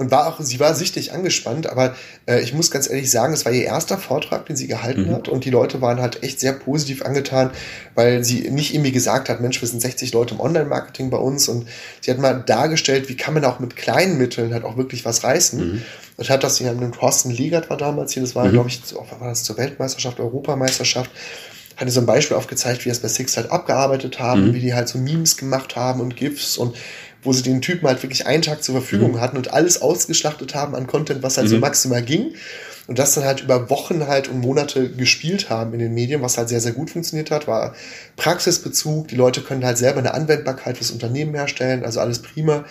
und 0.00 0.10
war 0.10 0.26
auch, 0.26 0.40
sie 0.40 0.58
war 0.58 0.74
sichtlich 0.74 1.12
angespannt, 1.12 1.66
aber 1.68 1.94
äh, 2.24 2.40
ich 2.40 2.54
muss 2.54 2.70
ganz 2.70 2.88
ehrlich 2.88 3.10
sagen, 3.10 3.34
es 3.34 3.44
war 3.44 3.52
ihr 3.52 3.64
erster 3.64 3.98
Vortrag, 3.98 4.46
den 4.46 4.56
sie 4.56 4.66
gehalten 4.66 5.08
mhm. 5.08 5.14
hat 5.14 5.28
und 5.28 5.44
die 5.44 5.50
Leute 5.50 5.82
waren 5.82 6.00
halt 6.00 6.22
echt 6.22 6.40
sehr 6.40 6.54
positiv 6.54 7.04
angetan, 7.04 7.50
weil 7.94 8.24
sie 8.24 8.50
nicht 8.50 8.72
irgendwie 8.72 8.92
gesagt 8.92 9.28
hat, 9.28 9.42
Mensch, 9.42 9.60
wir 9.60 9.68
sind 9.68 9.82
60 9.82 10.14
Leute 10.14 10.32
im 10.32 10.40
Online-Marketing 10.40 11.10
bei 11.10 11.18
uns 11.18 11.48
und 11.48 11.68
sie 12.00 12.10
hat 12.10 12.18
mal 12.18 12.32
dargestellt, 12.32 13.10
wie 13.10 13.16
kann 13.18 13.34
man 13.34 13.44
auch 13.44 13.60
mit 13.60 13.76
kleinen 13.76 14.16
Mitteln 14.16 14.54
halt 14.54 14.64
auch 14.64 14.78
wirklich 14.78 15.04
was 15.04 15.22
reißen. 15.22 15.72
Mhm. 15.72 15.82
Und 16.16 16.30
hat 16.30 16.44
das, 16.44 16.60
haben 16.60 16.80
den 16.80 16.92
Thorsten 16.92 17.30
Liegert 17.30 17.68
war 17.68 17.76
damals 17.76 18.14
hier, 18.14 18.22
das 18.22 18.34
war, 18.34 18.46
mhm. 18.46 18.52
glaube 18.52 18.70
ich, 18.70 18.80
war 18.94 19.28
das 19.28 19.44
zur 19.44 19.58
Weltmeisterschaft, 19.58 20.18
Europameisterschaft, 20.18 21.10
hatte 21.76 21.90
so 21.90 22.00
ein 22.00 22.06
Beispiel 22.06 22.38
aufgezeigt, 22.38 22.86
wie 22.86 22.90
es 22.90 23.00
bei 23.00 23.08
Six 23.08 23.36
halt 23.36 23.50
abgearbeitet 23.50 24.18
haben, 24.18 24.48
mhm. 24.48 24.54
wie 24.54 24.60
die 24.60 24.72
halt 24.72 24.88
so 24.88 24.96
Memes 24.96 25.36
gemacht 25.36 25.76
haben 25.76 26.00
und 26.00 26.16
GIFs 26.16 26.56
und 26.56 26.74
wo 27.22 27.32
sie 27.32 27.42
den 27.42 27.60
Typen 27.60 27.86
halt 27.86 28.02
wirklich 28.02 28.26
einen 28.26 28.42
Tag 28.42 28.62
zur 28.62 28.74
Verfügung 28.74 29.12
mhm. 29.12 29.20
hatten 29.20 29.36
und 29.36 29.52
alles 29.52 29.82
ausgeschlachtet 29.82 30.54
haben 30.54 30.74
an 30.74 30.86
Content, 30.86 31.22
was 31.22 31.36
halt 31.36 31.48
mhm. 31.48 31.52
so 31.52 31.58
maximal 31.58 32.02
ging. 32.02 32.34
Und 32.86 32.98
das 32.98 33.14
dann 33.14 33.24
halt 33.24 33.40
über 33.40 33.70
Wochen 33.70 34.08
halt 34.08 34.26
und 34.26 34.40
Monate 34.40 34.90
gespielt 34.90 35.48
haben 35.48 35.72
in 35.74 35.78
den 35.78 35.94
Medien, 35.94 36.22
was 36.22 36.36
halt 36.38 36.48
sehr, 36.48 36.60
sehr 36.60 36.72
gut 36.72 36.90
funktioniert 36.90 37.30
hat, 37.30 37.46
war 37.46 37.74
Praxisbezug. 38.16 39.06
Die 39.06 39.14
Leute 39.14 39.42
können 39.42 39.64
halt 39.64 39.78
selber 39.78 40.00
eine 40.00 40.12
Anwendbarkeit 40.12 40.76
fürs 40.76 40.90
Unternehmen 40.90 41.34
herstellen, 41.34 41.84
also 41.84 42.00
alles 42.00 42.20
prima. 42.20 42.64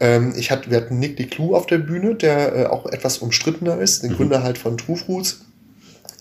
Ähm, 0.00 0.34
ich 0.36 0.50
hatte, 0.50 0.70
wir 0.70 0.78
hatten 0.78 0.98
Nick 0.98 1.16
DeClue 1.16 1.56
auf 1.56 1.66
der 1.66 1.78
Bühne, 1.78 2.16
der 2.16 2.56
äh, 2.56 2.66
auch 2.66 2.86
etwas 2.86 3.18
umstrittener 3.18 3.78
ist, 3.78 4.02
den 4.02 4.10
mhm. 4.12 4.16
Gründer 4.16 4.42
halt 4.42 4.58
von 4.58 4.76
True 4.78 4.96
Fruits 4.96 5.42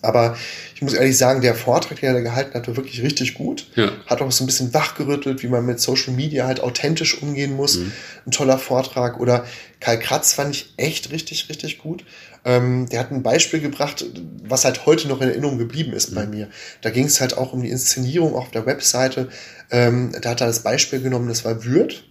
aber 0.02 0.36
ich 0.76 0.82
muss 0.82 0.94
ehrlich 0.94 1.18
sagen, 1.18 1.42
der 1.42 1.54
Vortrag, 1.56 2.00
den 2.00 2.16
er 2.16 2.22
gehalten 2.22 2.54
hat, 2.56 2.68
war 2.68 2.76
wirklich 2.76 3.04
richtig 3.04 3.36
gut. 3.36 3.68
Ja. 3.76 3.92
Hat 4.08 4.22
auch 4.22 4.32
so 4.32 4.44
ein 4.44 4.48
bisschen 4.48 4.74
wachgerüttelt, 4.74 5.44
wie 5.44 5.48
man 5.48 5.66
mit 5.66 5.80
Social 5.80 6.14
Media 6.14 6.48
halt 6.48 6.62
authentisch 6.62 7.22
umgehen 7.22 7.56
muss. 7.56 7.78
Mhm. 7.78 7.92
Ein 8.26 8.32
toller 8.32 8.58
Vortrag. 8.58 9.20
Oder 9.20 9.46
Karl 9.80 10.00
Kratz 10.00 10.34
fand 10.34 10.56
ich 10.56 10.74
echt 10.78 11.12
richtig, 11.12 11.50
richtig 11.50 11.78
gut. 11.78 12.04
Ähm, 12.44 12.90
der 12.90 13.02
hat 13.02 13.12
ein 13.12 13.22
Beispiel 13.22 13.60
gebracht, 13.60 14.06
was 14.44 14.66
halt 14.66 14.88
heute 14.88 15.08
noch 15.08 15.22
in 15.22 15.30
Erinnerung 15.30 15.60
geblieben 15.60 15.94
ist 15.94 16.12
mhm. 16.12 16.16
bei 16.16 16.26
mir. 16.26 16.48
Da 16.82 16.90
ging 16.90 17.06
es 17.06 17.22
halt 17.22 17.38
auch 17.38 17.54
um 17.54 17.62
die 17.62 17.70
Inszenierung 17.70 18.34
auf 18.34 18.50
der 18.50 18.66
Webseite. 18.66 19.30
Ähm, 19.70 20.12
da 20.20 20.32
hat 20.32 20.42
er 20.42 20.48
das 20.48 20.64
Beispiel 20.64 21.02
genommen, 21.02 21.28
das 21.28 21.46
war 21.46 21.64
Würth 21.64 22.04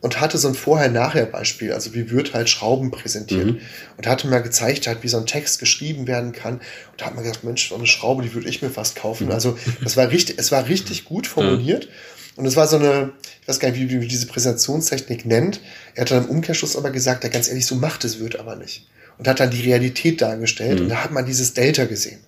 und 0.00 0.20
hatte 0.20 0.38
so 0.38 0.48
ein 0.48 0.54
Vorher-Nachher-Beispiel, 0.54 1.72
also 1.72 1.94
wie 1.94 2.10
wird 2.10 2.34
halt 2.34 2.48
Schrauben 2.48 2.90
präsentiert. 2.90 3.46
Mhm. 3.46 3.60
Und 3.96 4.06
hatte 4.06 4.26
mir 4.26 4.40
gezeigt, 4.40 4.86
halt, 4.86 5.02
wie 5.02 5.08
so 5.08 5.18
ein 5.18 5.26
Text 5.26 5.58
geschrieben 5.58 6.06
werden 6.06 6.32
kann. 6.32 6.54
Und 6.54 7.00
da 7.00 7.06
hat 7.06 7.14
man 7.14 7.24
gedacht, 7.24 7.44
Mensch, 7.44 7.68
so 7.68 7.74
eine 7.74 7.86
Schraube, 7.86 8.22
die 8.22 8.34
würde 8.34 8.48
ich 8.48 8.62
mir 8.62 8.70
fast 8.70 8.96
kaufen. 8.96 9.26
Mhm. 9.26 9.32
Also 9.32 9.58
das 9.82 9.96
war 9.96 10.10
richtig, 10.10 10.38
es 10.38 10.52
war 10.52 10.68
richtig 10.68 11.04
gut 11.04 11.26
formuliert. 11.26 11.84
Ja. 11.84 11.90
Und 12.36 12.46
es 12.46 12.56
war 12.56 12.66
so 12.66 12.76
eine, 12.76 13.12
ich 13.42 13.48
weiß 13.48 13.60
gar 13.60 13.70
nicht, 13.70 13.80
wie, 13.80 14.00
wie 14.00 14.08
diese 14.08 14.26
Präsentationstechnik 14.26 15.26
nennt. 15.26 15.60
Er 15.94 16.02
hat 16.02 16.10
dann 16.10 16.24
im 16.24 16.30
Umkehrschluss 16.30 16.76
aber 16.76 16.90
gesagt, 16.90 17.24
ja, 17.24 17.30
ganz 17.30 17.48
ehrlich, 17.48 17.66
so 17.66 17.74
macht 17.74 18.04
es 18.04 18.20
wird 18.20 18.38
aber 18.38 18.56
nicht. 18.56 18.86
Und 19.18 19.28
hat 19.28 19.40
dann 19.40 19.50
die 19.50 19.62
Realität 19.62 20.20
dargestellt. 20.20 20.78
Mhm. 20.78 20.84
Und 20.84 20.88
da 20.88 21.04
hat 21.04 21.12
man 21.12 21.26
dieses 21.26 21.54
Delta 21.54 21.84
gesehen. 21.84 22.20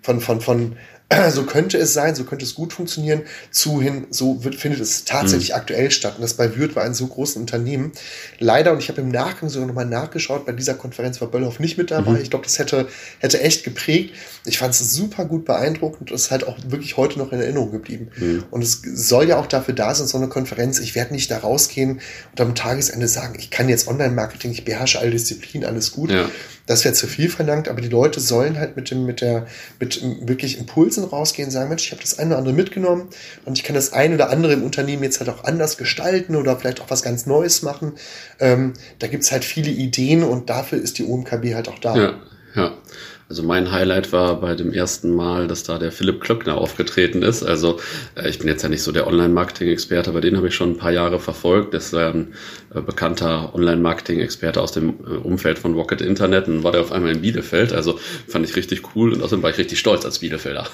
Von, 0.00 0.20
von, 0.20 0.40
von, 0.40 0.76
so 1.30 1.44
könnte 1.44 1.78
es 1.78 1.92
sein, 1.92 2.14
so 2.14 2.24
könnte 2.24 2.44
es 2.44 2.54
gut 2.54 2.72
funktionieren, 2.72 3.22
zu 3.50 3.80
hin, 3.80 4.06
so 4.10 4.44
wird, 4.44 4.54
findet 4.54 4.80
es 4.80 5.04
tatsächlich 5.04 5.50
mhm. 5.50 5.56
aktuell 5.56 5.90
statt. 5.90 6.14
Und 6.16 6.22
das 6.22 6.34
bei 6.34 6.56
Würth 6.56 6.76
war 6.76 6.84
ein 6.84 6.94
so 6.94 7.06
großes 7.06 7.36
Unternehmen. 7.36 7.92
Leider, 8.38 8.72
und 8.72 8.78
ich 8.78 8.88
habe 8.88 9.00
im 9.00 9.08
Nachgang 9.08 9.48
sogar 9.48 9.66
nochmal 9.66 9.86
nachgeschaut, 9.86 10.46
bei 10.46 10.52
dieser 10.52 10.74
Konferenz 10.74 11.20
war 11.20 11.28
Böllhoff 11.28 11.60
nicht 11.60 11.78
mit 11.78 11.90
dabei. 11.90 12.12
Mhm. 12.12 12.22
Ich 12.22 12.30
glaube, 12.30 12.44
das 12.44 12.58
hätte, 12.58 12.88
hätte 13.18 13.40
echt 13.40 13.64
geprägt. 13.64 14.14
Ich 14.44 14.58
fand 14.58 14.74
es 14.74 14.92
super 14.92 15.24
gut 15.24 15.44
beeindruckend 15.44 16.10
und 16.10 16.14
ist 16.14 16.30
halt 16.30 16.46
auch 16.46 16.56
wirklich 16.66 16.96
heute 16.96 17.18
noch 17.18 17.32
in 17.32 17.40
Erinnerung 17.40 17.70
geblieben. 17.70 18.10
Mhm. 18.16 18.44
Und 18.50 18.62
es 18.62 18.82
soll 18.82 19.28
ja 19.28 19.38
auch 19.38 19.46
dafür 19.46 19.74
da 19.74 19.94
sein, 19.94 20.06
so 20.06 20.18
eine 20.18 20.28
Konferenz. 20.28 20.78
Ich 20.78 20.94
werde 20.94 21.12
nicht 21.12 21.30
da 21.30 21.38
rausgehen 21.38 22.00
und 22.30 22.40
am 22.40 22.54
Tagesende 22.54 23.08
sagen, 23.08 23.36
ich 23.38 23.50
kann 23.50 23.68
jetzt 23.68 23.88
Online-Marketing, 23.88 24.52
ich 24.52 24.64
beherrsche 24.64 24.98
alle 24.98 25.10
Disziplinen, 25.10 25.68
alles 25.68 25.92
gut. 25.92 26.10
Ja. 26.10 26.28
Das 26.66 26.84
wäre 26.84 26.94
zu 26.94 27.06
viel 27.06 27.28
verlangt, 27.28 27.68
aber 27.68 27.80
die 27.80 27.88
Leute 27.88 28.20
sollen 28.20 28.58
halt 28.58 28.76
mit 28.76 28.90
dem, 28.90 29.04
mit 29.04 29.20
der, 29.20 29.46
mit 29.80 30.02
wirklich 30.26 30.58
Impulsen 30.58 31.04
rausgehen, 31.04 31.50
sagen, 31.50 31.68
Mensch, 31.68 31.86
ich 31.86 31.92
habe 31.92 32.02
das 32.02 32.18
eine 32.18 32.30
oder 32.30 32.38
andere 32.38 32.54
mitgenommen 32.54 33.08
und 33.44 33.58
ich 33.58 33.64
kann 33.64 33.74
das 33.74 33.92
eine 33.92 34.14
oder 34.14 34.30
andere 34.30 34.52
im 34.52 34.62
Unternehmen 34.62 35.02
jetzt 35.02 35.20
halt 35.20 35.28
auch 35.30 35.44
anders 35.44 35.76
gestalten 35.76 36.36
oder 36.36 36.56
vielleicht 36.56 36.80
auch 36.80 36.90
was 36.90 37.02
ganz 37.02 37.26
Neues 37.26 37.62
machen. 37.62 37.92
Ähm, 38.38 38.74
da 38.98 39.08
gibt's 39.08 39.32
halt 39.32 39.44
viele 39.44 39.70
Ideen 39.70 40.22
und 40.22 40.50
dafür 40.50 40.80
ist 40.80 40.98
die 40.98 41.04
OMKB 41.04 41.54
halt 41.54 41.68
auch 41.68 41.78
da. 41.78 41.96
Ja, 41.96 42.14
ja. 42.54 42.72
Also 43.32 43.44
mein 43.44 43.72
Highlight 43.72 44.12
war 44.12 44.42
bei 44.42 44.54
dem 44.54 44.74
ersten 44.74 45.10
Mal, 45.14 45.48
dass 45.48 45.62
da 45.62 45.78
der 45.78 45.90
Philipp 45.90 46.20
Klöckner 46.20 46.58
aufgetreten 46.58 47.22
ist. 47.22 47.42
Also 47.42 47.80
äh, 48.14 48.28
ich 48.28 48.38
bin 48.38 48.46
jetzt 48.46 48.62
ja 48.62 48.68
nicht 48.68 48.82
so 48.82 48.92
der 48.92 49.06
Online-Marketing-Experte, 49.06 50.10
aber 50.10 50.20
den 50.20 50.36
habe 50.36 50.48
ich 50.48 50.54
schon 50.54 50.72
ein 50.72 50.76
paar 50.76 50.90
Jahre 50.90 51.18
verfolgt. 51.18 51.72
Das 51.72 51.86
ist 51.86 51.94
ein 51.94 52.34
bekannter 52.80 53.54
Online-Marketing-Experte 53.54 54.60
aus 54.60 54.72
dem 54.72 54.90
äh, 55.06 55.16
Umfeld 55.16 55.58
von 55.58 55.74
Rocket 55.74 56.00
Internet 56.00 56.48
und 56.48 56.64
war 56.64 56.72
der 56.72 56.80
auf 56.80 56.92
einmal 56.92 57.12
in 57.12 57.20
Bielefeld. 57.20 57.72
Also 57.72 57.98
fand 58.28 58.48
ich 58.48 58.56
richtig 58.56 58.94
cool 58.94 59.12
und 59.12 59.22
außerdem 59.22 59.42
war 59.42 59.50
ich 59.50 59.58
richtig 59.58 59.78
stolz 59.78 60.04
als 60.04 60.20
Bielefelder. 60.20 60.66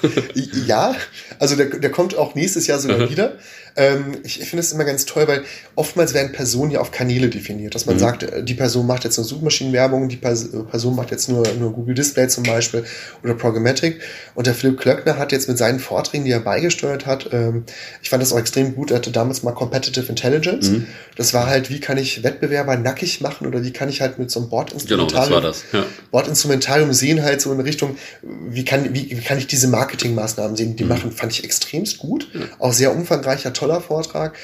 ja, 0.67 0.95
also 1.39 1.55
der, 1.55 1.67
der 1.67 1.91
kommt 1.91 2.17
auch 2.17 2.35
nächstes 2.35 2.67
Jahr 2.67 2.79
sogar 2.79 3.09
wieder. 3.09 3.37
Ähm, 3.75 4.17
ich 4.23 4.41
ich 4.41 4.49
finde 4.49 4.61
es 4.61 4.71
immer 4.71 4.83
ganz 4.83 5.05
toll, 5.05 5.27
weil 5.27 5.43
oftmals 5.75 6.13
werden 6.13 6.31
Personen 6.31 6.71
ja 6.71 6.79
auf 6.79 6.91
Kanäle 6.91 7.29
definiert, 7.29 7.75
dass 7.75 7.85
man 7.85 7.95
mhm. 7.95 7.99
sagt, 7.99 8.25
die 8.41 8.53
Person 8.53 8.87
macht 8.87 9.03
jetzt 9.03 9.17
nur 9.17 9.25
Suchmaschinenwerbung, 9.25 10.09
die 10.09 10.17
Person 10.17 10.95
macht 10.95 11.11
jetzt 11.11 11.29
nur, 11.29 11.47
nur 11.59 11.73
Google 11.73 11.95
Display 11.95 12.27
zum 12.27 12.43
Beispiel 12.43 12.83
oder 13.23 13.35
Programmatic. 13.35 13.99
Und 14.35 14.47
der 14.47 14.53
Philipp 14.53 14.79
Klöckner 14.79 15.17
hat 15.17 15.31
jetzt 15.31 15.47
mit 15.47 15.57
seinen 15.57 15.79
Vorträgen, 15.79 16.25
die 16.25 16.31
er 16.31 16.39
beigesteuert 16.39 17.05
hat, 17.05 17.29
ähm, 17.31 17.63
ich 18.01 18.09
fand 18.09 18.21
das 18.21 18.33
auch 18.33 18.39
extrem 18.39 18.75
gut, 18.75 18.91
er 18.91 18.97
hatte 18.97 19.11
damals 19.11 19.43
mal 19.43 19.51
Competitive 19.51 20.07
Intelligence. 20.07 20.69
Mhm. 20.69 20.87
Das 21.15 21.33
war 21.33 21.47
halt, 21.47 21.69
wie 21.69 21.79
kann 21.79 21.88
ich 21.97 22.23
Wettbewerber 22.23 22.77
nackig 22.77 23.21
machen 23.21 23.47
oder 23.47 23.63
wie 23.63 23.71
kann 23.71 23.89
ich 23.89 24.01
halt 24.01 24.19
mit 24.19 24.29
so 24.29 24.39
einem 24.39 24.49
Bordinstrumentarium, 24.49 25.41
genau, 25.41 25.53
ja. 25.73 25.85
Bordinstrumentarium 26.11 26.93
sehen 26.93 27.23
halt 27.23 27.41
so 27.41 27.51
in 27.51 27.59
Richtung, 27.59 27.97
wie 28.21 28.65
kann, 28.65 28.93
wie, 28.93 29.09
wie 29.09 29.21
kann 29.21 29.37
ich 29.37 29.47
diese 29.47 29.67
Marketingmaßnahmen 29.67 30.55
sehen, 30.55 30.75
die 30.75 30.83
mhm. 30.83 30.89
machen, 30.89 31.11
fand 31.11 31.31
ich 31.31 31.43
extremst 31.43 31.97
gut. 31.97 32.27
Mhm. 32.33 32.49
Auch 32.59 32.73
sehr 32.73 32.95
umfangreicher, 32.95 33.53
toller 33.53 33.81
Vortrag. 33.81 34.37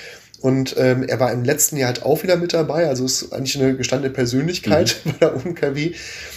Und 0.46 0.76
ähm, 0.78 1.02
er 1.02 1.20
war 1.20 1.32
im 1.32 1.44
letzten 1.44 1.76
Jahr 1.76 1.88
halt 1.88 2.04
auch 2.04 2.22
wieder 2.22 2.38
mit 2.38 2.54
dabei, 2.54 2.88
also 2.88 3.04
ist 3.04 3.34
eigentlich 3.34 3.60
eine 3.60 3.76
gestandene 3.76 4.14
Persönlichkeit 4.14 4.98
mhm. 5.04 5.10
bei 5.20 5.26
der 5.26 5.36
UMKW. 5.36 5.94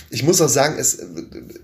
Ich 0.09 0.23
muss 0.23 0.41
auch 0.41 0.49
sagen, 0.49 0.77
es, 0.79 1.01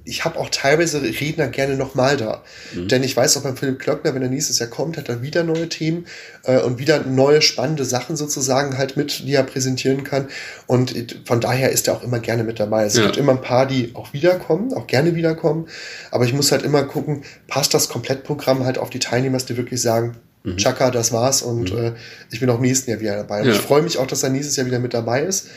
ich 0.04 0.26
habe 0.26 0.38
auch 0.38 0.50
teilweise 0.50 1.00
Redner 1.00 1.48
gerne 1.48 1.74
nochmal 1.78 2.18
da. 2.18 2.42
Mhm. 2.74 2.88
Denn 2.88 3.02
ich 3.02 3.16
weiß 3.16 3.38
auch 3.38 3.44
beim 3.44 3.56
Philipp 3.56 3.78
Klöckner, 3.78 4.14
wenn 4.14 4.20
er 4.20 4.28
nächstes 4.28 4.58
Jahr 4.58 4.68
kommt, 4.68 4.98
hat 4.98 5.08
er 5.08 5.22
wieder 5.22 5.42
neue 5.42 5.70
Themen 5.70 6.04
äh, 6.42 6.58
und 6.58 6.78
wieder 6.78 7.02
neue 7.04 7.40
spannende 7.40 7.86
Sachen 7.86 8.14
sozusagen 8.14 8.76
halt 8.76 8.98
mit, 8.98 9.26
die 9.26 9.32
er 9.32 9.44
präsentieren 9.44 10.04
kann. 10.04 10.28
Und 10.66 10.94
von 11.24 11.40
daher 11.40 11.72
ist 11.72 11.88
er 11.88 11.94
auch 11.94 12.02
immer 12.02 12.18
gerne 12.18 12.44
mit 12.44 12.60
dabei. 12.60 12.84
Es 12.84 12.94
ja. 12.94 13.04
gibt 13.04 13.16
immer 13.16 13.32
ein 13.32 13.40
paar, 13.40 13.64
die 13.64 13.92
auch 13.94 14.12
wiederkommen, 14.12 14.74
auch 14.74 14.86
gerne 14.86 15.14
wiederkommen. 15.14 15.66
Aber 16.10 16.26
ich 16.26 16.34
muss 16.34 16.52
halt 16.52 16.62
immer 16.62 16.82
gucken, 16.82 17.22
passt 17.48 17.72
das 17.72 17.88
Komplettprogramm 17.88 18.66
halt 18.66 18.76
auf 18.76 18.90
die 18.90 18.98
Teilnehmer, 18.98 19.38
die 19.38 19.56
wirklich 19.56 19.80
sagen, 19.80 20.18
Mhm. 20.44 20.58
Chaka, 20.58 20.90
das 20.90 21.10
war's 21.12 21.42
und 21.42 21.72
mhm. 21.72 21.78
äh, 21.78 21.92
ich 22.30 22.40
bin 22.40 22.50
auch 22.50 22.60
nächsten 22.60 22.90
Jahr 22.90 23.00
wieder 23.00 23.16
dabei. 23.16 23.40
Und 23.40 23.48
ja. 23.48 23.54
ich 23.54 23.60
freue 23.60 23.82
mich 23.82 23.98
auch, 23.98 24.06
dass 24.06 24.22
er 24.22 24.30
nächstes 24.30 24.56
Jahr 24.56 24.66
wieder 24.66 24.78
mit 24.78 24.94
dabei 24.94 25.22
ist. 25.22 25.48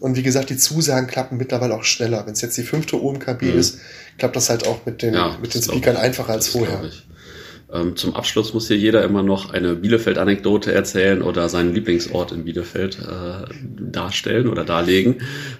Und 0.00 0.16
wie 0.16 0.22
gesagt, 0.22 0.48
die 0.50 0.56
Zusagen 0.56 1.08
klappen 1.08 1.38
mittlerweile 1.38 1.74
auch 1.74 1.82
schneller. 1.82 2.24
Wenn 2.24 2.34
es 2.34 2.40
jetzt 2.40 2.56
die 2.56 2.62
fünfte 2.62 3.02
OMKB 3.02 3.42
mhm. 3.42 3.58
ist, 3.58 3.78
klappt 4.16 4.36
das 4.36 4.48
halt 4.48 4.66
auch 4.66 4.86
mit 4.86 5.02
den, 5.02 5.14
ja, 5.14 5.36
mit 5.42 5.54
den 5.54 5.62
Speakern 5.62 5.96
einfacher 5.96 6.32
als 6.34 6.48
vorher. 6.48 6.88
Ähm, 7.70 7.96
zum 7.96 8.14
Abschluss 8.14 8.54
muss 8.54 8.68
hier 8.68 8.78
jeder 8.78 9.02
immer 9.04 9.22
noch 9.22 9.50
eine 9.50 9.74
Bielefeld-Anekdote 9.74 10.72
erzählen 10.72 11.20
oder 11.20 11.50
seinen 11.50 11.74
Lieblingsort 11.74 12.32
in 12.32 12.44
Bielefeld 12.44 12.98
äh, 12.98 13.44
darstellen 13.78 14.48
oder 14.48 14.64
darlegen. 14.64 15.16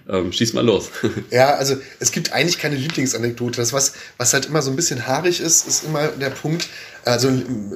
Ähm, 0.09 0.33
schieß 0.33 0.55
mal 0.55 0.65
los. 0.65 0.91
ja, 1.31 1.57
also 1.57 1.77
es 2.01 2.11
gibt 2.11 2.33
eigentlich 2.33 2.59
keine 2.59 2.77
Lieblingsanekdote. 2.77 3.61
Das, 3.61 3.75
was, 3.75 3.93
was 4.17 4.33
halt 4.33 4.47
immer 4.47 4.63
so 4.63 4.71
ein 4.71 4.77
bisschen 4.77 5.07
haarig 5.07 5.41
ist, 5.41 5.69
ist 5.69 5.85
immer 5.85 6.09
der 6.09 6.31
Punkt, 6.31 6.69
also 7.09 7.31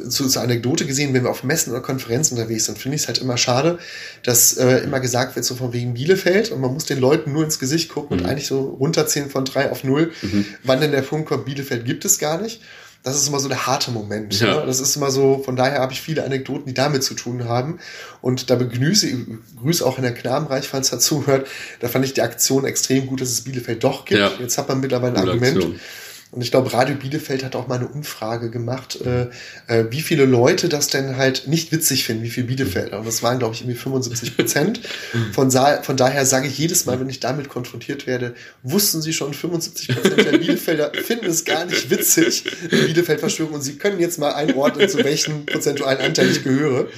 zu, 0.08 0.28
zur 0.28 0.42
Anekdote 0.42 0.86
gesehen, 0.86 1.14
wenn 1.14 1.24
wir 1.24 1.30
auf 1.30 1.44
Messen 1.44 1.72
oder 1.72 1.80
Konferenzen 1.80 2.36
unterwegs 2.36 2.66
sind, 2.66 2.78
finde 2.78 2.96
ich 2.96 3.02
es 3.02 3.08
halt 3.08 3.18
immer 3.18 3.36
schade, 3.36 3.78
dass 4.22 4.56
äh, 4.56 4.78
immer 4.78 5.00
gesagt 5.00 5.36
wird, 5.36 5.44
so 5.44 5.54
von 5.54 5.72
wegen 5.72 5.94
Bielefeld 5.94 6.50
und 6.50 6.60
man 6.60 6.72
muss 6.72 6.84
den 6.84 7.00
Leuten 7.00 7.32
nur 7.32 7.44
ins 7.44 7.58
Gesicht 7.58 7.88
gucken 7.88 8.16
mhm. 8.16 8.24
und 8.24 8.30
eigentlich 8.30 8.46
so 8.46 8.60
runterzählen 8.60 9.30
von 9.30 9.44
drei 9.44 9.70
auf 9.70 9.84
null, 9.84 10.12
mhm. 10.22 10.46
wann 10.64 10.80
denn 10.80 10.92
der 10.92 11.02
Punkt 11.02 11.28
kommt, 11.28 11.44
Bielefeld 11.44 11.84
gibt 11.84 12.04
es 12.04 12.18
gar 12.18 12.40
nicht 12.40 12.60
das 13.02 13.16
ist 13.16 13.26
immer 13.26 13.40
so 13.40 13.48
der 13.48 13.66
harte 13.66 13.90
Moment. 13.90 14.38
Ja. 14.38 14.60
Ne? 14.60 14.66
Das 14.66 14.78
ist 14.78 14.94
immer 14.94 15.10
so, 15.10 15.42
von 15.44 15.56
daher 15.56 15.80
habe 15.80 15.92
ich 15.92 16.00
viele 16.00 16.24
Anekdoten, 16.24 16.66
die 16.66 16.74
damit 16.74 17.02
zu 17.02 17.14
tun 17.14 17.48
haben. 17.48 17.80
Und 18.20 18.48
da 18.48 18.54
begrüße 18.54 19.08
ich 19.08 19.16
grüße 19.60 19.84
auch 19.84 19.96
in 19.96 20.04
der 20.04 20.14
Knabenreich, 20.14 20.68
falls 20.68 20.92
er 20.92 21.00
zuhört. 21.00 21.48
Da 21.80 21.88
fand 21.88 22.04
ich 22.04 22.14
die 22.14 22.22
Aktion 22.22 22.64
extrem 22.64 23.08
gut, 23.08 23.20
dass 23.20 23.30
es 23.30 23.42
Bielefeld 23.42 23.82
doch 23.82 24.04
gibt. 24.04 24.20
Ja. 24.20 24.30
Jetzt 24.38 24.56
hat 24.56 24.68
man 24.68 24.80
mittlerweile 24.80 25.16
ein 25.16 25.28
Argument. 25.28 25.56
Aktion. 25.56 25.80
Und 26.32 26.40
ich 26.40 26.50
glaube, 26.50 26.72
Radio 26.72 26.96
Bielefeld 26.96 27.44
hat 27.44 27.54
auch 27.54 27.68
mal 27.68 27.74
eine 27.74 27.88
Umfrage 27.88 28.48
gemacht, 28.48 28.98
äh, 29.04 29.28
äh, 29.66 29.84
wie 29.90 30.00
viele 30.00 30.24
Leute 30.24 30.70
das 30.70 30.86
denn 30.86 31.18
halt 31.18 31.46
nicht 31.46 31.72
witzig 31.72 32.04
finden, 32.04 32.22
wie 32.22 32.30
viel 32.30 32.44
Bielefelder. 32.44 33.00
Und 33.00 33.06
das 33.06 33.22
waren, 33.22 33.38
glaube 33.38 33.54
ich, 33.54 33.60
irgendwie 33.60 33.76
75 33.76 34.36
Prozent. 34.36 34.80
Von, 35.34 35.50
von 35.50 35.96
daher 35.98 36.24
sage 36.24 36.48
ich 36.48 36.56
jedes 36.56 36.86
Mal, 36.86 36.98
wenn 36.98 37.10
ich 37.10 37.20
damit 37.20 37.50
konfrontiert 37.50 38.06
werde, 38.06 38.34
wussten 38.62 39.02
Sie 39.02 39.12
schon, 39.12 39.34
75 39.34 39.88
Prozent 39.88 40.24
der 40.24 40.38
Bielefelder 40.38 40.92
finden 40.94 41.26
es 41.26 41.44
gar 41.44 41.66
nicht 41.66 41.90
witzig, 41.90 42.44
die 42.62 42.76
Bielefeld-Verschwörung. 42.76 43.52
Und 43.54 43.62
Sie 43.62 43.76
können 43.76 44.00
jetzt 44.00 44.18
mal 44.18 44.32
einordnen, 44.32 44.88
zu 44.88 45.04
welchen 45.04 45.44
prozentualen 45.44 46.00
Anteil 46.00 46.30
ich 46.30 46.42
gehöre. 46.42 46.88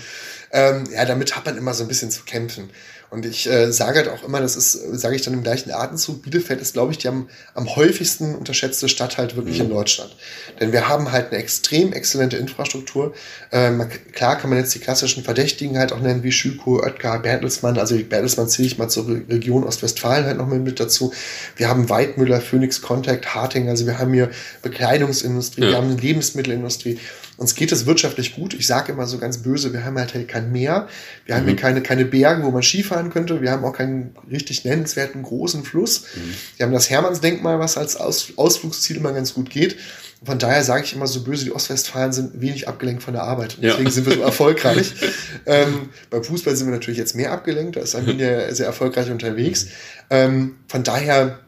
Ähm, 0.52 0.84
ja, 0.92 1.04
damit 1.04 1.34
hat 1.34 1.44
man 1.44 1.58
immer 1.58 1.74
so 1.74 1.82
ein 1.82 1.88
bisschen 1.88 2.12
zu 2.12 2.22
kämpfen. 2.22 2.70
Und 3.14 3.24
ich 3.24 3.48
äh, 3.48 3.70
sage 3.70 4.00
halt 4.00 4.08
auch 4.08 4.24
immer, 4.24 4.40
das 4.40 4.56
ist, 4.56 4.72
sage 4.72 5.14
ich 5.14 5.22
dann 5.22 5.34
im 5.34 5.44
gleichen 5.44 5.70
Atemzug, 5.70 6.22
Bielefeld 6.22 6.60
ist, 6.60 6.72
glaube 6.72 6.90
ich, 6.90 6.98
die 6.98 7.06
am, 7.06 7.28
am 7.54 7.76
häufigsten 7.76 8.34
unterschätzte 8.34 8.88
Stadt 8.88 9.18
halt 9.18 9.36
wirklich 9.36 9.58
mhm. 9.58 9.66
in 9.66 9.70
Deutschland. 9.70 10.16
Denn 10.58 10.72
wir 10.72 10.88
haben 10.88 11.12
halt 11.12 11.30
eine 11.30 11.38
extrem 11.38 11.92
exzellente 11.92 12.36
Infrastruktur. 12.36 13.14
Ähm, 13.52 13.88
klar 14.10 14.36
kann 14.36 14.50
man 14.50 14.58
jetzt 14.58 14.74
die 14.74 14.80
klassischen 14.80 15.22
Verdächtigen 15.22 15.78
halt 15.78 15.92
auch 15.92 16.00
nennen, 16.00 16.24
wie 16.24 16.32
Schüko, 16.32 16.80
Oetker, 16.82 17.20
Bertelsmann. 17.20 17.78
Also 17.78 17.96
Bertelsmann 17.96 18.48
zähle 18.48 18.66
ich 18.66 18.78
mal 18.78 18.88
zur 18.88 19.08
Region 19.08 19.62
Ostwestfalen 19.62 20.26
halt 20.26 20.38
noch 20.38 20.48
mal 20.48 20.58
mit 20.58 20.80
dazu. 20.80 21.12
Wir 21.54 21.68
haben 21.68 21.88
Weidmüller, 21.88 22.40
Phoenix 22.40 22.82
Contact, 22.82 23.32
Harting. 23.32 23.68
Also 23.68 23.86
wir 23.86 24.00
haben 24.00 24.12
hier 24.12 24.28
Bekleidungsindustrie, 24.62 25.62
ja. 25.62 25.68
wir 25.68 25.76
haben 25.76 25.96
Lebensmittelindustrie. 25.96 26.98
Uns 27.36 27.54
geht 27.54 27.72
es 27.72 27.86
wirtschaftlich 27.86 28.36
gut. 28.36 28.54
Ich 28.54 28.66
sage 28.66 28.92
immer 28.92 29.06
so 29.06 29.18
ganz 29.18 29.38
böse, 29.38 29.72
wir 29.72 29.84
haben 29.84 29.98
halt 29.98 30.28
kein 30.28 30.52
Meer, 30.52 30.88
wir 31.26 31.34
mhm. 31.34 31.38
haben 31.38 31.44
hier 31.46 31.54
mhm. 31.54 31.58
keine, 31.58 31.82
keine 31.82 32.04
Berge, 32.04 32.44
wo 32.44 32.50
man 32.50 32.62
Skifahren 32.62 33.10
könnte, 33.10 33.42
wir 33.42 33.50
haben 33.50 33.64
auch 33.64 33.72
keinen 33.72 34.14
richtig 34.30 34.64
nennenswerten 34.64 35.22
großen 35.22 35.64
Fluss. 35.64 36.04
Mhm. 36.14 36.34
Wir 36.56 36.66
haben 36.66 36.72
das 36.72 36.90
Hermannsdenkmal, 36.90 37.58
was 37.58 37.76
als 37.76 37.96
Aus, 37.96 38.32
Ausflugsziel 38.36 38.96
immer 38.96 39.12
ganz 39.12 39.34
gut 39.34 39.50
geht. 39.50 39.76
Von 40.24 40.38
daher 40.38 40.64
sage 40.64 40.84
ich 40.84 40.94
immer 40.94 41.06
so 41.06 41.22
böse, 41.22 41.44
die 41.44 41.52
Ostwestfalen 41.52 42.12
sind 42.12 42.40
wenig 42.40 42.66
abgelenkt 42.66 43.02
von 43.02 43.12
der 43.12 43.24
Arbeit. 43.24 43.56
Und 43.56 43.64
deswegen 43.64 43.84
ja. 43.84 43.90
sind 43.90 44.06
wir 44.06 44.14
so 44.14 44.22
erfolgreich. 44.22 44.94
ähm, 45.46 45.90
beim 46.08 46.24
Fußball 46.24 46.56
sind 46.56 46.66
wir 46.68 46.72
natürlich 46.72 46.98
jetzt 46.98 47.14
mehr 47.14 47.32
abgelenkt, 47.32 47.76
da 47.76 47.80
ist 47.80 47.94
Arminia 47.94 48.54
sehr 48.54 48.66
erfolgreich 48.66 49.10
unterwegs. 49.10 49.66
Ähm, 50.08 50.56
von 50.66 50.82
daher 50.82 51.40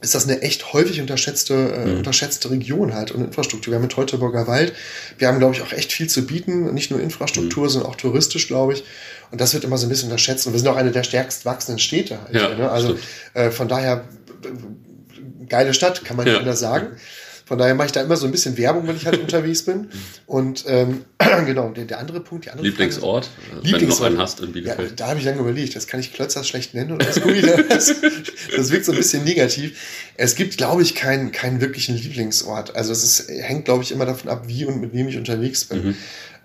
ist 0.00 0.14
das 0.14 0.28
eine 0.28 0.42
echt 0.42 0.72
häufig 0.72 1.00
unterschätzte, 1.00 1.54
äh, 1.54 1.86
mhm. 1.86 1.98
unterschätzte 1.98 2.50
Region 2.50 2.94
halt 2.94 3.12
und 3.12 3.24
Infrastruktur. 3.24 3.72
Wir 3.72 3.76
haben 3.76 3.82
mit 3.82 3.92
Teutoburger 3.92 4.46
Wald, 4.46 4.74
wir 5.18 5.28
haben, 5.28 5.38
glaube 5.38 5.54
ich, 5.54 5.62
auch 5.62 5.72
echt 5.72 5.92
viel 5.92 6.08
zu 6.08 6.26
bieten, 6.26 6.72
nicht 6.74 6.90
nur 6.90 7.00
Infrastruktur, 7.00 7.64
mhm. 7.64 7.68
sondern 7.70 7.90
auch 7.90 7.96
touristisch, 7.96 8.46
glaube 8.46 8.74
ich. 8.74 8.84
Und 9.30 9.40
das 9.40 9.54
wird 9.54 9.64
immer 9.64 9.78
so 9.78 9.86
ein 9.86 9.88
bisschen 9.88 10.08
unterschätzt. 10.08 10.46
Und 10.46 10.52
wir 10.52 10.60
sind 10.60 10.68
auch 10.68 10.76
eine 10.76 10.92
der 10.92 11.02
stärkst 11.02 11.44
wachsenden 11.44 11.78
Städte 11.78 12.18
halt. 12.22 12.34
Ja, 12.34 12.54
ne? 12.54 12.70
Also 12.70 12.98
äh, 13.34 13.50
von 13.50 13.68
daher 13.68 14.04
geile 15.48 15.74
Stadt, 15.74 16.04
kann 16.04 16.16
man 16.16 16.26
ja 16.26 16.38
anders 16.38 16.60
sagen. 16.60 16.88
Von 17.46 17.58
daher 17.58 17.76
mache 17.76 17.86
ich 17.86 17.92
da 17.92 18.02
immer 18.02 18.16
so 18.16 18.26
ein 18.26 18.32
bisschen 18.32 18.56
Werbung, 18.58 18.88
wenn 18.88 18.96
ich 18.96 19.06
halt 19.06 19.20
unterwegs 19.22 19.62
bin. 19.62 19.88
Und 20.26 20.64
ähm, 20.66 21.04
genau, 21.46 21.70
der, 21.70 21.84
der 21.84 22.00
andere 22.00 22.18
Punkt, 22.18 22.46
die 22.46 22.50
andere 22.50 22.66
Lieblingsort, 22.66 23.26
Frage, 23.26 23.62
Lieblingsort, 23.62 23.72
wenn 23.72 23.88
du 23.88 23.94
noch 23.94 24.00
einen 24.06 24.18
hast 24.18 24.40
in 24.40 24.52
Bielefeld. 24.52 24.90
Ja, 24.90 24.96
da 24.96 25.08
habe 25.08 25.20
ich 25.20 25.24
lange 25.24 25.40
überlegt, 25.40 25.76
das 25.76 25.86
kann 25.86 26.00
ich 26.00 26.12
Klötzers 26.12 26.48
schlecht 26.48 26.74
nennen 26.74 26.90
oder 26.90 27.06
was 27.06 27.14
das, 27.68 27.94
das 28.56 28.70
wirkt 28.72 28.84
so 28.84 28.90
ein 28.90 28.98
bisschen 28.98 29.22
negativ. 29.22 29.78
Es 30.16 30.34
gibt, 30.34 30.56
glaube 30.56 30.82
ich, 30.82 30.96
keinen 30.96 31.30
keinen 31.30 31.60
wirklichen 31.60 31.96
Lieblingsort. 31.96 32.74
Also 32.74 32.90
es 32.90 33.04
ist, 33.04 33.28
hängt, 33.28 33.66
glaube 33.66 33.84
ich, 33.84 33.92
immer 33.92 34.06
davon 34.06 34.28
ab, 34.28 34.48
wie 34.48 34.64
und 34.64 34.80
mit 34.80 34.92
wem 34.92 35.06
ich 35.06 35.16
unterwegs 35.16 35.66
bin. 35.66 35.84
Mhm. 35.84 35.96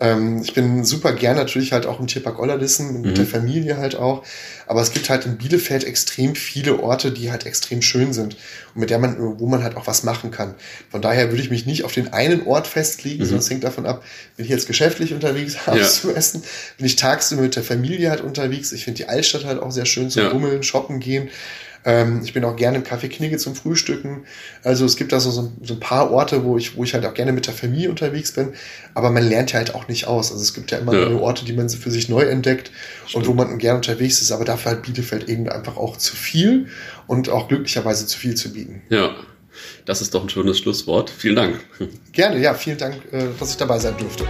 Ähm, 0.01 0.41
ich 0.41 0.55
bin 0.55 0.83
super 0.83 1.13
gern 1.13 1.37
natürlich 1.37 1.71
halt 1.73 1.85
auch 1.85 1.99
im 1.99 2.07
Tierpark 2.07 2.39
Ollerlissen, 2.39 3.01
mit 3.01 3.11
mhm. 3.11 3.15
der 3.15 3.25
Familie 3.27 3.77
halt 3.77 3.95
auch. 3.95 4.23
Aber 4.65 4.81
es 4.81 4.91
gibt 4.91 5.09
halt 5.09 5.27
in 5.27 5.37
Bielefeld 5.37 5.83
extrem 5.83 6.35
viele 6.35 6.81
Orte, 6.81 7.11
die 7.11 7.29
halt 7.29 7.45
extrem 7.45 7.83
schön 7.83 8.11
sind 8.11 8.35
und 8.73 8.81
mit 8.81 8.89
der 8.89 8.97
man, 8.97 9.39
wo 9.39 9.45
man 9.45 9.63
halt 9.63 9.77
auch 9.77 9.85
was 9.85 10.03
machen 10.03 10.31
kann. 10.31 10.55
Von 10.89 11.03
daher 11.03 11.29
würde 11.29 11.43
ich 11.43 11.51
mich 11.51 11.67
nicht 11.67 11.83
auf 11.83 11.93
den 11.93 12.13
einen 12.13 12.47
Ort 12.47 12.65
festlegen, 12.65 13.19
mhm. 13.19 13.25
sondern 13.25 13.39
es 13.43 13.49
hängt 13.51 13.63
davon 13.63 13.85
ab, 13.85 14.03
bin 14.37 14.45
ich 14.45 14.51
jetzt 14.51 14.65
geschäftlich 14.65 15.13
unterwegs, 15.13 15.55
abends 15.67 15.97
ja. 16.03 16.09
zu 16.09 16.15
essen, 16.15 16.41
bin 16.77 16.87
ich 16.87 16.95
tagsüber 16.95 17.43
mit 17.43 17.55
der 17.55 17.63
Familie 17.63 18.09
halt 18.09 18.21
unterwegs. 18.21 18.71
Ich 18.71 18.85
finde 18.85 18.97
die 18.97 19.07
Altstadt 19.07 19.45
halt 19.45 19.61
auch 19.61 19.71
sehr 19.71 19.85
schön 19.85 20.09
zum 20.09 20.23
ja. 20.23 20.29
Rummeln, 20.29 20.63
shoppen 20.63 20.99
gehen. 20.99 21.29
Ähm, 21.83 22.21
ich 22.23 22.33
bin 22.33 22.43
auch 22.43 22.55
gerne 22.55 22.77
im 22.77 22.83
Café 22.83 23.09
Knigge 23.09 23.37
zum 23.37 23.55
Frühstücken. 23.55 24.23
Also 24.63 24.85
es 24.85 24.95
gibt 24.95 25.11
da 25.11 25.19
so, 25.19 25.31
so, 25.31 25.73
ein 25.73 25.79
paar 25.79 26.11
Orte, 26.11 26.43
wo 26.43 26.57
ich, 26.57 26.75
wo 26.75 26.83
ich 26.83 26.93
halt 26.93 27.05
auch 27.05 27.13
gerne 27.13 27.31
mit 27.31 27.47
der 27.47 27.53
Familie 27.53 27.89
unterwegs 27.89 28.31
bin. 28.33 28.53
Aber 28.93 29.09
man 29.09 29.23
lernt 29.23 29.51
ja 29.51 29.59
halt 29.59 29.73
auch 29.75 29.87
nicht 29.87 30.07
aus. 30.07 30.31
Also 30.31 30.43
es 30.43 30.53
gibt 30.53 30.71
ja 30.71 30.77
immer 30.77 30.93
ja. 30.93 31.09
neue 31.09 31.21
Orte, 31.21 31.45
die 31.45 31.53
man 31.53 31.69
für 31.69 31.91
sich 31.91 32.09
neu 32.09 32.21
entdeckt 32.21 32.71
Stimmt. 33.07 33.27
und 33.27 33.29
wo 33.29 33.33
man 33.33 33.57
gerne 33.57 33.77
unterwegs 33.77 34.21
ist. 34.21 34.31
Aber 34.31 34.45
dafür 34.45 34.71
hat 34.71 34.83
Bielefeld 34.83 35.27
eben 35.29 35.49
einfach 35.49 35.77
auch 35.77 35.97
zu 35.97 36.15
viel 36.15 36.67
und 37.07 37.29
auch 37.29 37.47
glücklicherweise 37.47 38.05
zu 38.05 38.17
viel 38.17 38.35
zu 38.35 38.53
bieten. 38.53 38.81
Ja. 38.89 39.15
Das 39.85 40.01
ist 40.01 40.13
doch 40.13 40.23
ein 40.23 40.29
schönes 40.29 40.59
Schlusswort. 40.59 41.09
Vielen 41.09 41.35
Dank. 41.35 41.59
Gerne, 42.13 42.39
ja, 42.39 42.53
vielen 42.53 42.77
Dank, 42.77 42.95
äh, 43.11 43.25
dass 43.39 43.51
ich 43.51 43.57
dabei 43.57 43.79
sein 43.79 43.95
durfte. 43.97 44.25